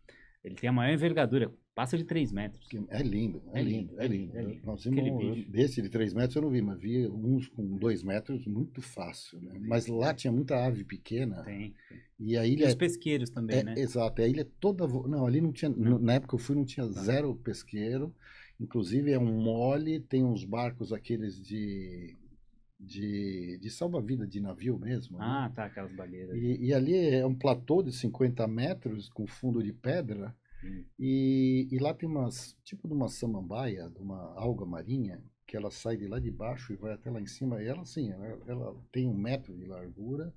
Ele 0.44 0.56
tem 0.56 0.70
a 0.70 0.74
maior 0.74 0.94
envergadura, 0.94 1.54
passa 1.74 1.98
de 1.98 2.04
3 2.04 2.32
metros. 2.34 2.68
É 2.90 3.02
lindo, 3.02 3.42
é, 3.54 3.60
é 3.60 3.64
lindo, 3.64 3.96
é 3.98 4.08
lindo. 4.08 4.38
É 4.38 4.42
lindo. 4.42 4.66
Nós 4.66 4.84
vimos, 4.84 5.46
desse 5.48 5.82
de 5.82 5.88
3 5.90 6.14
metros 6.14 6.36
eu 6.36 6.42
não 6.42 6.50
vi, 6.50 6.62
mas 6.62 6.78
vi 6.78 7.08
uns 7.08 7.48
com 7.48 7.78
2 7.78 8.04
metros 8.04 8.46
muito 8.46 8.82
fácil. 8.82 9.40
Né? 9.42 9.54
Mas 9.62 9.88
lá 9.88 10.14
tinha 10.14 10.34
muita 10.34 10.66
ave 10.66 10.84
pequena. 10.84 11.44
Tem. 11.44 11.74
E 12.20 12.38
a 12.38 12.46
ilha. 12.46 12.66
E 12.66 12.68
os 12.68 12.76
pesqueiros 12.76 13.30
também, 13.30 13.60
é, 13.60 13.64
né? 13.64 13.74
Exato, 13.78 14.22
a 14.22 14.28
ilha 14.28 14.42
é 14.42 14.48
toda. 14.60 14.86
Não, 14.86 15.26
ali 15.26 15.40
não 15.40 15.54
tinha. 15.54 15.70
Não. 15.70 15.98
Na 15.98 16.16
época 16.16 16.36
que 16.36 16.42
eu 16.42 16.46
fui, 16.46 16.56
não 16.56 16.66
tinha 16.66 16.86
tá. 16.86 17.02
zero 17.02 17.34
pesqueiro. 17.36 18.14
Inclusive 18.60 19.12
é 19.12 19.20
um 19.20 19.42
mole, 19.42 20.00
tem 20.00 20.24
uns 20.24 20.44
barcos 20.46 20.94
aqueles 20.94 21.42
de 21.42 22.16
de, 22.84 23.58
de 23.60 23.70
salva-vida 23.70 24.28
de 24.28 24.40
navio 24.40 24.78
mesmo. 24.78 25.18
Né? 25.18 25.26
Ah, 25.26 25.48
né? 25.48 25.54
tá, 25.56 25.66
aquelas 25.66 25.94
barreiras. 25.94 26.36
E, 26.36 26.66
e, 26.66 26.74
ali 26.74 26.96
é 26.96 27.26
um 27.26 27.36
platô 27.36 27.82
de 27.82 27.92
50 27.92 28.46
metros 28.48 29.10
com 29.10 29.26
fundo 29.26 29.64
de 29.64 29.72
pedra. 29.72 30.36
Hum. 30.64 30.84
E, 31.00 31.68
e 31.72 31.80
lá 31.80 31.94
tem 31.94 32.08
umas, 32.08 32.56
tipo 32.64 32.88
de 32.88 32.94
uma 32.94 33.08
samambaia, 33.08 33.90
de 33.90 34.02
uma 34.02 34.34
alga 34.36 34.66
marinha, 34.66 35.22
que 35.48 35.56
ela 35.56 35.72
sai 35.72 35.98
de 35.98 36.08
lá 36.08 36.20
de 36.20 36.32
baixo 36.32 36.74
e 36.74 36.76
vai 36.76 36.94
até 36.94 37.10
lá 37.10 37.22
em 37.22 37.28
cima. 37.28 37.62
E 37.62 37.68
ela, 37.68 37.82
assim, 37.82 38.12
ela, 38.12 38.40
ela 38.48 38.76
tem 38.92 39.08
um 39.08 39.14
metro 39.14 39.56
de 39.56 39.66
largura 39.66 40.34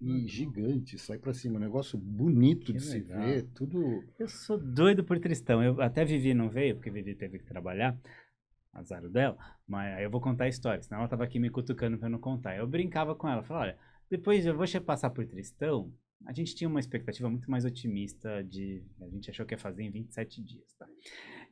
e 0.00 0.10
uhum. 0.10 0.28
gigante, 0.28 0.98
sai 0.98 1.18
para 1.18 1.32
cima. 1.32 1.56
Um 1.56 1.62
negócio 1.62 1.98
bonito 1.98 2.72
que 2.72 2.78
de 2.78 2.88
legal. 2.90 3.22
se 3.22 3.26
ver, 3.26 3.42
tudo. 3.54 4.04
Eu 4.18 4.28
sou 4.28 4.58
doido 4.58 5.04
por 5.04 5.18
Tristão. 5.18 5.62
Eu 5.62 5.80
até 5.80 6.04
Vivi 6.04 6.34
não 6.34 6.50
veio, 6.50 6.76
porque 6.76 6.90
Vivi 6.90 7.14
teve 7.14 7.38
que 7.38 7.44
trabalhar 7.44 7.98
azar 8.78 9.08
dela, 9.08 9.36
mas 9.66 9.96
aí 9.96 10.04
eu 10.04 10.10
vou 10.10 10.20
contar 10.20 10.44
a 10.44 10.48
história, 10.48 10.82
senão 10.82 11.00
ela 11.00 11.08
tava 11.08 11.24
aqui 11.24 11.38
me 11.38 11.50
cutucando 11.50 11.98
pra 11.98 12.06
eu 12.06 12.12
não 12.12 12.18
contar. 12.18 12.56
Eu 12.56 12.66
brincava 12.66 13.14
com 13.14 13.28
ela, 13.28 13.42
falava, 13.42 13.66
olha, 13.66 13.78
depois 14.10 14.46
eu 14.46 14.56
vou 14.56 14.66
passar 14.82 15.10
por 15.10 15.26
Tristão, 15.26 15.92
a 16.24 16.32
gente 16.32 16.54
tinha 16.54 16.68
uma 16.68 16.80
expectativa 16.80 17.28
muito 17.28 17.50
mais 17.50 17.64
otimista 17.64 18.42
de, 18.44 18.82
a 19.00 19.08
gente 19.08 19.30
achou 19.30 19.44
que 19.44 19.54
ia 19.54 19.58
fazer 19.58 19.82
em 19.82 19.90
27 19.90 20.42
dias, 20.42 20.72
tá? 20.78 20.86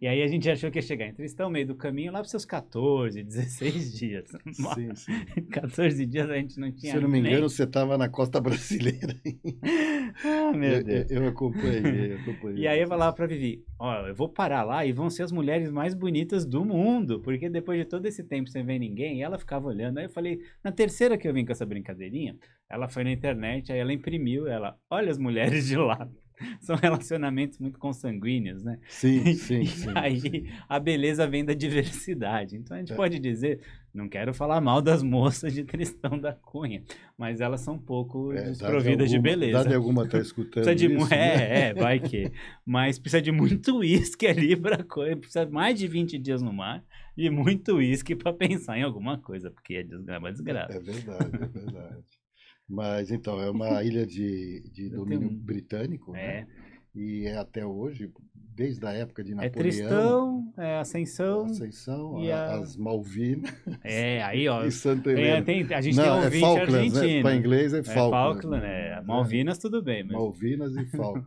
E 0.00 0.06
aí 0.06 0.22
a 0.22 0.26
gente 0.26 0.50
achou 0.50 0.70
que 0.70 0.78
ia 0.78 0.82
chegar 0.82 1.06
em 1.06 1.14
Tristão, 1.14 1.48
meio 1.48 1.66
do 1.66 1.74
caminho, 1.74 2.12
lá 2.12 2.18
para 2.18 2.28
seus 2.28 2.44
14, 2.44 3.22
16 3.22 3.92
dias. 3.96 4.28
Sim, 4.74 4.94
sim. 4.96 5.44
14 5.50 6.06
dias 6.06 6.28
a 6.28 6.34
gente 6.34 6.58
não 6.58 6.72
tinha. 6.72 6.92
Se 6.92 6.98
eu 6.98 7.02
não 7.02 7.08
me 7.08 7.20
engano, 7.20 7.48
você 7.48 7.64
estava 7.64 7.96
na 7.96 8.08
costa 8.08 8.40
brasileira. 8.40 9.14
ah, 10.24 10.52
meu 10.52 10.82
Deus. 10.82 11.10
Eu, 11.10 11.22
eu 11.22 11.28
acompanhei, 11.28 12.12
eu 12.12 12.18
acompanhei. 12.20 12.64
E 12.64 12.68
aí 12.68 12.80
eu 12.80 12.88
falava 12.88 13.14
para 13.14 13.26
Vivi: 13.26 13.64
Ó, 13.78 14.06
eu 14.06 14.14
vou 14.14 14.28
parar 14.28 14.62
lá 14.62 14.84
e 14.84 14.92
vão 14.92 15.10
ser 15.10 15.22
as 15.22 15.32
mulheres 15.32 15.70
mais 15.70 15.94
bonitas 15.94 16.44
do 16.44 16.64
mundo, 16.64 17.20
porque 17.20 17.48
depois 17.48 17.78
de 17.78 17.84
todo 17.84 18.06
esse 18.06 18.22
tempo 18.22 18.48
sem 18.48 18.64
ver 18.64 18.78
ninguém, 18.78 19.22
ela 19.22 19.38
ficava 19.38 19.66
olhando. 19.66 19.98
Aí 19.98 20.04
eu 20.04 20.10
falei: 20.10 20.40
na 20.62 20.70
terceira 20.70 21.18
que 21.18 21.26
eu 21.26 21.34
vim 21.34 21.44
com 21.44 21.52
essa 21.52 21.66
brincadeirinha, 21.66 22.36
ela 22.68 22.88
foi 22.88 23.04
na 23.04 23.10
internet, 23.10 23.72
aí 23.72 23.78
ela 23.78 23.92
imprimiu, 23.92 24.46
ela, 24.46 24.76
olha 24.90 25.10
as 25.10 25.18
mulheres 25.18 25.66
de 25.66 25.76
lá. 25.76 26.08
são 26.60 26.76
relacionamentos 26.76 27.58
muito 27.58 27.78
consanguíneos, 27.78 28.62
né? 28.64 28.78
Sim, 28.88 29.34
sim. 29.34 29.60
e 29.62 29.66
sim, 29.66 29.90
aí 29.94 30.20
sim. 30.20 30.46
a 30.68 30.78
beleza 30.78 31.26
vem 31.26 31.44
da 31.44 31.54
diversidade. 31.54 32.56
Então 32.56 32.76
a 32.76 32.80
gente 32.80 32.92
é. 32.92 32.96
pode 32.96 33.18
dizer, 33.18 33.60
não 33.92 34.08
quero 34.08 34.34
falar 34.34 34.60
mal 34.60 34.82
das 34.82 35.02
moças 35.02 35.52
de 35.52 35.64
Tristão 35.64 36.18
da 36.18 36.32
Cunha, 36.32 36.82
mas 37.16 37.40
elas 37.40 37.60
são 37.60 37.74
um 37.74 37.78
pouco 37.78 38.32
é, 38.32 38.50
desprovidas 38.50 39.10
de, 39.10 39.16
alguma, 39.16 39.30
de 39.30 39.38
beleza. 39.38 39.64
Dá 39.64 39.76
alguma 39.76 40.08
tá 40.08 40.18
escutando 40.18 40.64
precisa 40.64 40.74
de, 40.74 40.94
isso, 40.94 41.14
É, 41.14 41.36
né? 41.36 41.68
é, 41.68 41.74
vai 41.74 42.00
que. 42.00 42.30
Mas 42.64 42.98
precisa 42.98 43.22
de 43.22 43.30
muito 43.30 43.78
uísque 43.78 44.26
ali 44.26 44.56
para 44.56 44.82
coisa, 44.82 45.16
precisa 45.16 45.46
mais 45.46 45.78
de 45.78 45.86
20 45.86 46.18
dias 46.18 46.42
no 46.42 46.52
mar 46.52 46.84
e 47.16 47.30
muito 47.30 47.76
uísque 47.76 48.16
para 48.16 48.32
pensar 48.32 48.76
em 48.78 48.82
alguma 48.82 49.18
coisa, 49.18 49.50
porque 49.50 49.74
é 49.74 49.82
desgraça. 49.82 50.76
É 50.76 50.80
verdade, 50.80 51.30
é 51.34 51.46
verdade. 51.46 52.23
Mas 52.68 53.10
então, 53.10 53.40
é 53.40 53.50
uma 53.50 53.82
ilha 53.84 54.06
de, 54.06 54.62
de 54.72 54.88
domínio 54.88 55.28
tenho... 55.28 55.40
britânico, 55.40 56.14
é. 56.16 56.40
né? 56.40 56.48
E 56.94 57.26
é 57.26 57.36
até 57.36 57.66
hoje, 57.66 58.08
desde 58.54 58.86
a 58.86 58.92
época 58.92 59.24
de 59.24 59.32
é 59.32 59.34
Napoleão. 59.34 59.50
É 59.50 59.62
Tristão, 59.62 60.52
é 60.56 60.78
Ascensão. 60.78 61.44
Ascensão, 61.46 62.22
e 62.22 62.30
a... 62.30 62.54
as 62.54 62.76
Malvinas. 62.76 63.52
É, 63.82 64.22
aí, 64.22 64.48
ó. 64.48 64.62
E 64.64 64.70
Santa 64.70 65.10
Helena. 65.10 65.38
É, 65.38 65.42
tem, 65.42 65.74
a 65.74 65.80
gente 65.80 65.96
Não, 65.96 66.04
tem 66.04 66.12
um 66.12 66.36
é 66.36 66.40
Falklands, 66.40 66.70
né? 66.72 66.80
argentino. 66.80 67.16
Né? 67.16 67.22
Para 67.22 67.36
inglês 67.36 67.74
é 67.74 67.82
Falklands. 67.82 68.38
É 68.38 68.42
Falkland, 68.42 68.64
é. 68.64 69.02
Malvinas, 69.02 69.58
tudo 69.58 69.82
bem. 69.82 70.04
Mas... 70.04 70.12
Malvinas 70.12 70.76
e 70.76 70.86
Falkland. 70.86 71.26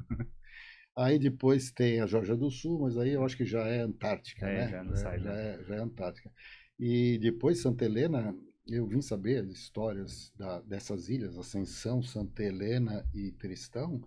aí 0.98 1.20
depois 1.20 1.72
tem 1.72 2.00
a 2.00 2.08
Georgia 2.08 2.36
do 2.36 2.50
Sul, 2.50 2.80
mas 2.82 2.98
aí 2.98 3.12
eu 3.12 3.26
acho 3.26 3.36
que 3.36 3.46
já 3.46 3.68
é 3.68 3.82
Antártica, 3.82 4.48
é, 4.48 4.58
né? 4.58 4.70
Já, 4.70 4.84
não 4.84 4.96
sai, 4.96 5.20
já, 5.20 5.34
é, 5.34 5.64
já 5.68 5.76
é 5.76 5.80
Antártica. 5.80 6.32
E 6.80 7.18
depois 7.20 7.62
Santa 7.62 7.84
Helena 7.84 8.34
eu 8.68 8.86
vim 8.86 9.02
saber 9.02 9.44
as 9.44 9.50
histórias 9.50 10.32
da, 10.36 10.62
dessas 10.62 11.10
ilhas, 11.10 11.38
Ascensão, 11.38 12.02
Santa 12.02 12.44
Helena 12.44 13.06
e 13.14 13.32
Tristão, 13.32 14.02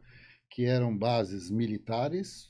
que 0.49 0.65
eram 0.65 0.97
bases 0.97 1.51
militares 1.51 2.49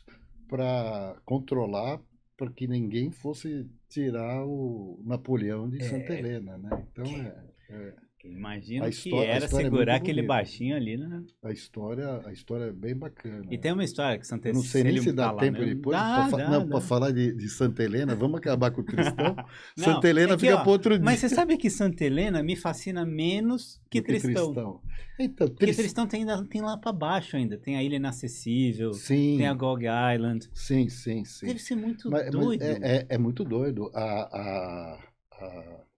para 0.49 1.21
controlar 1.25 2.01
para 2.37 2.51
que 2.51 2.67
ninguém 2.67 3.11
fosse 3.11 3.71
tirar 3.89 4.47
o 4.47 4.99
Napoleão 5.05 5.69
de 5.69 5.85
Santa 5.85 6.15
é, 6.15 6.19
Helena, 6.19 6.57
né? 6.57 6.87
Então 6.91 7.05
é, 7.05 7.45
é 7.69 7.95
Imagina 8.23 8.91
que 8.91 9.15
era 9.15 9.47
é 9.47 9.49
segurar 9.49 9.95
é 9.95 9.97
aquele 9.97 10.23
baixinho 10.23 10.77
ali, 10.77 10.97
né? 10.97 11.23
A 11.43 11.51
história, 11.51 12.21
a 12.27 12.33
história 12.33 12.65
é 12.65 12.73
bem 12.73 12.95
bacana. 12.95 13.47
E 13.51 13.57
tem 13.57 13.73
uma 13.73 13.83
história 13.83 14.19
que 14.19 14.27
Santa 14.27 14.49
Helena. 14.49 14.63
Não 14.63 14.71
sei 14.71 14.85
nem 14.85 15.01
se 15.01 15.13
dá 15.13 15.33
tempo 15.35 15.61
né? 15.61 15.67
depois 15.67 15.97
para 15.97 16.81
falar 16.83 17.13
de, 17.13 17.33
de, 17.35 17.49
Santa 17.49 17.83
Helena. 17.83 18.15
Vamos 18.15 18.39
acabar 18.39 18.71
com 18.71 18.83
o 18.83 18.85
Tristão. 18.85 19.35
não, 19.77 19.85
Santa 19.85 20.09
Helena 20.09 20.35
é 20.35 20.37
que, 20.37 20.47
fica 20.47 20.59
para 20.59 20.71
outro 20.71 20.95
dia. 20.97 21.05
Mas 21.05 21.21
você 21.21 21.31
sabe 21.31 21.57
que 21.57 21.71
Santa 21.71 22.05
Helena 22.05 22.43
me 22.43 22.57
fascina 22.57 23.07
menos 23.07 23.81
que, 23.91 24.03
que 24.03 24.07
Tristão. 24.07 24.53
Tristão. 24.53 24.81
Então, 25.19 25.49
Porque 25.49 25.67
Trist... 25.67 25.81
Tristão 25.81 26.07
tem, 26.07 26.27
tem 26.49 26.61
lá 26.61 26.77
para 26.77 26.93
baixo 26.93 27.37
ainda. 27.37 27.57
Tem 27.57 27.77
a 27.77 27.83
Ilha 27.83 27.97
Inacessível. 27.97 28.93
Sim. 28.93 29.39
Tem 29.39 29.47
a 29.47 29.55
Gog 29.55 29.85
Island. 30.15 30.47
Sim, 30.53 30.91
sim, 30.91 31.25
sim. 31.25 31.47
Deve 31.47 31.59
ser 31.59 31.75
muito 31.75 32.11
mas, 32.11 32.31
doido. 32.31 32.61
Mas 32.61 32.83
é, 32.83 32.97
é, 32.97 33.07
é, 33.09 33.19
muito 33.19 33.45
doido. 33.45 33.91
a, 33.95 34.03
a, 34.03 34.99
a 35.33 35.90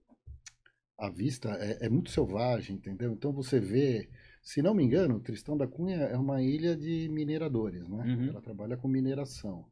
a 0.99 1.09
vista 1.09 1.51
é, 1.51 1.87
é, 1.87 1.89
muito 1.89 2.11
selvagem, 2.11 2.77
entendeu? 2.77 3.13
Então 3.13 3.33
você 3.33 3.59
vê, 3.59 4.09
se 4.43 4.63
não 4.63 4.75
me 4.75 4.85
engano, 4.85 5.21
Tristão 5.21 5.57
da 5.57 5.67
Cunha 5.67 5.97
é 5.97 6.17
uma 6.17 6.43
ilha 6.43 6.77
de 6.77 7.09
mineradores, 7.09 7.89
né? 7.89 8.05
Uhum. 8.05 8.29
Ela 8.29 8.41
trabalha 8.41 8.77
com 8.77 8.89
mineração. 8.89 9.67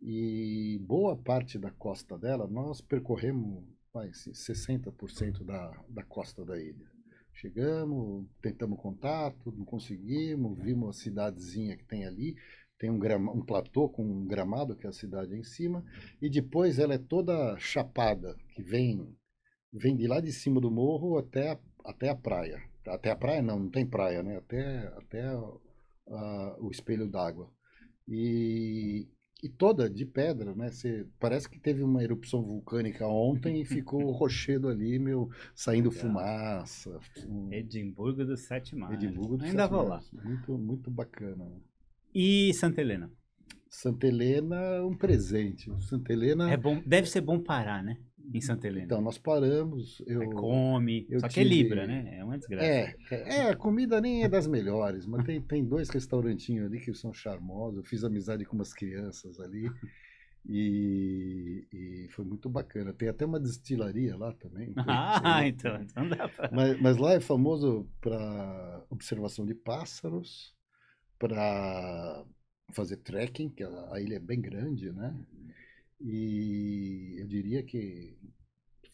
E 0.00 0.80
boa 0.82 1.16
parte 1.16 1.58
da 1.58 1.70
costa 1.70 2.16
dela, 2.16 2.46
nós 2.46 2.80
percorremos 2.80 3.62
vai, 3.92 4.08
60% 4.10 5.44
da, 5.44 5.72
da 5.88 6.02
costa 6.02 6.44
da 6.44 6.60
ilha. 6.60 6.90
Chegamos, 7.32 8.26
tentamos 8.42 8.78
contato, 8.78 9.52
não 9.56 9.64
conseguimos, 9.64 10.58
vimos 10.58 10.90
a 10.90 11.00
cidadezinha 11.00 11.76
que 11.76 11.84
tem 11.84 12.04
ali, 12.04 12.36
tem 12.78 12.90
um, 12.90 12.98
grama, 12.98 13.32
um 13.32 13.42
platô 13.42 13.88
com 13.88 14.04
um 14.04 14.26
gramado, 14.26 14.76
que 14.76 14.86
é 14.86 14.90
a 14.90 14.92
cidade 14.92 15.34
em 15.36 15.42
cima, 15.42 15.84
e 16.20 16.28
depois 16.28 16.78
ela 16.78 16.94
é 16.94 16.98
toda 16.98 17.58
chapada, 17.58 18.36
que 18.54 18.62
vem 18.62 19.14
vem 19.72 19.96
de 19.96 20.06
lá 20.06 20.20
de 20.20 20.32
cima 20.32 20.60
do 20.60 20.70
morro 20.70 21.18
até 21.18 21.52
a, 21.52 21.58
até 21.84 22.08
a 22.08 22.14
praia. 22.14 22.62
Até 22.86 23.10
a 23.10 23.16
praia 23.16 23.42
não, 23.42 23.58
não 23.58 23.70
tem 23.70 23.86
praia, 23.86 24.22
né? 24.22 24.38
Até, 24.38 24.86
até 24.96 25.36
uh, 25.36 25.60
o 26.58 26.70
espelho 26.70 27.08
d'água. 27.08 27.50
E, 28.08 29.06
e 29.42 29.48
toda 29.48 29.88
de 29.88 30.04
pedra, 30.04 30.54
né? 30.54 30.70
Você, 30.70 31.06
parece 31.18 31.48
que 31.48 31.60
teve 31.60 31.82
uma 31.82 32.02
erupção 32.02 32.42
vulcânica 32.42 33.06
ontem 33.06 33.60
e 33.60 33.64
ficou 33.64 34.10
rochedo 34.12 34.68
ali, 34.68 34.98
meu, 34.98 35.28
saindo 35.54 35.90
Legal. 35.90 36.02
fumaça. 36.02 36.98
Um... 37.28 37.52
Edimburgo 37.52 38.24
dos 38.24 38.40
Sete 38.40 38.74
Mares. 38.74 39.02
Edimburgo 39.02 39.36
dos 39.36 39.46
Ainda 39.46 39.62
Sete 39.62 39.72
vou 39.72 39.82
lá. 39.82 40.02
Muito, 40.12 40.58
muito 40.58 40.90
bacana. 40.90 41.46
E 42.14 42.52
Santa 42.54 42.80
Helena? 42.80 43.12
Santa 43.68 44.08
Helena, 44.08 44.84
um 44.84 44.96
presente. 44.96 45.70
Santa 45.82 46.12
Helena. 46.12 46.50
É 46.50 46.56
bom, 46.56 46.82
deve 46.84 47.08
ser 47.08 47.20
bom 47.20 47.38
parar, 47.38 47.84
né? 47.84 47.96
Em 48.32 48.40
Santa 48.40 48.66
Helena? 48.66 48.84
Então, 48.84 49.00
nós 49.00 49.18
paramos. 49.18 50.02
Eu, 50.06 50.30
come, 50.30 51.06
eu 51.10 51.20
só 51.20 51.28
tive... 51.28 51.34
que 51.34 51.40
é 51.40 51.58
Libra, 51.58 51.86
né? 51.86 52.18
É 52.18 52.24
uma 52.24 52.38
desgraça. 52.38 52.66
É, 52.66 52.96
é, 53.10 53.36
é, 53.38 53.50
a 53.50 53.56
comida 53.56 54.00
nem 54.00 54.22
é 54.22 54.28
das 54.28 54.46
melhores, 54.46 55.06
mas 55.06 55.24
tem, 55.24 55.40
tem 55.40 55.64
dois 55.64 55.88
restaurantinhos 55.90 56.66
ali 56.66 56.80
que 56.80 56.94
são 56.94 57.12
charmosos. 57.12 57.78
Eu 57.78 57.84
fiz 57.84 58.04
amizade 58.04 58.44
com 58.44 58.54
umas 58.54 58.72
crianças 58.72 59.40
ali. 59.40 59.70
E, 60.48 61.66
e 61.72 62.08
foi 62.10 62.24
muito 62.24 62.48
bacana. 62.48 62.92
Tem 62.92 63.08
até 63.08 63.26
uma 63.26 63.40
destilaria 63.40 64.16
lá 64.16 64.32
também. 64.32 64.72
Ah, 64.86 65.46
então, 65.46 65.76
então 65.82 66.08
dá 66.08 66.28
pra... 66.28 66.50
mas, 66.52 66.80
mas 66.80 66.96
lá 66.96 67.12
é 67.12 67.20
famoso 67.20 67.88
para 68.00 68.84
observação 68.88 69.44
de 69.44 69.54
pássaros, 69.54 70.54
para 71.18 72.24
fazer 72.72 72.96
trekking, 72.96 73.50
que 73.50 73.62
a, 73.62 73.88
a 73.92 74.00
ilha 74.00 74.16
é 74.16 74.20
bem 74.20 74.40
grande, 74.40 74.90
né? 74.92 75.14
E 76.00 77.16
eu 77.18 77.26
diria 77.26 77.62
que, 77.62 78.16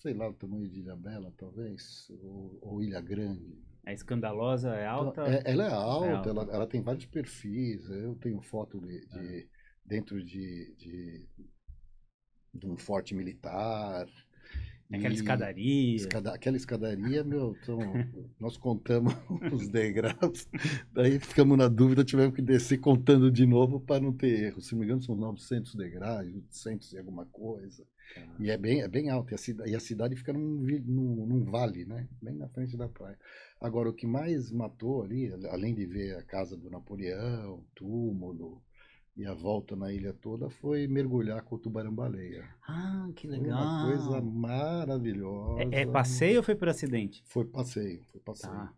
sei 0.01 0.15
lá, 0.15 0.29
o 0.29 0.35
tamanho 0.35 0.69
de 0.69 0.81
Ilha 0.81 0.97
Bela, 0.97 1.33
talvez, 1.37 2.11
ou, 2.23 2.59
ou 2.63 2.83
Ilha 2.83 3.01
Grande. 3.01 3.57
É 3.85 3.93
escandalosa, 3.93 4.75
é 4.75 4.87
alta? 4.87 5.23
É, 5.29 5.53
ela 5.53 5.65
é 5.65 5.71
alta, 5.73 6.07
É 6.07 6.13
alta. 6.13 6.31
Ela, 6.31 6.43
ela 6.53 6.67
tem 6.67 6.83
vários 6.83 7.07
perfis. 7.07 7.89
Eu 7.89 8.17
tenho 8.17 8.43
foto 8.43 8.81
de, 8.81 9.07
de- 9.07 9.49
dentro 9.85 10.23
de, 10.23 10.75
de, 10.77 11.25
de 12.53 12.67
um 12.67 12.77
forte 12.77 13.15
militar. 13.15 14.09
Aquela 14.91 15.15
escadaria. 15.15 15.97
escada- 15.97 16.33
aquela 16.35 16.57
escadaria, 16.57 17.25
meu, 17.25 17.57
então, 17.61 17.79
nós 18.39 18.57
contamos 18.57 19.13
os 19.53 19.69
degraus, 19.69 20.49
daí 20.93 21.19
ficamos 21.19 21.59
na 21.59 21.67
dúvida, 21.69 22.05
tivemos 22.05 22.35
que 22.37 22.43
descer 22.43 22.79
contando 22.79 23.31
de 23.31 23.45
novo 23.47 23.81
para 23.81 24.01
não 24.01 24.13
ter 24.13 24.45
erro. 24.45 24.61
Se 24.61 24.73
não 24.73 24.81
me 24.81 24.85
engano, 24.87 25.03
são 25.03 25.17
900 25.17 25.75
degraus, 25.75 26.27
800 26.27 26.93
e 26.93 26.99
alguma 26.99 27.27
coisa. 27.27 27.85
E 28.39 28.49
é 28.51 28.57
bem, 28.57 28.81
é 28.83 28.89
bem 28.89 29.11
alto. 29.11 29.33
E 29.33 29.35
a, 29.35 29.39
cida- 29.39 29.69
e 29.69 29.75
a 29.75 29.81
cidade 29.81 30.15
fica 30.15 30.33
num, 30.33 30.41
num, 30.87 31.27
num 31.27 31.45
vale, 31.45 31.85
né? 31.85 32.09
Bem 32.23 32.35
na 32.37 32.49
frente 32.49 32.77
da 32.77 32.89
praia. 32.89 33.19
Agora, 33.61 33.91
o 33.91 33.93
que 33.93 34.07
mais 34.07 34.53
matou 34.53 35.03
ali, 35.03 35.33
além 35.51 35.75
de 35.75 35.85
ver 35.87 36.17
a 36.17 36.23
casa 36.23 36.57
do 36.57 36.71
Napoleão, 36.71 37.65
túmulo 37.75 38.63
e 39.17 39.25
a 39.25 39.33
volta 39.33 39.75
na 39.75 39.93
ilha 39.93 40.13
toda, 40.13 40.51
foi 40.51 40.87
mergulhar 40.87 41.43
com 41.43 41.57
o 41.57 41.59
tubarão-baleia. 41.59 42.45
Ah, 42.69 43.09
que 43.17 43.27
Foi 43.27 43.39
legal. 43.39 43.63
uma 43.63 43.87
coisa 43.87 44.21
maravilhosa. 44.21 45.63
É, 45.73 45.83
é 45.83 45.87
passeio 45.87 46.39
ou 46.39 46.43
foi 46.43 46.55
por 46.55 46.69
acidente? 46.69 47.23
Foi 47.27 47.45
passeio, 47.45 48.03
foi 48.13 48.21
passeio. 48.21 48.53
Tá. 48.53 48.73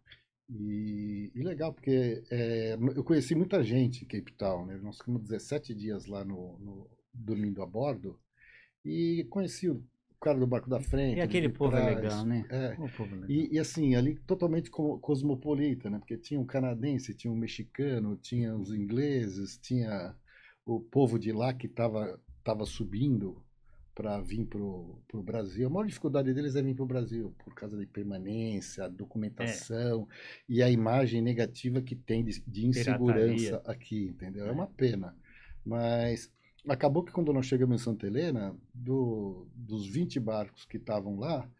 E, 0.50 1.30
e 1.34 1.42
legal, 1.42 1.72
porque 1.74 2.22
é, 2.30 2.74
eu 2.94 3.04
conheci 3.04 3.34
muita 3.34 3.62
gente 3.62 4.04
em 4.04 4.08
Cape 4.08 4.32
Town, 4.32 4.66
né? 4.66 4.78
Nós 4.82 4.96
ficamos 4.98 5.22
17 5.22 5.74
dias 5.74 6.06
lá 6.06 6.24
no, 6.24 6.58
no- 6.58 6.90
dormindo 7.12 7.62
a 7.62 7.66
bordo 7.66 8.18
e 8.84 9.26
conheci 9.28 9.68
o 9.68 9.82
cara 10.20 10.38
do 10.38 10.46
barco 10.46 10.70
da 10.70 10.80
frente. 10.80 11.18
E 11.18 11.20
aquele 11.20 11.48
povo 11.48 11.76
é 11.76 11.80
trás. 11.82 11.96
legal, 11.96 12.24
né? 12.24 12.46
É. 12.48 12.72
O 12.78 12.88
povo 12.88 13.14
é 13.14 13.18
legal. 13.18 13.30
E, 13.30 13.54
e, 13.54 13.58
assim, 13.58 13.94
ali 13.94 14.14
totalmente 14.20 14.70
co- 14.70 14.98
cosmopolita, 15.00 15.90
né? 15.90 15.98
Porque 15.98 16.16
tinha 16.16 16.40
um 16.40 16.46
canadense, 16.46 17.12
tinha 17.14 17.32
um 17.32 17.36
mexicano, 17.36 18.16
tinha 18.16 18.56
os 18.56 18.72
ingleses, 18.72 19.58
tinha 19.58 20.14
o 20.74 20.80
povo 20.80 21.18
de 21.18 21.32
lá 21.32 21.52
que 21.54 21.66
estava 21.66 22.20
tava 22.44 22.64
subindo 22.66 23.42
para 23.94 24.20
vir 24.20 24.46
para 24.46 24.60
o 24.62 25.22
Brasil. 25.24 25.66
A 25.66 25.70
maior 25.70 25.86
dificuldade 25.86 26.32
deles 26.32 26.54
é 26.54 26.62
vir 26.62 26.74
para 26.74 26.84
o 26.84 26.86
Brasil, 26.86 27.34
por 27.38 27.54
causa 27.54 27.76
da 27.76 27.84
permanência, 27.86 28.84
a 28.84 28.88
documentação 28.88 30.06
e 30.48 30.62
a 30.62 30.70
imagem 30.70 31.20
negativa 31.20 31.82
que 31.82 31.96
tem 31.96 32.24
de, 32.24 32.40
de 32.46 32.66
insegurança 32.66 33.58
Pirataria. 33.58 33.62
aqui, 33.64 34.06
entendeu? 34.08 34.46
É 34.46 34.50
É. 34.50 34.52
uma 34.52 34.66
pena. 34.68 35.16
Mas 35.64 36.30
acabou 36.68 37.02
que 37.02 37.12
quando 37.12 37.32
nós 37.32 37.46
chegamos 37.46 37.80
em 37.80 37.84
Santa 37.84 38.06
Helena, 38.06 38.56
do, 38.72 39.48
dos 39.54 39.86
20 39.86 40.20
barcos 40.20 40.64
que 40.64 40.76
estavam 40.76 41.18
lá, 41.18 41.50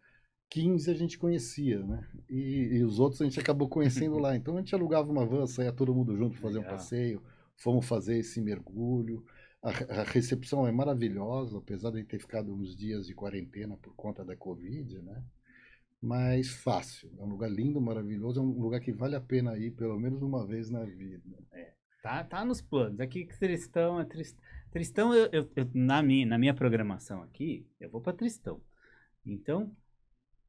15 0.49 0.89
a 0.89 0.93
gente 0.93 1.17
conhecia, 1.17 1.79
né? 1.85 2.07
E, 2.29 2.77
e 2.77 2.83
os 2.83 2.99
outros 2.99 3.21
a 3.21 3.25
gente 3.25 3.39
acabou 3.39 3.67
conhecendo 3.67 4.17
lá. 4.19 4.35
Então 4.35 4.55
a 4.55 4.59
gente 4.59 4.73
alugava 4.73 5.11
uma 5.11 5.25
van, 5.25 5.45
saía 5.45 5.73
todo 5.73 5.93
mundo 5.93 6.15
junto 6.15 6.37
fazer 6.39 6.59
um 6.59 6.63
passeio, 6.63 7.21
fomos 7.59 7.87
fazer 7.87 8.17
esse 8.19 8.41
mergulho. 8.41 9.25
A, 9.61 9.69
a 10.01 10.03
recepção 10.03 10.67
é 10.67 10.71
maravilhosa, 10.71 11.57
apesar 11.59 11.91
de 11.91 12.03
ter 12.03 12.19
ficado 12.19 12.53
uns 12.53 12.75
dias 12.75 13.07
de 13.07 13.13
quarentena 13.13 13.77
por 13.77 13.93
conta 13.95 14.25
da 14.25 14.35
Covid, 14.35 14.99
né? 15.01 15.23
Mas 16.01 16.49
fácil. 16.49 17.11
É 17.19 17.23
um 17.23 17.29
lugar 17.29 17.51
lindo, 17.51 17.81
maravilhoso, 17.81 18.39
é 18.39 18.43
um 18.43 18.51
lugar 18.61 18.79
que 18.79 18.91
vale 18.91 19.15
a 19.15 19.21
pena 19.21 19.57
ir 19.57 19.71
pelo 19.71 19.99
menos 19.99 20.21
uma 20.21 20.45
vez 20.45 20.69
na 20.69 20.83
vida. 20.85 21.37
Tá, 22.01 22.23
tá 22.23 22.45
nos 22.45 22.61
planos. 22.61 22.99
Aqui 23.01 23.25
que 23.25 23.37
Tristão 23.37 23.99
é 23.99 24.05
Tristão. 24.05 24.43
Tristão, 24.71 25.13
eu, 25.13 25.29
eu- 25.31 25.51
eu- 25.55 25.69
na, 25.73 26.01
minha, 26.01 26.25
na 26.25 26.37
minha 26.37 26.53
programação 26.53 27.21
aqui, 27.23 27.67
eu 27.79 27.89
vou 27.89 28.01
pra 28.01 28.13
Tristão. 28.13 28.61
Então, 29.25 29.75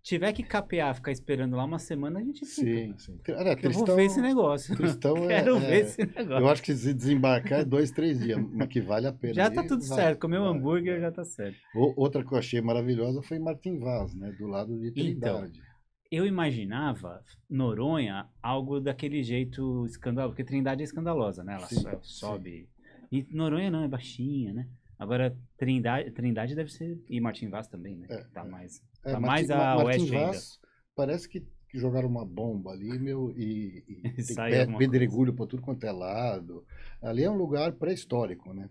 tiver 0.02 0.32
que 0.32 0.42
capear, 0.42 0.94
ficar 0.94 1.12
esperando 1.12 1.56
lá 1.56 1.64
uma 1.64 1.78
semana, 1.78 2.20
a 2.20 2.22
gente 2.22 2.44
fica. 2.46 2.62
Sim, 2.62 2.94
sim. 2.98 3.18
Olha, 3.30 3.56
Eu 3.62 3.70
vou 3.70 3.86
ver 3.96 4.04
esse 4.04 4.20
negócio. 4.20 4.76
Tristão 4.76 5.16
é, 5.24 5.28
Quero 5.28 5.56
é- 5.56 5.60
ver 5.60 5.80
esse 5.84 6.04
negócio. 6.06 6.42
Eu 6.44 6.48
acho 6.48 6.62
que 6.62 6.74
se 6.74 6.92
desembarcar 6.94 7.60
é 7.60 7.64
dois, 7.64 7.90
três 7.90 8.18
dias, 8.20 8.38
mas 8.52 8.68
que 8.68 8.80
vale 8.80 9.06
a 9.06 9.12
pena. 9.12 9.34
Já 9.34 9.50
tá 9.50 9.62
ir, 9.64 9.66
tudo 9.68 9.84
vai, 9.86 9.98
certo. 9.98 10.18
Comer 10.20 10.38
um 10.40 10.44
hambúrguer 10.46 10.94
vai. 10.94 11.00
já 11.02 11.12
tá 11.12 11.24
certo. 11.24 11.58
O- 11.74 11.94
Outra 12.00 12.24
que 12.24 12.32
eu 12.32 12.38
achei 12.38 12.60
maravilhosa 12.60 13.22
foi 13.22 13.38
Martin 13.38 13.78
Vaz, 13.78 14.14
né? 14.14 14.32
Do 14.38 14.46
lado 14.46 14.76
de 14.78 14.88
Então, 14.88 15.38
Trindade. 15.40 15.62
Eu 16.10 16.26
imaginava 16.26 17.22
Noronha 17.48 18.26
algo 18.42 18.80
daquele 18.80 19.22
jeito 19.22 19.86
escandaloso, 19.86 20.32
porque 20.32 20.44
Trindade 20.44 20.80
é 20.82 20.84
escandalosa, 20.84 21.44
né? 21.44 21.54
Ela 21.54 21.66
Sim, 21.66 21.80
so- 21.82 21.98
sobe. 22.02 22.68
E 23.12 23.26
Noronha 23.30 23.70
não, 23.70 23.84
é 23.84 23.88
baixinha, 23.88 24.52
né? 24.52 24.66
Agora, 24.98 25.36
Trindade, 25.56 26.10
Trindade 26.10 26.54
deve 26.54 26.70
ser. 26.72 26.98
E 27.08 27.20
Martin 27.20 27.48
Vaz 27.48 27.66
também, 27.68 27.96
né? 27.96 28.06
É, 28.10 28.24
tá 28.34 28.44
é. 28.44 28.48
mais. 28.48 28.82
É, 29.04 29.12
tá 29.12 29.20
Martin- 29.20 29.26
mais 29.26 29.50
a 29.50 29.56
Ma- 29.56 29.64
Martin 29.84 29.86
oeste 30.02 30.14
ainda. 30.16 30.26
Vaz 30.26 30.60
parece 30.94 31.28
que 31.28 31.42
jogaram 31.72 32.08
uma 32.08 32.24
bomba 32.26 32.72
ali, 32.72 32.98
meu, 32.98 33.30
e, 33.36 33.84
e 33.88 34.02
tem 34.66 34.76
pedregulho 34.76 35.32
por 35.32 35.46
tudo 35.46 35.62
quanto 35.62 35.84
é 35.84 35.92
lado. 35.92 36.64
Ali 37.00 37.22
é 37.24 37.30
um 37.30 37.36
lugar 37.36 37.72
pré-histórico, 37.72 38.52
né? 38.52 38.68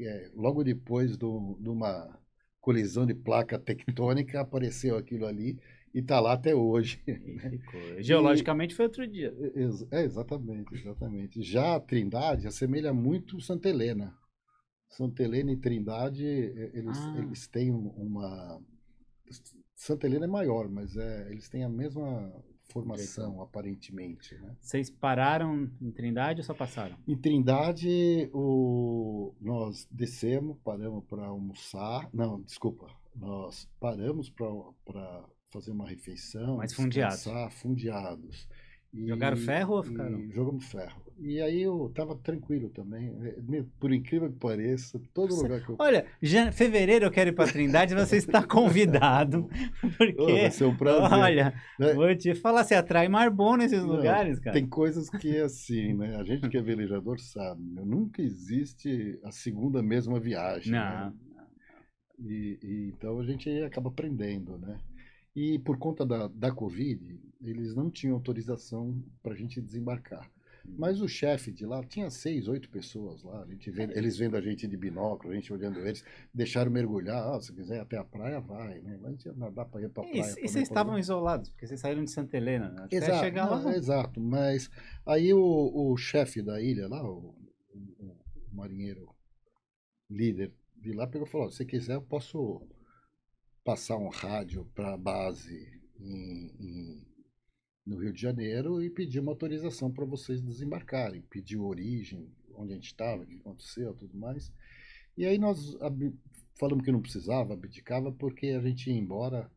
É, 0.00 0.30
logo 0.34 0.62
depois 0.62 1.16
do, 1.16 1.56
de 1.60 1.68
uma 1.68 2.18
colisão 2.60 3.06
de 3.06 3.14
placa 3.14 3.58
tectônica 3.58 4.40
apareceu 4.40 4.96
aquilo 4.96 5.26
ali 5.26 5.58
e 5.94 6.00
está 6.00 6.20
lá 6.20 6.32
até 6.34 6.54
hoje. 6.54 7.00
E 7.06 7.58
ficou. 7.58 8.02
Geologicamente 8.02 8.74
foi 8.74 8.84
outro 8.86 9.06
dia. 9.06 9.34
É, 9.90 10.02
exatamente, 10.02 10.74
exatamente. 10.74 11.42
Já 11.42 11.76
a 11.76 11.80
Trindade 11.80 12.46
assemelha 12.46 12.92
muito 12.92 13.40
Santa 13.40 13.68
Helena. 13.68 14.14
Santa 14.88 15.22
Helena 15.22 15.50
e 15.52 15.56
Trindade, 15.56 16.24
eles, 16.24 16.98
Ah. 16.98 17.14
eles 17.18 17.48
têm 17.48 17.72
um- 17.72 17.88
uma. 17.96 18.60
Santa 19.74 20.06
Helena 20.06 20.24
é 20.24 20.28
maior, 20.28 20.68
mas 20.68 20.96
é, 20.96 21.30
eles 21.30 21.48
têm 21.48 21.64
a 21.64 21.68
mesma 21.68 22.32
formação, 22.70 23.40
aparentemente. 23.42 24.34
Né? 24.36 24.56
Vocês 24.60 24.90
pararam 24.90 25.70
em 25.80 25.90
Trindade 25.90 26.40
ou 26.40 26.44
só 26.44 26.54
passaram? 26.54 26.96
Em 27.06 27.16
Trindade, 27.16 28.30
o, 28.32 29.34
nós 29.40 29.86
descemos, 29.90 30.56
paramos 30.64 31.04
para 31.04 31.26
almoçar. 31.26 32.08
Não, 32.12 32.40
desculpa. 32.42 32.86
Nós 33.14 33.68
paramos 33.78 34.30
para 34.30 35.24
fazer 35.52 35.70
uma 35.70 35.88
refeição. 35.88 36.56
Mas 36.56 36.74
fundeados. 36.74 37.16
descansar, 37.16 37.50
fundeados. 37.52 38.48
E- 38.94 39.08
Jogaram 39.08 39.36
ferro 39.36 39.74
ou 39.76 39.82
ficaram? 39.82 40.30
jogamos 40.30 40.64
ferro. 40.66 41.02
E 41.18 41.40
aí 41.40 41.62
eu 41.62 41.92
tava 41.94 42.16
tranquilo 42.16 42.68
também. 42.70 43.12
Por 43.78 43.92
incrível 43.92 44.30
que 44.32 44.38
pareça, 44.38 45.00
todo 45.12 45.34
lugar 45.34 45.60
que 45.64 45.70
eu. 45.70 45.76
Olha, 45.78 46.06
já, 46.20 46.50
fevereiro 46.50 47.04
eu 47.04 47.10
quero 47.10 47.30
ir 47.30 47.32
pra 47.32 47.46
Trindade, 47.46 47.94
você 47.94 48.16
está 48.16 48.44
convidado. 48.44 49.48
Oh, 49.82 49.88
Porque, 49.96 50.32
vai 50.40 50.50
ser 50.50 50.64
um 50.64 50.76
prazer. 50.76 51.18
olha, 51.18 51.54
né? 51.78 51.94
vou 51.94 52.14
te 52.16 52.34
falar, 52.34 52.64
você 52.64 52.74
atrai 52.74 53.08
mar 53.08 53.30
bom 53.30 53.56
nesses 53.56 53.82
Não, 53.82 53.96
lugares, 53.96 54.40
cara. 54.40 54.54
Tem 54.54 54.66
coisas 54.68 55.08
que 55.08 55.36
é 55.36 55.42
assim, 55.42 55.94
né? 55.94 56.16
A 56.16 56.24
gente 56.24 56.48
que 56.48 56.56
é 56.56 56.62
velejador 56.62 57.20
sabe, 57.20 57.62
né? 57.62 57.82
nunca 57.84 58.20
existe 58.20 59.18
a 59.24 59.30
segunda 59.30 59.82
mesma 59.82 60.18
viagem. 60.18 60.72
Não. 60.72 60.80
né? 60.80 61.12
E, 62.18 62.58
e 62.62 62.92
então 62.94 63.20
a 63.20 63.24
gente 63.24 63.48
acaba 63.62 63.88
aprendendo, 63.88 64.58
né? 64.58 64.78
E 65.34 65.58
por 65.58 65.78
conta 65.78 66.06
da, 66.06 66.28
da 66.28 66.52
Covid, 66.52 67.20
eles 67.50 67.74
não 67.74 67.90
tinham 67.90 68.14
autorização 68.14 69.02
para 69.22 69.32
a 69.34 69.36
gente 69.36 69.60
desembarcar. 69.60 70.30
Mas 70.66 71.02
o 71.02 71.06
chefe 71.06 71.52
de 71.52 71.66
lá 71.66 71.84
tinha 71.84 72.08
seis, 72.08 72.48
oito 72.48 72.70
pessoas 72.70 73.22
lá. 73.22 73.42
A 73.42 73.46
gente 73.46 73.70
vendo, 73.70 73.92
eles 73.94 74.16
vendo 74.16 74.34
a 74.34 74.40
gente 74.40 74.66
de 74.66 74.76
binóculo, 74.78 75.30
a 75.32 75.36
gente 75.36 75.52
olhando 75.52 75.78
eles, 75.80 76.02
deixaram 76.32 76.70
mergulhar. 76.70 77.34
Ah, 77.34 77.38
se 77.38 77.52
quiser 77.52 77.80
até 77.80 77.98
a 77.98 78.04
praia, 78.04 78.40
vai, 78.40 78.80
né? 78.80 78.98
Mas 79.02 79.22
ia 79.26 79.34
nadar 79.34 79.66
para 79.66 79.82
ir 79.82 79.90
para 79.90 80.02
a 80.02 80.06
E, 80.06 80.10
praia. 80.12 80.22
e 80.30 80.34
também, 80.34 80.48
vocês 80.48 80.62
estavam 80.68 80.98
isolados, 80.98 81.50
porque 81.50 81.66
vocês 81.66 81.78
saíram 81.80 82.02
de 82.02 82.10
Santa 82.10 82.38
Helena, 82.38 82.70
né? 82.70 82.82
até 82.84 82.96
Exato, 82.96 83.20
chegar 83.24 83.46
não, 83.50 83.62
lá. 83.62 83.76
exato, 83.76 84.18
mas 84.22 84.70
aí 85.04 85.34
o, 85.34 85.92
o 85.92 85.94
chefe 85.98 86.40
da 86.40 86.58
ilha 86.62 86.88
lá, 86.88 87.04
o, 87.06 87.34
o- 87.74 88.16
o 88.50 88.56
marinheiro 88.56 89.14
líder 90.08 90.50
de 90.76 90.92
lá, 90.92 91.06
pegou 91.06 91.26
e 91.26 91.30
falou: 91.30 91.50
se 91.50 91.64
quiser, 91.66 91.96
eu 91.96 92.02
posso 92.02 92.62
passar 93.62 93.98
um 93.98 94.08
rádio 94.08 94.64
para 94.74 94.94
a 94.94 94.96
base 94.96 95.68
em- 96.00 96.50
em- 96.58 97.13
no 97.86 97.96
Rio 97.96 98.12
de 98.12 98.20
Janeiro 98.20 98.82
e 98.82 98.90
pedir 98.90 99.20
uma 99.20 99.32
autorização 99.32 99.90
para 99.90 100.04
vocês 100.04 100.40
desembarcarem. 100.40 101.22
Pediu 101.22 101.64
origem, 101.64 102.28
onde 102.54 102.72
a 102.72 102.74
gente 102.76 102.86
estava, 102.86 103.22
o 103.22 103.26
que 103.26 103.36
aconteceu, 103.36 103.94
tudo 103.94 104.16
mais. 104.16 104.52
E 105.16 105.24
aí 105.24 105.38
nós 105.38 105.76
falamos 106.58 106.84
que 106.84 106.92
não 106.92 107.02
precisava, 107.02 107.54
abdicava, 107.54 108.10
porque 108.12 108.48
a 108.48 108.60
gente 108.60 108.90
ia 108.90 108.98
embora. 108.98 109.50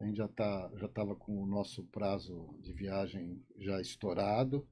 A 0.00 0.06
gente 0.06 0.16
já 0.16 0.28
tá, 0.28 0.70
já 0.76 0.86
estava 0.86 1.14
com 1.14 1.40
o 1.40 1.46
nosso 1.46 1.84
prazo 1.84 2.56
de 2.60 2.72
viagem 2.72 3.40
já 3.58 3.80
estourado 3.80 4.66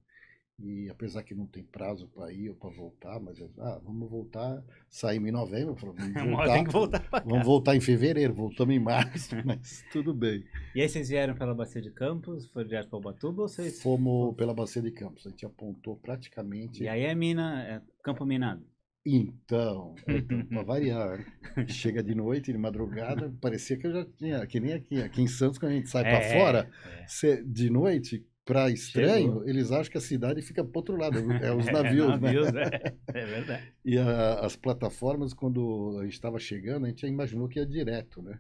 E 0.63 0.91
apesar 0.91 1.23
que 1.23 1.35
não 1.35 1.47
tem 1.47 1.63
prazo 1.65 2.07
para 2.09 2.31
ir 2.33 2.51
ou 2.51 2.55
para 2.55 2.71
voltar, 2.71 3.19
mas 3.19 3.41
ah, 3.59 3.81
vamos 3.83 4.11
voltar, 4.11 4.63
saímos 4.89 5.29
em 5.29 5.33
novembro, 5.33 5.75
falamos, 5.77 6.13
vamos 6.13 6.31
voltar, 6.37 6.53
Tem 6.53 6.65
que 6.65 6.71
voltar 6.71 7.01
pra 7.09 7.21
vamos 7.21 7.47
voltar 7.47 7.77
em 7.77 7.81
fevereiro, 7.81 8.35
voltamos 8.35 8.75
em 8.75 8.79
março, 8.79 9.35
mas 9.45 9.83
tudo 9.91 10.13
bem. 10.13 10.45
E 10.75 10.83
aí 10.83 10.89
vocês 10.89 11.09
vieram 11.09 11.35
pela 11.35 11.55
Bacia 11.55 11.81
de 11.81 11.91
Campos, 11.91 12.47
foram 12.51 12.67
direto 12.69 12.91
para 12.91 12.99
Ubatuba 12.99 13.43
ou 13.43 13.49
vocês... 13.49 13.83
Fomos 13.83 14.37
pela 14.37 14.53
Bacia 14.53 14.83
de 14.83 14.91
Campos, 14.91 15.27
a 15.27 15.31
gente 15.31 15.47
apontou 15.47 15.97
praticamente. 15.97 16.83
E 16.83 16.89
aí 16.89 17.03
é 17.05 17.15
mina, 17.15 17.63
é 17.65 17.81
campo 18.03 18.27
minado. 18.27 18.63
Então, 19.05 19.95
então 20.07 20.45
para 20.47 20.63
variar, 20.63 21.19
né? 21.57 21.67
chega 21.69 22.03
de 22.03 22.15
noite, 22.15 22.53
de 22.53 22.59
madrugada, 22.59 23.35
parecia 23.41 23.79
que 23.79 23.87
eu 23.87 23.93
já 23.93 24.05
tinha, 24.05 24.47
que 24.47 24.61
nem 24.61 24.75
aqui, 24.75 25.01
aqui 25.03 25.23
em 25.23 25.27
Santos, 25.27 25.59
quando 25.59 25.73
a 25.73 25.75
gente 25.77 25.89
sai 25.89 26.03
para 26.03 26.19
É, 26.19 26.39
fora, 26.39 26.71
é. 26.99 27.07
cê- 27.07 27.43
de 27.43 27.71
noite, 27.71 28.27
para 28.51 28.71
estranho, 28.71 29.43
Chegou. 29.43 29.49
eles 29.49 29.71
acham 29.73 29.93
que 29.93 29.99
a 29.99 30.01
cidade 30.01 30.43
fica 30.43 30.65
para 30.65 30.79
outro 30.79 30.97
lado, 30.97 31.19
é 31.41 31.53
os 31.53 31.69
É, 31.71 31.73
navios, 31.73 32.21
né? 32.21 32.33
navios, 32.33 32.55
é. 32.55 32.71
É 33.13 33.27
verdade. 33.27 33.75
E 33.85 33.99
a- 33.99 34.41
as 34.41 34.57
plataformas, 34.57 35.33
quando 35.35 35.99
a 36.01 36.05
gente 36.05 36.15
estava 36.15 36.39
chegando, 36.39 36.87
a 36.87 36.89
gente 36.89 37.03
já 37.03 37.09
imaginou 37.09 37.49
que 37.49 37.59
ia 37.59 37.67
direto, 37.67 38.23
né? 38.23 38.39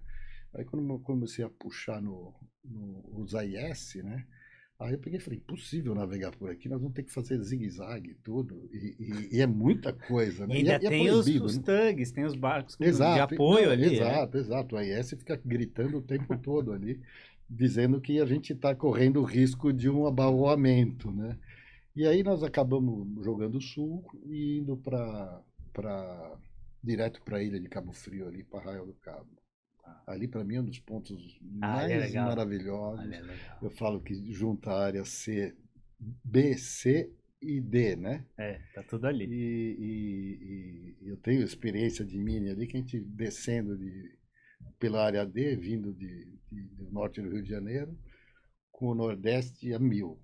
Aí 0.54 0.64
quando 0.64 0.88
eu 0.92 0.98
comecei 1.00 1.44
a 1.44 1.48
puxar 1.50 2.00
no, 2.02 2.34
no 2.64 3.02
os 3.22 3.34
AIS, 3.34 4.02
né? 4.02 4.26
Aí 4.78 4.94
eu 4.94 4.98
peguei 4.98 5.18
e 5.18 5.22
falei, 5.22 5.38
impossível 5.38 5.94
navegar 5.94 6.32
por 6.36 6.50
aqui, 6.50 6.68
nós 6.68 6.80
vamos 6.80 6.94
ter 6.94 7.02
que 7.04 7.12
fazer 7.12 7.38
zigue-zague 7.42 8.10
e 8.12 8.14
tudo. 8.14 8.68
E, 8.72 8.96
e- 8.98 9.36
e 9.36 9.40
é 9.40 9.46
muita 9.46 9.92
coisa, 9.92 10.46
E 10.48 10.52
né? 10.52 10.56
ainda 10.56 10.72
é, 10.72 10.82
e 10.82 10.86
é 10.86 10.90
tem 10.90 11.10
os, 11.10 11.26
proibido, 11.26 11.44
os 11.44 11.56
né? 11.56 11.64
tugs, 11.64 12.12
tem 12.12 12.24
os 12.24 12.34
barcos 12.34 12.76
com- 12.76 12.84
de 12.84 12.86
Exato, 12.88 13.34
apoio 13.34 13.66
não, 13.66 13.72
ali. 13.72 13.84
é. 13.84 13.86
Exato, 13.86 14.38
exato. 14.38 14.74
O 14.74 14.78
AIS 14.78 15.10
fica 15.10 15.36
gritando 15.44 15.98
o 15.98 16.02
tempo 16.02 16.34
todo 16.36 16.72
ali, 16.72 17.00
dizendo 17.50 18.00
que 18.00 18.20
a 18.20 18.26
gente 18.26 18.52
está 18.52 18.74
correndo 18.74 19.20
o 19.20 19.24
risco 19.24 19.72
de 19.72 19.90
um 19.90 20.06
abalroamento, 20.06 21.10
né? 21.10 21.36
E 21.96 22.06
aí 22.06 22.22
nós 22.22 22.42
acabamos 22.44 23.24
jogando 23.24 23.60
sul 23.60 24.04
e 24.26 24.58
indo 24.58 24.76
para 24.76 25.42
para 25.72 26.38
direto 26.82 27.20
para 27.22 27.38
a 27.38 27.42
ilha 27.42 27.60
de 27.60 27.68
Cabo 27.68 27.92
Frio 27.92 28.26
ali, 28.28 28.44
para 28.44 28.60
Arraial 28.60 28.86
do 28.86 28.94
Cabo. 28.94 29.28
Ali 30.06 30.28
para 30.28 30.44
mim 30.44 30.56
é 30.56 30.60
um 30.60 30.64
dos 30.64 30.78
pontos 30.80 31.38
Ah, 31.60 31.76
mais 31.76 31.90
é 31.90 31.98
legal. 31.98 32.26
maravilhosos. 32.28 33.00
Olha, 33.04 33.20
legal. 33.20 33.58
Eu 33.62 33.70
falo 33.70 34.00
que 34.00 34.14
junta 34.32 34.70
a 34.70 34.84
área 34.86 35.04
C, 35.04 35.54
B, 36.24 36.56
C 36.56 37.12
e 37.42 37.60
D, 37.60 37.96
né? 37.96 38.24
É, 38.38 38.60
tá 38.74 38.82
tudo 38.84 39.06
ali. 39.06 39.24
E, 39.26 39.76
e- 39.80 40.96
e 41.02 41.08
eu 41.08 41.16
tenho 41.16 41.42
experiência 41.42 42.04
de 42.04 42.16
mini 42.18 42.50
ali, 42.50 42.66
que 42.66 42.76
a 42.76 42.80
gente 42.80 43.00
descendo 43.00 43.76
de, 43.76 44.16
pela 44.80 45.04
área 45.04 45.24
D, 45.24 45.54
vindo 45.56 45.92
de, 45.92 46.26
de- 46.50 46.62
do 46.76 46.90
norte 46.90 47.20
do 47.22 47.30
Rio 47.30 47.42
de 47.42 47.48
Janeiro, 47.50 47.96
com 48.72 48.88
o 48.88 48.94
nordeste 48.94 49.72
a 49.72 49.78
mil. 49.78 50.18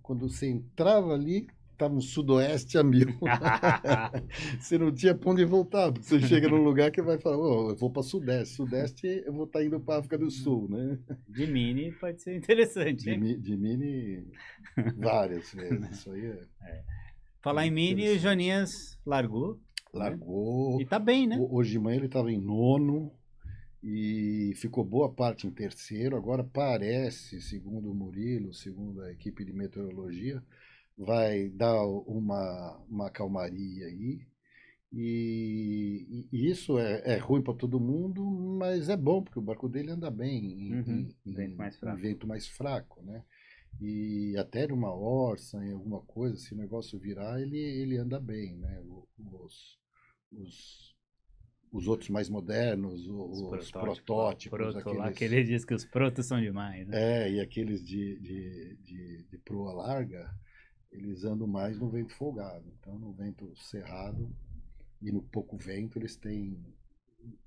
Quando 0.00 0.28
você 0.28 0.46
entrava 0.48 1.12
ali, 1.12 1.46
estava 1.72 1.92
no 1.92 2.00
sudoeste 2.00 2.78
a 2.78 2.84
mil. 2.84 3.08
você 4.60 4.78
não 4.78 4.92
tinha 4.92 5.14
pra 5.14 5.30
onde 5.30 5.44
voltar, 5.44 5.92
porque 5.92 6.06
você 6.08 6.20
chega 6.20 6.48
num 6.48 6.62
lugar 6.62 6.90
que 6.90 7.02
vai 7.02 7.18
falar, 7.18 7.36
"Ô, 7.38 7.70
eu 7.70 7.76
vou 7.76 7.90
para 7.90 8.02
sudeste. 8.02 8.54
Sudeste 8.54 9.06
eu 9.26 9.32
vou 9.32 9.44
estar 9.44 9.64
indo 9.64 9.80
para 9.80 9.98
África 9.98 10.16
do 10.16 10.30
Sul, 10.30 10.68
né? 10.70 10.98
De 11.28 11.46
mini 11.46 11.92
pode 11.92 12.22
ser 12.22 12.36
interessante, 12.36 13.04
De, 13.04 13.10
hein? 13.10 13.18
mi- 13.20 13.36
de 13.38 13.56
mini 13.56 14.26
várias 14.96 15.52
vezes. 15.52 15.90
Isso 15.90 16.10
aí 16.12 16.26
é. 16.26 16.82
Falar 17.42 17.66
em 17.66 17.70
mini, 17.70 18.08
o. 18.10 18.18
Joninhas 18.18 18.98
largou. 19.04 19.60
Largou. 19.92 20.80
E 20.80 20.84
tá 20.86 20.98
bem, 20.98 21.26
né? 21.26 21.36
Ho- 21.38 21.56
Hoje 21.56 21.70
de 21.72 21.78
manhã 21.78 21.96
ele 21.96 22.06
estava 22.06 22.30
em 22.30 22.38
nono 22.40 23.12
e 23.82 24.52
ficou 24.56 24.84
boa 24.84 25.12
parte 25.12 25.46
em 25.46 25.50
terceiro. 25.50 26.16
Agora 26.16 26.44
parece, 26.44 27.40
segundo 27.40 27.90
o 27.90 27.94
Murilo, 27.94 28.52
segundo 28.54 29.02
a 29.02 29.12
equipe 29.12 29.44
de 29.44 29.52
meteorologia, 29.52 30.42
vai 30.96 31.48
dar 31.50 31.84
uma, 31.86 32.78
uma 32.88 33.10
calmaria 33.10 33.86
aí. 33.86 34.26
E, 34.92 36.26
e 36.32 36.50
isso 36.50 36.78
é, 36.78 37.02
é 37.14 37.18
ruim 37.18 37.42
para 37.42 37.54
todo 37.54 37.80
mundo, 37.80 38.24
mas 38.24 38.88
é 38.88 38.96
bom, 38.96 39.22
porque 39.22 39.38
o 39.38 39.42
barco 39.42 39.68
dele 39.68 39.90
anda 39.90 40.10
bem 40.10 40.44
em, 40.46 40.74
Uhum, 40.74 41.08
em- 41.26 41.34
vento 41.34 41.56
em- 41.56 41.58
mais 41.58 41.76
em 41.76 41.80
fraco. 41.80 42.00
vento 42.00 42.26
mais 42.26 42.48
fraco, 42.48 43.02
né? 43.02 43.24
E 43.80 44.36
até 44.38 44.66
numa 44.66 44.94
orça, 44.94 45.64
em 45.64 45.72
alguma 45.72 46.00
coisa, 46.02 46.36
se 46.36 46.54
o 46.54 46.56
negócio 46.56 46.98
virar, 46.98 47.40
ele, 47.40 47.58
ele 47.58 47.98
anda 47.98 48.20
bem, 48.20 48.56
né? 48.56 48.80
Os, 49.18 49.78
os, 50.32 50.95
os 51.76 51.86
outros 51.86 52.08
mais 52.10 52.28
modernos, 52.28 53.06
o- 53.08 53.50
os, 53.58 53.70
protótipos, 53.70 54.50
Proto, 54.58 54.90
lá, 54.94 55.08
aqueles, 55.08 55.18
que 55.18 55.24
ele 55.24 55.44
diz 55.44 55.64
que 55.64 55.74
os 55.74 55.84
protos 55.84 56.26
são 56.26 56.40
demais, 56.40 56.86
né? 56.86 57.24
é, 57.24 57.32
e 57.32 57.40
aqueles 57.40 57.84
de, 57.84 58.18
de, 58.18 58.76
de, 58.84 59.22
de 59.24 59.38
proa 59.38 59.72
larga, 59.72 60.30
eles 60.90 61.24
andam 61.24 61.46
mais 61.46 61.78
no 61.78 61.88
vento 61.90 62.14
folgado. 62.14 62.64
Então, 62.80 62.98
no 62.98 63.12
vento 63.12 63.52
cerrado 63.56 64.30
e 65.02 65.12
no 65.12 65.22
pouco 65.22 65.56
vento, 65.56 65.98
eles 65.98 66.16
têm 66.16 66.56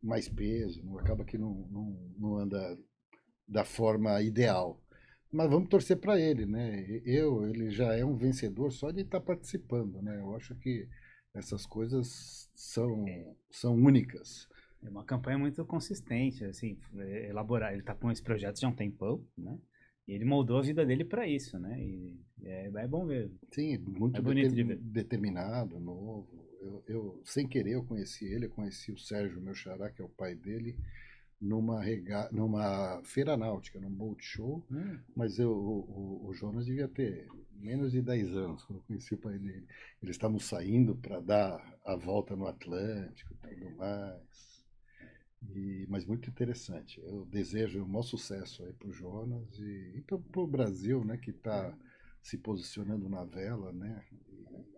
mais 0.02 0.28
peso, 0.30 0.84
não 0.84 0.98
acaba 1.00 1.24
que 1.24 1.38
não, 1.38 1.68
não, 1.72 1.98
não 2.18 2.38
anda 2.38 2.78
da 3.48 3.64
forma 3.64 4.22
ideal. 4.22 4.80
Mas 5.32 5.50
vamos 5.50 5.70
torcer 5.70 5.98
para 5.98 6.20
ele, 6.20 6.46
né? 6.46 7.02
Eu, 7.06 7.48
ele 7.48 7.70
já 7.70 7.94
é 7.96 8.04
um 8.04 8.16
vencedor 8.16 8.72
só 8.72 8.92
de 8.92 9.02
estar 9.02 9.22
participando, 9.22 10.02
né? 10.02 10.20
Eu 10.20 10.36
acho 10.36 10.56
que 10.56 10.88
essas 11.34 11.66
coisas 11.66 12.50
são, 12.56 13.06
são 13.50 13.76
únicas. 13.76 14.48
É 14.84 14.90
uma 14.90 15.04
campanha 15.04 15.38
muito 15.38 15.64
consistente, 15.66 16.44
assim, 16.46 16.78
é, 16.98 17.30
elaborar. 17.30 17.74
Ele 17.74 17.84
tá 17.84 17.94
com 17.94 18.10
esse 18.12 18.22
projeto 18.24 18.60
já 18.60 18.68
há 18.68 18.72
um 18.72 18.76
tempão, 18.76 19.24
né? 19.38 19.60
E 20.08 20.14
ele 20.14 20.26
moldou 20.26 20.58
a 20.58 20.62
vida 20.62 20.86
dele 20.86 21.06
para 21.06 21.28
isso, 21.28 21.60
né? 21.60 21.80
E 21.80 22.20
é, 22.44 22.68
é 22.74 22.88
bom 22.88 23.06
ver. 23.06 23.30
Sim, 23.52 23.78
muito 23.80 24.18
É 24.18 24.22
bonito 24.22 24.56
de 24.56 24.64
ver. 24.64 24.78
determinado, 24.78 25.80
novo. 25.80 26.48
Eu, 26.62 26.84
eu, 26.88 27.22
sem 27.26 27.48
querer, 27.48 27.74
eu 27.74 27.84
conheci 27.84 28.26
ele, 28.26 28.46
eu 28.46 28.50
conheci 28.50 28.92
o 28.92 28.98
Sérgio, 28.98 29.40
meu 29.42 29.54
xará, 29.54 29.90
que 29.90 30.02
é 30.02 30.06
o 30.06 30.10
pai 30.10 30.36
dele, 30.36 30.76
numa, 31.40 31.82
rega... 31.82 32.28
numa 32.32 33.02
feira 33.04 33.38
náutica, 33.38 33.80
num 33.80 33.90
boat 33.92 34.22
show, 34.24 34.66
mas 35.16 35.40
eu, 35.40 35.52
o, 35.52 35.80
o- 36.26 36.28
o 36.28 36.34
Jonas 36.34 36.66
devia 36.66 36.88
ter 36.88 37.28
menos 37.60 37.92
de 37.92 38.02
10 38.02 38.36
anos 38.36 38.64
quando 38.64 38.80
eu 38.80 38.86
conheci 38.86 39.14
o 39.14 39.18
pai 39.18 39.38
dele. 39.40 39.68
Eles 40.02 40.16
estavam 40.16 40.40
saindo 40.40 40.96
para 40.96 41.20
dar 41.20 41.80
a 41.86 41.96
volta 41.96 42.36
no 42.36 42.48
Atlântico 42.48 43.34
e 43.34 43.38
tudo 43.38 43.72
mais. 43.72 44.64
E, 45.56 45.86
mas 45.90 46.06
muito 46.06 46.30
interessante. 46.30 47.00
Eu 47.02 47.26
desejo 47.26 47.84
o 47.84 47.88
maior 47.88 48.04
sucesso 48.04 48.64
aí 48.64 48.74
para 48.74 48.88
o 48.90 48.94
Jonas 48.94 49.58
e, 49.60 49.94
e 49.98 50.02
para 50.02 50.18
o 50.42 50.48
Brasil, 50.48 51.04
né, 51.04 51.18
que 51.18 51.32
está 51.32 51.76
se 52.22 52.38
posicionando 52.38 53.08
na 53.10 53.24
vela, 53.24 53.72
né? 53.72 54.04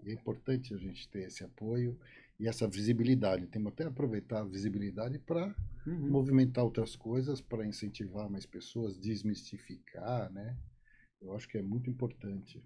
E 0.04 0.10
é 0.10 0.14
importante 0.14 0.74
a 0.74 0.78
gente 0.78 1.08
ter 1.10 1.24
esse 1.28 1.44
apoio 1.44 1.98
e 2.40 2.48
essa 2.48 2.68
visibilidade. 2.68 3.48
Temos 3.48 3.74
até 3.74 3.86
aproveitar 3.86 4.42
a 4.42 4.46
visibilidade 4.46 5.20
para 5.20 5.56
Uhum. 5.86 6.08
movimentar 6.08 6.64
outras 6.64 6.96
coisas, 6.96 7.42
para 7.42 7.66
incentivar 7.66 8.30
mais 8.30 8.46
pessoas, 8.46 8.98
desmistificar, 8.98 10.32
né? 10.32 10.58
Eu 11.22 11.34
acho 11.36 11.48
que 11.48 11.58
é 11.58 11.62
muito 11.62 11.90
importante. 11.90 12.64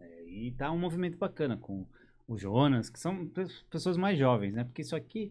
É, 0.00 0.24
e 0.28 0.52
tá 0.52 0.70
um 0.72 0.78
movimento 0.78 1.16
bacana 1.16 1.56
com 1.56 1.86
o 2.28 2.36
Jonas, 2.36 2.90
que 2.90 2.98
são 2.98 3.26
pe- 3.28 3.46
pessoas 3.70 3.96
mais 3.96 4.18
jovens, 4.18 4.52
né? 4.54 4.64
Porque 4.64 4.82
isso 4.82 4.94
aqui 4.96 5.30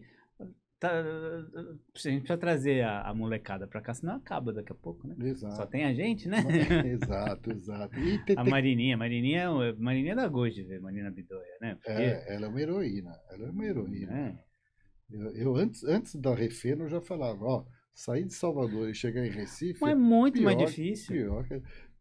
tá, 0.80 0.90
a 0.90 2.08
gente 2.08 2.22
precisa 2.22 2.36
trazer 2.38 2.82
a, 2.82 3.02
a 3.02 3.14
molecada 3.14 3.66
pra 3.66 3.80
cá, 3.80 3.94
senão 3.94 4.16
acaba 4.16 4.52
daqui 4.52 4.72
a 4.72 4.74
pouco, 4.74 5.06
né? 5.06 5.14
Só 5.34 5.48
Exato. 5.48 5.66
tem 5.70 5.84
a 5.84 5.92
gente, 5.94 6.28
né? 6.28 6.38
exato, 6.86 7.50
exato. 7.52 7.98
E 8.00 8.20
A 8.36 8.44
Marininha, 8.44 8.96
Marininha, 8.96 9.42
é 9.42 9.48
o- 9.50 9.76
Marininha 9.78 10.12
é 10.12 10.16
da 10.16 10.28
Goji, 10.28 10.62
velho, 10.64 10.82
Marina 10.82 11.10
Bidoia, 11.10 11.58
né? 11.60 11.74
Porque, 11.76 11.90
é, 11.90 12.34
ela 12.34 12.46
é 12.46 12.48
uma 12.48 12.60
heroína. 12.60 13.12
Ela 13.30 13.46
é 13.46 13.50
uma 13.50 13.64
heroína. 13.64 14.12
né? 14.12 14.38
Eu, 15.10 15.30
eu 15.36 15.56
antes, 15.56 15.84
antes 15.84 16.14
da 16.16 16.34
Refeno 16.34 16.84
eu 16.84 16.88
já 16.88 17.00
falava, 17.00 17.44
ó, 17.44 17.64
sair 17.94 18.24
de 18.24 18.34
Salvador 18.34 18.90
e 18.90 18.94
chegar 18.94 19.24
em 19.24 19.30
Recife 19.30 19.80
Mas 19.80 19.92
é 19.92 19.94
muito 19.94 20.42
mais 20.42 20.56
pior- 20.56 20.66
difícil. 20.66 21.14
pior 21.14 21.46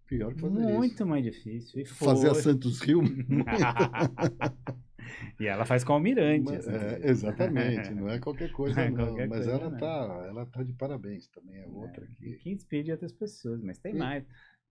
pior 0.06 0.34
que 0.34 0.41
fazer 0.41 0.60
Muito 0.60 0.93
isso. 0.93 1.06
mais 1.06 1.24
difícil. 1.24 1.82
E 1.82 1.86
Fazer 1.86 2.30
a 2.30 2.34
foi. 2.34 2.36
Santos 2.36 2.82
Rio. 2.82 3.01
e 5.39 5.47
ela 5.47 5.66
faz 5.66 5.84
com 5.84 5.93
o 5.93 5.95
Almirante. 5.95 6.43
Mas, 6.43 6.68
essa 6.68 6.72
é, 6.72 7.10
exatamente, 7.10 7.93
não 7.93 8.10
é 8.10 8.20
qualquer 8.20 8.51
coisa 8.51 8.76
Não 8.80 8.84
é 8.84 8.91
qualquer 8.91 9.28
mas 9.28 9.45
coisa, 9.45 9.51
ela 9.51 9.70
não. 9.70 9.78
tá, 9.78 10.26
ela 10.28 10.45
tá 10.45 10.64
de 10.64 10.74
parabéns 10.74 11.28
também, 11.28 11.58
é 11.58 11.68
outra 11.68 12.06
que 12.08 12.34
Que 12.38 12.49
inspire 12.51 12.91
outras 12.91 13.14
pessoas, 13.14 13.62
mas 13.62 13.78
tem 13.80 13.93
Sim. 13.93 13.99
mais. 13.99 14.26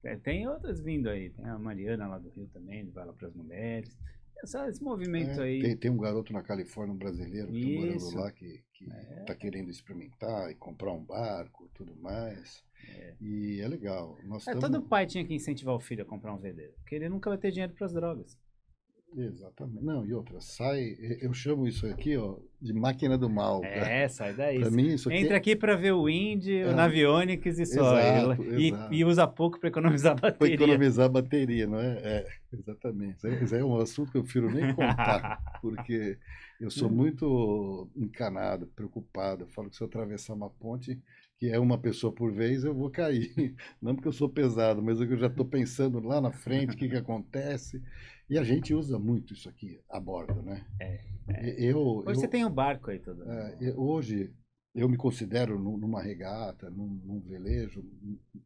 É, 0.04 0.16
Tem 0.16 0.46
outras 0.46 0.82
vindo 0.82 1.08
aí. 1.08 1.30
Tem 1.30 1.46
a 1.46 1.58
Mariana 1.58 2.06
lá 2.06 2.18
do 2.18 2.28
Rio 2.30 2.46
também, 2.48 2.90
vai 2.90 3.06
lá 3.06 3.12
para 3.14 3.28
as 3.28 3.34
mulheres. 3.34 3.96
Essa- 4.42 4.68
esse 4.68 4.82
movimento 4.82 5.40
É, 5.40 5.44
aí. 5.44 5.62
Tem, 5.62 5.76
tem 5.76 5.90
um 5.90 5.96
garoto 5.96 6.32
na 6.32 6.42
Califórnia, 6.42 6.94
um 6.94 6.98
brasileiro, 6.98 7.50
que 7.52 7.74
tá 7.74 7.80
morando 7.80 8.16
lá, 8.16 8.32
que, 8.32 8.62
que 8.74 8.90
É. 8.92 9.24
tá 9.24 9.34
querendo 9.34 9.70
experimentar 9.70 10.50
e 10.50 10.54
comprar 10.54 10.92
um 10.92 11.02
barco 11.02 11.68
tudo 11.74 11.94
mais. 11.96 12.62
É. 12.86 13.14
E 13.20 13.60
é 13.60 13.68
legal. 13.68 14.18
Nós 14.24 14.46
É, 14.46 14.50
estamos... 14.52 14.60
todo 14.78 14.86
pai 14.86 15.06
tinha 15.06 15.24
que 15.24 15.34
incentivar 15.34 15.74
o 15.74 15.80
filho 15.80 16.02
a 16.02 16.06
comprar 16.06 16.34
um 16.34 16.38
veleiro, 16.38 16.74
porque 16.78 16.94
ele 16.94 17.08
nunca 17.08 17.30
vai 17.30 17.38
ter 17.38 17.50
dinheiro 17.50 17.72
para 17.72 17.86
as 17.86 17.92
drogas. 17.94 18.38
Exatamente. 19.16 19.84
Não, 19.84 20.04
e 20.04 20.12
outra, 20.12 20.40
sai. 20.40 20.96
Eu 21.20 21.32
chamo 21.32 21.68
isso 21.68 21.86
aqui, 21.86 22.16
ó, 22.16 22.36
de 22.60 22.72
máquina 22.72 23.16
do 23.16 23.30
mal. 23.30 23.62
É, 23.64 24.08
sai 24.08 24.34
daí. 24.34 24.60
Pra 24.60 24.70
mim, 24.70 24.94
isso 24.94 25.08
aqui 25.08 25.18
Entra 25.18 25.34
é- 25.34 25.36
aqui 25.36 25.54
para 25.54 25.76
ver 25.76 25.92
o 25.92 26.08
Indy, 26.08 26.58
É. 26.58 26.66
o 26.68 26.74
Navionics 26.74 27.58
e 27.58 27.66
só. 27.66 27.98
Exato, 27.98 28.42
e, 28.42 28.68
exato. 28.68 28.94
e 28.94 29.04
usa 29.04 29.26
pouco 29.26 29.60
para 29.60 29.68
economizar 29.68 30.14
bateria. 30.20 30.54
economizar 30.54 31.08
bateria, 31.08 31.66
não 31.66 31.78
é? 31.78 31.92
É, 32.02 32.26
exatamente. 32.52 33.18
Isso 33.42 33.54
é 33.54 33.64
um 33.64 33.76
assunto 33.76 34.10
que 34.10 34.18
eu 34.18 34.22
prefiro 34.24 34.50
nem 34.50 34.74
contar, 34.74 35.38
porque 35.62 36.18
eu 36.60 36.70
sou 36.70 36.90
muito 36.90 37.88
encanado, 37.94 38.66
preocupado. 38.74 39.44
Eu 39.44 39.48
falo 39.48 39.70
que 39.70 39.76
se 39.76 39.82
eu 39.82 39.86
atravessar 39.86 40.34
uma 40.34 40.50
ponte, 40.50 40.98
que 41.38 41.50
é 41.50 41.58
uma 41.58 41.76
pessoa 41.78 42.12
por 42.12 42.32
vez, 42.32 42.64
eu 42.64 42.74
vou 42.74 42.90
cair. 42.90 43.54
Não 43.80 43.94
porque 43.94 44.08
eu 44.08 44.12
sou 44.12 44.28
pesado, 44.28 44.82
mas 44.82 45.00
é 45.00 45.04
eu 45.04 45.16
já 45.18 45.26
estou 45.26 45.44
pensando 45.44 46.00
lá 46.00 46.20
na 46.20 46.32
frente 46.32 46.74
o 46.74 46.78
que, 46.78 46.88
que 46.88 46.96
acontece. 46.96 47.82
E 48.28 48.38
a 48.38 48.44
gente 48.44 48.72
usa 48.74 48.98
muito 48.98 49.32
isso 49.34 49.48
aqui 49.48 49.80
a 49.88 50.00
bordo, 50.00 50.42
né? 50.42 50.64
É, 50.80 51.00
E- 51.26 51.64
Eu, 51.70 51.78
Hoje 51.78 52.08
eu- 52.10 52.14
você 52.16 52.28
tem 52.28 52.44
um 52.44 52.50
barco 52.50 52.90
aí 52.90 52.98
todo. 52.98 53.22
é, 53.30 53.56
eu- 53.60 53.78
hoje 53.80 54.30
eu 54.74 54.88
me 54.88 54.96
considero 54.96 55.58
nu- 55.58 55.78
numa 55.78 56.02
regata, 56.02 56.68
num, 56.70 56.86
num 57.04 57.20
velejo, 57.20 57.82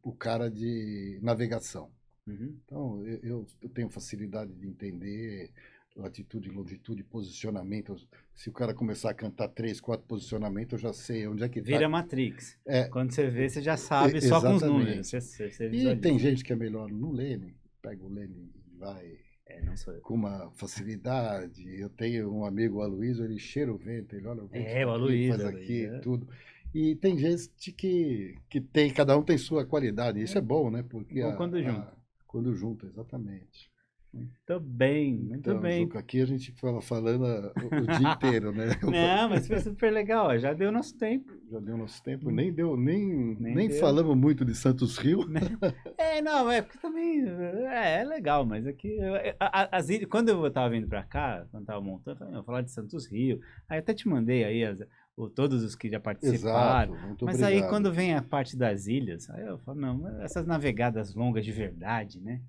o 0.01 0.13
cara 0.13 0.49
de 0.49 1.19
navegação. 1.21 1.91
Uhum. 2.25 2.57
Então, 2.63 3.05
eu- 3.05 3.19
eu, 3.61 3.69
tenho 3.73 3.89
facilidade 3.89 4.53
de 4.53 4.65
entender 4.67 5.51
latitude, 5.95 6.49
longitude, 6.49 7.03
posicionamento. 7.03 7.95
Se 8.33 8.49
o 8.49 8.53
cara 8.53 8.73
começar 8.73 9.09
a 9.09 9.13
cantar 9.13 9.49
três, 9.49 9.81
quatro 9.81 10.05
posicionamentos, 10.07 10.73
eu 10.73 10.79
já 10.79 10.93
sei 10.93 11.27
onde 11.27 11.43
é 11.43 11.49
que 11.49 11.59
Vira 11.59 11.77
está. 11.79 11.89
Matrix. 11.89 12.57
É, 12.65 12.87
Quando 12.87 13.11
você 13.11 13.29
vê, 13.29 13.49
você 13.49 13.61
já 13.61 13.75
sabe 13.75 14.19
E- 14.19 14.21
só 14.21 14.39
com 14.39 14.55
os 14.55 14.61
números. 14.61 15.09
Você, 15.09 15.19
você, 15.19 15.69
e 15.69 15.95
tem 15.97 16.17
gente 16.17 16.43
que 16.45 16.53
é 16.53 16.55
melhor 16.55 16.89
no 16.89 17.11
leme, 17.11 17.57
pega 17.81 18.01
o 18.03 18.07
leme 18.07 18.49
e 18.73 18.77
vai 18.77 19.17
É, 19.49 19.61
não 19.63 19.75
sou 19.75 19.93
eu. 19.93 20.01
com 20.01 20.13
uma 20.13 20.49
facilidade. 20.51 21.67
Eu 21.79 21.89
tenho 21.89 22.31
um 22.31 22.45
amigo, 22.45 22.77
o 22.77 22.81
Aloysio, 22.81 23.25
ele 23.25 23.39
cheira 23.39 23.73
o 23.73 23.77
vento, 23.77 24.15
ele 24.15 24.27
olha 24.27 24.43
o 24.43 24.47
vento, 24.47 24.67
É, 24.67 24.85
o 24.85 24.89
Aloysio, 24.91 25.29
faz 25.29 25.41
Aloysio, 25.45 25.63
aqui, 25.63 25.85
é. 25.85 25.99
tudo. 25.99 26.27
E 26.73 26.95
tem 26.95 27.17
gente 27.17 27.71
que, 27.71 28.35
que 28.47 28.61
tem, 28.61 28.93
cada 28.93 29.17
um 29.17 29.23
tem 29.23 29.37
sua 29.37 29.65
qualidade. 29.65 30.21
Isso 30.21 30.37
é 30.37 30.41
bom, 30.41 30.69
né? 30.69 30.83
Porque 30.87 31.21
Bom 31.21 31.29
a- 31.29 31.35
quando 31.35 31.57
a- 31.57 31.61
junta. 31.63 31.97
quando 32.27 32.55
junta, 32.55 32.85
exatamente. 32.85 33.68
Muito 34.11 34.59
bem, 34.59 35.13
muito 35.19 35.51
Então, 35.51 35.59
bem. 35.61 35.87
Aqui 35.93 36.19
a 36.19 36.25
gente 36.25 36.51
fala 36.53 36.81
falando 36.81 37.23
o, 37.25 37.65
o 37.83 37.87
dia 37.97 38.09
inteiro, 38.41 38.51
né? 38.51 38.65
Não, 38.81 39.29
mas 39.29 39.47
foi 39.47 39.59
super 39.59 39.91
legal. 39.93 40.27
ó, 40.27 40.37
Já 40.37 40.51
deu 40.51 40.71
nosso 40.71 40.97
tempo. 40.97 41.31
Já 41.51 41.59
deu 41.59 41.77
nosso 41.77 42.01
tempo, 42.03 42.31
nem 42.31 42.51
deu, 42.51 42.75
nem, 42.75 43.35
Nem 43.39 43.55
nem, 43.55 43.67
deu. 43.67 43.79
falamos 43.79 44.17
muito 44.17 44.43
de 44.43 44.55
Santos 44.55 44.97
Rio. 44.97 45.19
É, 45.97 46.21
não, 46.21 46.49
é 46.49 46.61
porque 46.61 46.77
também 46.79 47.23
é, 47.67 48.01
é 48.01 48.03
legal, 48.03 48.45
mas 48.45 48.65
aqui 48.65 48.97
a- 49.39 49.69
as 49.77 49.89
ilhas- 49.89 50.09
quando 50.09 50.29
eu 50.29 50.51
tava 50.51 50.69
vindo 50.71 50.87
pra 50.87 51.03
cá, 51.03 51.45
quando 51.51 51.65
tava 51.65 51.81
montando, 51.81 52.15
eu 52.15 52.17
falei, 52.17 52.33
não, 52.33 52.39
vou 52.39 52.45
falar 52.45 52.61
de 52.61 52.71
Santos 52.71 53.05
Rio. 53.05 53.39
Aí 53.69 53.79
até 53.79 53.93
te 53.93 54.07
mandei 54.07 54.43
aí 54.43 54.63
as- 54.63 54.81
o- 55.15 55.29
todos 55.29 55.61
os 55.63 55.75
que 55.75 55.87
já 55.89 55.99
participaram. 55.99 56.95
Exato, 56.95 57.25
Mas 57.25 57.43
aí 57.43 57.53
obrigado. 57.57 57.69
quando 57.69 57.91
vem 57.93 58.15
a 58.15 58.21
parte 58.23 58.57
das 58.57 58.87
ilhas, 58.87 59.29
aí 59.29 59.45
eu 59.45 59.59
falo, 59.59 59.79
não, 59.79 60.21
essas 60.21 60.45
navegadas 60.47 61.13
longas 61.13 61.45
de 61.45 61.51
verdade, 61.51 62.19
né? 62.21 62.41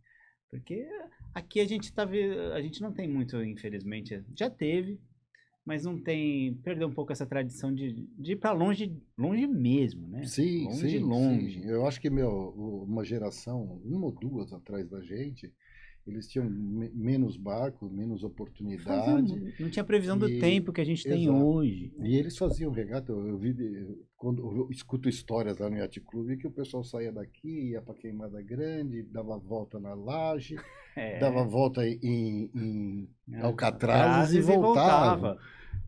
Porque 0.50 0.84
aqui 1.34 1.60
a 1.60 1.66
gente 1.66 1.92
tá 1.92 2.04
a 2.54 2.60
gente 2.62 2.80
não 2.80 2.92
tem 2.92 3.08
muito, 3.08 3.42
infelizmente, 3.42 4.22
já 4.36 4.48
teve, 4.50 5.00
mas 5.64 5.84
não 5.84 6.00
tem, 6.00 6.54
perdeu 6.64 6.88
um 6.88 6.92
pouco 6.94 7.12
essa 7.12 7.26
tradição 7.26 7.72
de, 7.72 7.92
de 8.18 8.32
ir 8.32 8.36
pra 8.36 8.52
longe, 8.52 8.96
longe 9.16 9.46
mesmo, 9.46 10.08
né? 10.08 10.24
Sim, 10.24 10.64
longe, 10.64 10.88
sim, 10.90 10.98
longe. 10.98 11.60
sim. 11.62 11.68
Eu 11.68 11.86
acho 11.86 12.00
que 12.00 12.10
meu, 12.10 12.30
uma 12.88 13.04
geração, 13.04 13.80
uma 13.84 14.06
ou 14.06 14.12
duas 14.12 14.52
atrás 14.52 14.88
da 14.88 15.00
gente, 15.02 15.52
eles 16.06 16.26
tinham 16.26 16.48
me- 16.48 16.88
menos 16.94 17.36
barcos, 17.36 17.92
menos 17.92 18.22
Fazia- 18.22 18.28
oportunidade. 18.28 19.54
não 19.60 19.70
tinha 19.70 19.84
previsão 19.84 20.18
do 20.18 20.28
E- 20.28 20.40
tempo 20.40 20.72
que 20.72 20.80
a 20.80 20.84
gente 20.84 21.04
tem 21.04 21.24
Exato. 21.24 21.44
hoje. 21.44 21.92
E 22.02 22.16
eles 22.16 22.36
faziam 22.38 22.72
regata. 22.72 23.12
Eu, 23.12 23.36
vi, 23.38 23.54
quando 24.16 24.40
eu 24.42 24.68
escuto 24.70 25.08
histórias 25.10 25.58
lá 25.58 25.68
no 25.68 25.76
Yacht 25.76 26.00
Clube, 26.00 26.38
que 26.38 26.46
o 26.48 26.50
pessoal 26.50 26.82
saía 26.82 27.12
daqui, 27.12 27.70
ia 27.72 27.82
para 27.82 27.94
Queimada 27.94 28.42
Grande, 28.42 29.02
dava 29.04 29.36
volta 29.38 29.78
na 29.78 29.92
laje, 29.94 30.56
É, 31.00 31.18
dava 31.18 31.44
volta 31.44 31.86
em, 31.86 32.50
em 32.54 33.08
é, 33.32 33.40
Alcatrazes 33.40 34.36
e 34.36 34.40
voltava. 34.40 35.38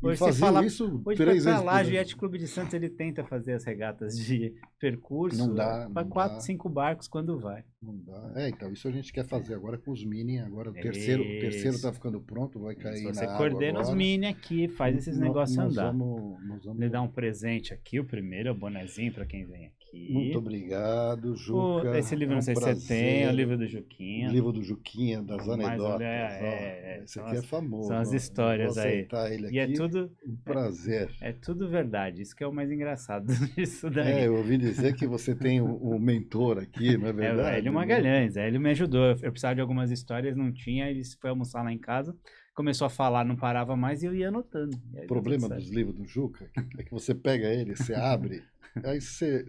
E 0.02 0.06
Hoje 0.06 0.18
você 0.18 0.32
fala- 0.40 0.64
isso 0.66 1.00
Hoje 1.04 1.16
três 1.16 1.44
pra 1.44 1.52
vezes 1.52 1.64
lá, 1.64 2.14
o 2.14 2.18
Clube 2.18 2.36
de 2.36 2.48
Santos 2.48 2.74
ele 2.74 2.88
tenta 2.88 3.22
fazer 3.22 3.52
as 3.52 3.62
regatas 3.64 4.18
de 4.18 4.52
percurso 4.80 5.38
Não 5.38 5.54
dá, 5.54 5.88
para 5.94 6.04
quatro, 6.04 6.34
dá. 6.36 6.40
cinco 6.40 6.68
barcos 6.68 7.06
quando 7.06 7.38
vai. 7.38 7.62
Não 7.80 7.96
dá. 7.98 8.32
É, 8.34 8.48
então, 8.48 8.72
isso 8.72 8.88
a 8.88 8.90
gente 8.90 9.12
quer 9.12 9.24
fazer 9.24 9.54
agora 9.54 9.78
com 9.78 9.92
os 9.92 10.04
mini. 10.04 10.40
Agora 10.40 10.70
o 10.70 10.72
terceiro, 10.72 11.22
o 11.22 11.26
terceiro 11.26 11.68
Isso. 11.68 11.76
está 11.76 11.92
ficando 11.92 12.20
pronto, 12.20 12.58
vai 12.58 12.74
cair 12.74 12.96
Se 12.96 13.04
na 13.04 13.14
você 13.14 13.26
coordena 13.28 13.78
os 13.78 13.88
agora. 13.88 13.96
mini 13.96 14.26
aqui, 14.26 14.66
faz 14.66 14.96
esses 14.96 15.16
negócios 15.18 15.56
andar. 15.56 15.92
Vamos, 15.92 16.48
nós 16.48 16.64
vamos... 16.64 16.80
Lhe 16.80 16.88
dar 16.88 17.02
um 17.02 17.08
presente 17.08 17.72
aqui, 17.72 18.00
o 18.00 18.04
primeiro 18.04 18.48
é 18.48 18.52
o 18.52 18.56
bonezinho 18.56 19.12
para 19.12 19.24
quem 19.24 19.46
vem 19.46 19.66
aqui. 19.66 19.81
Muito 19.92 20.38
obrigado, 20.38 21.32
O- 21.32 21.36
Juca. 21.36 21.98
esse 21.98 22.14
livro 22.16 22.32
É 22.32 22.36
não 22.36 22.38
um 22.38 22.42
sei 22.42 22.54
se 22.54 22.60
você 22.60 22.88
tem, 22.88 22.98
é 22.98 23.16
o 23.18 23.20
prazer. 23.24 23.34
livro 23.34 23.58
do 23.58 23.66
Juquinha. 23.66 24.28
O 24.28 24.32
livro 24.32 24.52
do 24.52 24.62
Juquinha, 24.62 25.22
das 25.22 25.46
Mais 25.46 25.60
anedotas. 25.60 25.94
olha, 25.96 26.04
é, 26.04 26.40
ó. 26.40 26.44
é, 26.44 27.02
Esse 27.04 27.20
aqui 27.20 27.30
as- 27.36 27.38
é 27.38 27.46
famoso. 27.46 27.88
são 27.88 27.98
as 27.98 28.12
histórias 28.12 28.78
aí. 28.78 29.06
ele 29.30 29.46
aqui. 29.46 29.54
E 29.54 29.58
é 29.58 29.66
tudo, 29.72 30.10
Um 30.26 30.36
prazer. 30.44 31.10
é 31.20 31.32
tudo 31.32 31.68
verdade. 31.68 32.22
Isso 32.22 32.34
que 32.34 32.42
é 32.42 32.46
o 32.46 32.52
mais 32.52 32.70
engraçado 32.70 33.26
disso 33.56 33.90
daí. 33.90 34.12
É, 34.22 34.26
eu 34.28 34.36
ouvi 34.36 34.56
dizer 34.56 34.94
que 34.94 35.06
você 35.06 35.34
tem 35.34 35.60
um, 35.60 35.94
um 35.94 35.98
mentor 35.98 36.58
aqui, 36.58 36.96
não 36.96 37.06
é 37.06 37.10
É, 37.10 37.12
o 37.12 37.16
verdade? 37.16 37.56
Hélio 37.58 37.72
Magalhães, 37.72 38.36
Hélio 38.36 38.60
me 38.60 38.70
ajudou. 38.70 39.06
Eu 39.22 39.30
precisava 39.30 39.54
de 39.54 39.60
algumas 39.60 39.90
histórias, 39.90 40.36
não 40.36 40.52
tinha, 40.52 40.88
ele 40.90 41.02
foi 41.20 41.28
almoçar 41.30 41.62
lá 41.62 41.72
em 41.72 41.78
casa, 41.78 42.16
começou 42.54 42.86
a 42.86 42.90
falar, 42.90 43.24
não 43.24 43.36
parava 43.36 43.76
mais 43.76 44.02
e 44.02 44.06
eu 44.06 44.14
ia 44.14 44.28
anotando. 44.28 44.76
O 44.94 45.06
problema 45.06 45.48
dos 45.48 45.68
livros 45.70 45.96
do 45.96 46.06
Juca 46.06 46.50
é 46.78 46.82
que 46.82 46.90
você 46.90 47.14
pega 47.14 47.46
ele, 47.48 47.74
você 47.76 47.94
abre, 47.94 48.42
aí 48.84 49.00
você, 49.00 49.46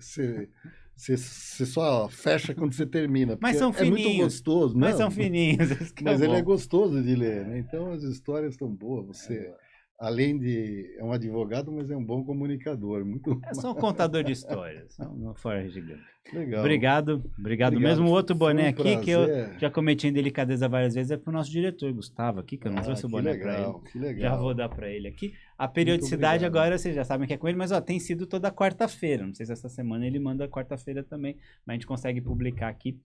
você, 0.96 1.66
só 1.66 2.08
fecha 2.10 2.54
quando 2.54 2.74
você 2.74 2.86
termina. 2.86 3.38
Mas 3.42 3.58
porque 3.58 3.58
são 3.58 3.86
É 3.86 3.90
muito 3.90 4.04
fininhos. 4.04 4.34
gostoso, 4.34 4.78
Mas 4.78 4.92
não, 4.92 4.98
são 4.98 5.12
fininhos. 5.12 5.70
Mas 6.02 6.22
é 6.22 6.26
ele 6.26 6.36
é 6.36 6.42
gostoso 6.42 7.02
de 7.02 7.16
ler, 7.16 7.46
né? 7.46 7.60
Então 7.60 7.92
as 7.92 8.04
histórias 8.04 8.54
estão 8.54 8.70
boas. 8.70 9.08
Você, 9.08 9.34
É, 9.36 9.56
além 10.00 10.38
de. 10.38 10.96
É 10.98 11.04
um 11.04 11.12
advogado, 11.12 11.72
mas 11.72 11.90
é 11.90 11.96
um 11.96 12.04
bom 12.04 12.24
comunicador. 12.24 13.06
Muito 13.06 13.40
é 13.46 13.54
só 13.54 13.72
um 13.72 13.76
contador 13.76 14.24
de 14.24 14.32
histórias, 14.32 14.98
uma 15.00 15.36
forja 15.36 15.70
gigante. 15.70 16.02
legal. 16.34 16.60
Obrigado, 16.62 17.24
obrigado, 17.40 17.80
mesmo. 17.80 18.08
O 18.08 18.12
outro 18.12 18.36
Foi 18.36 18.48
um 18.54 18.56
boné 18.56 18.70
aqui 18.70 18.98
que 18.98 19.12
eu 19.12 19.26
prazer. 19.26 19.60
já 19.60 19.70
cometi 19.70 20.08
indelicadeza 20.08 20.68
várias 20.68 20.94
vezes 20.96 21.12
é 21.12 21.18
pro 21.18 21.32
nosso 21.34 21.52
diretor, 21.52 21.92
Gustavo, 21.94 22.40
aqui, 22.40 22.58
que 22.58 22.68
eu 22.68 22.72
não 22.72 22.80
Ah, 22.80 22.84
trouxe 22.84 23.06
o 23.06 23.10
boné 23.10 23.36
pra 23.38 23.60
ele. 23.62 23.74
que 23.92 24.00
legal. 24.00 24.22
Já 24.22 24.36
vou 24.38 24.54
dar 24.54 24.70
pra 24.70 24.90
ele 24.90 25.08
aqui. 25.08 25.34
A 25.58 25.68
periodicidade 25.68 26.44
obrigado. 26.46 26.58
agora 26.64 26.78
vocês 26.78 26.96
já 26.96 27.04
sabem 27.04 27.28
que 27.28 27.34
é 27.34 27.38
com 27.38 27.48
ele, 27.48 27.58
mas 27.58 27.72
ó, 27.72 27.80
tem 27.80 28.00
sido 28.00 28.26
toda 28.26 28.52
quarta-feira. 28.52 29.26
Não 29.26 29.34
sei 29.34 29.46
se 29.46 29.52
essa 29.54 29.70
semana 29.70 30.06
ele 30.06 30.20
manda 30.20 30.48
quarta-feira 30.48 31.04
também, 31.04 31.36
mas 31.66 31.74
a 31.74 31.76
gente 31.76 31.88
consegue 31.88 32.20
publicar 32.22 32.68
aqui. 32.70 33.00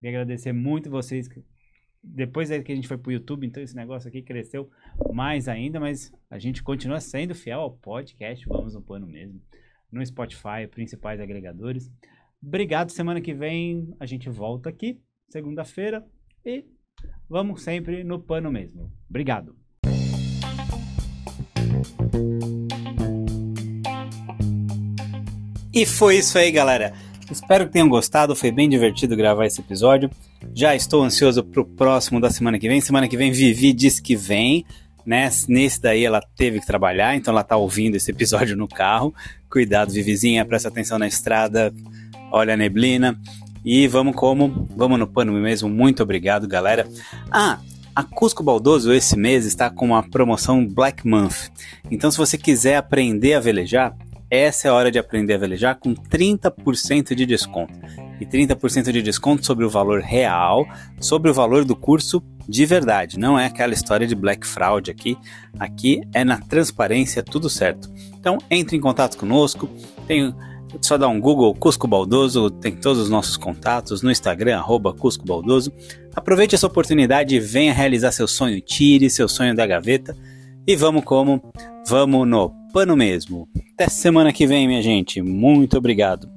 Queria 0.00 0.18
agradecer 0.20 0.52
muito 0.52 0.90
vocês. 0.90 1.28
Depois 2.04 2.50
aí 2.50 2.60
que 2.64 2.72
a 2.72 2.74
gente 2.74 2.88
foi 2.88 2.98
pro 2.98 3.12
YouTube, 3.12 3.46
então 3.46 3.62
esse 3.62 3.76
negócio 3.76 4.08
aqui 4.08 4.22
cresceu 4.22 4.68
mais 5.12 5.46
ainda, 5.46 5.78
mas 5.78 6.12
a 6.28 6.36
gente 6.36 6.60
continua 6.60 6.98
sendo 6.98 7.32
fiel 7.32 7.60
ao 7.60 7.70
podcast, 7.70 8.44
vamos 8.48 8.74
no 8.74 8.82
pano 8.82 9.06
mesmo. 9.06 9.40
No 9.90 10.04
Spotify, 10.04 10.66
principais 10.68 11.20
agregadores. 11.20 11.92
Obrigado. 12.42 12.90
Semana 12.90 13.20
que 13.20 13.32
vem 13.32 13.94
a 14.00 14.06
gente 14.06 14.28
volta 14.28 14.68
aqui, 14.68 15.00
segunda-feira, 15.28 16.04
e 16.44 16.64
vamos 17.28 17.62
sempre 17.62 18.02
no 18.02 18.18
pano 18.18 18.50
mesmo. 18.50 18.92
Obrigado. 19.08 19.56
E 25.72 25.86
foi 25.86 26.16
isso 26.18 26.36
aí, 26.36 26.50
galera. 26.50 26.92
Espero 27.30 27.66
que 27.66 27.72
tenham 27.72 27.88
gostado. 27.88 28.34
Foi 28.34 28.50
bem 28.50 28.68
divertido 28.68 29.16
gravar 29.16 29.46
esse 29.46 29.60
episódio. 29.60 30.10
Já 30.54 30.74
estou 30.74 31.02
ansioso 31.02 31.42
pro 31.42 31.64
próximo 31.64 32.20
da 32.20 32.30
semana 32.30 32.58
que 32.58 32.68
vem. 32.68 32.80
Semana 32.80 33.08
que 33.08 33.16
vem, 33.16 33.32
Vivi 33.32 33.72
diz 33.72 34.00
que 34.00 34.16
vem. 34.16 34.64
Né? 35.04 35.28
Nesse 35.48 35.80
daí 35.80 36.04
ela 36.04 36.20
teve 36.36 36.60
que 36.60 36.66
trabalhar, 36.66 37.16
então 37.16 37.32
ela 37.32 37.42
tá 37.42 37.56
ouvindo 37.56 37.96
esse 37.96 38.10
episódio 38.10 38.56
no 38.56 38.68
carro. 38.68 39.14
Cuidado, 39.50 39.92
Vivizinha, 39.92 40.44
presta 40.44 40.68
atenção 40.68 40.98
na 40.98 41.06
estrada. 41.06 41.72
Olha 42.30 42.54
a 42.54 42.56
neblina. 42.56 43.18
E 43.64 43.86
vamos 43.86 44.16
como? 44.16 44.66
Vamos 44.76 44.98
no 44.98 45.06
pano 45.06 45.32
mesmo. 45.34 45.68
Muito 45.68 46.02
obrigado, 46.02 46.48
galera. 46.48 46.86
Ah, 47.30 47.60
a 47.94 48.02
Cusco 48.02 48.42
Baldoso 48.42 48.92
esse 48.92 49.16
mês 49.16 49.44
está 49.44 49.70
com 49.70 49.86
uma 49.86 50.02
promoção 50.02 50.66
Black 50.66 51.06
Month. 51.06 51.50
Então, 51.90 52.10
se 52.10 52.18
você 52.18 52.38
quiser 52.38 52.76
aprender 52.76 53.34
a 53.34 53.40
velejar, 53.40 53.94
essa 54.30 54.66
é 54.66 54.70
a 54.70 54.74
hora 54.74 54.90
de 54.90 54.98
aprender 54.98 55.34
a 55.34 55.38
velejar 55.38 55.78
com 55.78 55.94
30% 55.94 57.14
de 57.14 57.26
desconto. 57.26 57.74
E 58.22 58.26
30% 58.26 58.92
de 58.92 59.02
desconto 59.02 59.44
sobre 59.44 59.64
o 59.64 59.70
valor 59.70 60.00
real, 60.00 60.66
sobre 61.00 61.30
o 61.30 61.34
valor 61.34 61.64
do 61.64 61.74
curso 61.74 62.22
de 62.48 62.64
verdade. 62.64 63.18
Não 63.18 63.38
é 63.38 63.46
aquela 63.46 63.74
história 63.74 64.06
de 64.06 64.14
black 64.14 64.46
fraud 64.46 64.90
aqui. 64.90 65.16
Aqui 65.58 66.00
é 66.14 66.24
na 66.24 66.38
transparência 66.38 67.22
tudo 67.22 67.50
certo. 67.50 67.90
Então, 68.18 68.38
entre 68.50 68.76
em 68.76 68.80
contato 68.80 69.16
conosco. 69.18 69.68
Tem 70.06 70.34
só 70.80 70.96
dá 70.96 71.06
um 71.06 71.20
Google 71.20 71.54
Cusco 71.54 71.86
Baldoso, 71.86 72.50
tem 72.50 72.74
todos 72.74 73.02
os 73.02 73.10
nossos 73.10 73.36
contatos 73.36 74.00
no 74.00 74.10
Instagram, 74.10 74.56
arroba 74.56 74.92
Cusco 74.92 75.26
Baldoso. 75.26 75.70
Aproveite 76.14 76.54
essa 76.54 76.66
oportunidade 76.66 77.36
e 77.36 77.40
venha 77.40 77.74
realizar 77.74 78.10
seu 78.10 78.26
sonho, 78.26 78.58
tire 78.60 79.10
seu 79.10 79.28
sonho 79.28 79.54
da 79.54 79.66
gaveta 79.66 80.16
e 80.66 80.74
vamos 80.74 81.04
como? 81.04 81.42
Vamos 81.86 82.26
no 82.26 82.50
pano 82.72 82.96
mesmo. 82.96 83.48
Até 83.74 83.88
semana 83.88 84.32
que 84.32 84.46
vem, 84.46 84.66
minha 84.66 84.82
gente. 84.82 85.20
Muito 85.20 85.76
obrigado. 85.76 86.30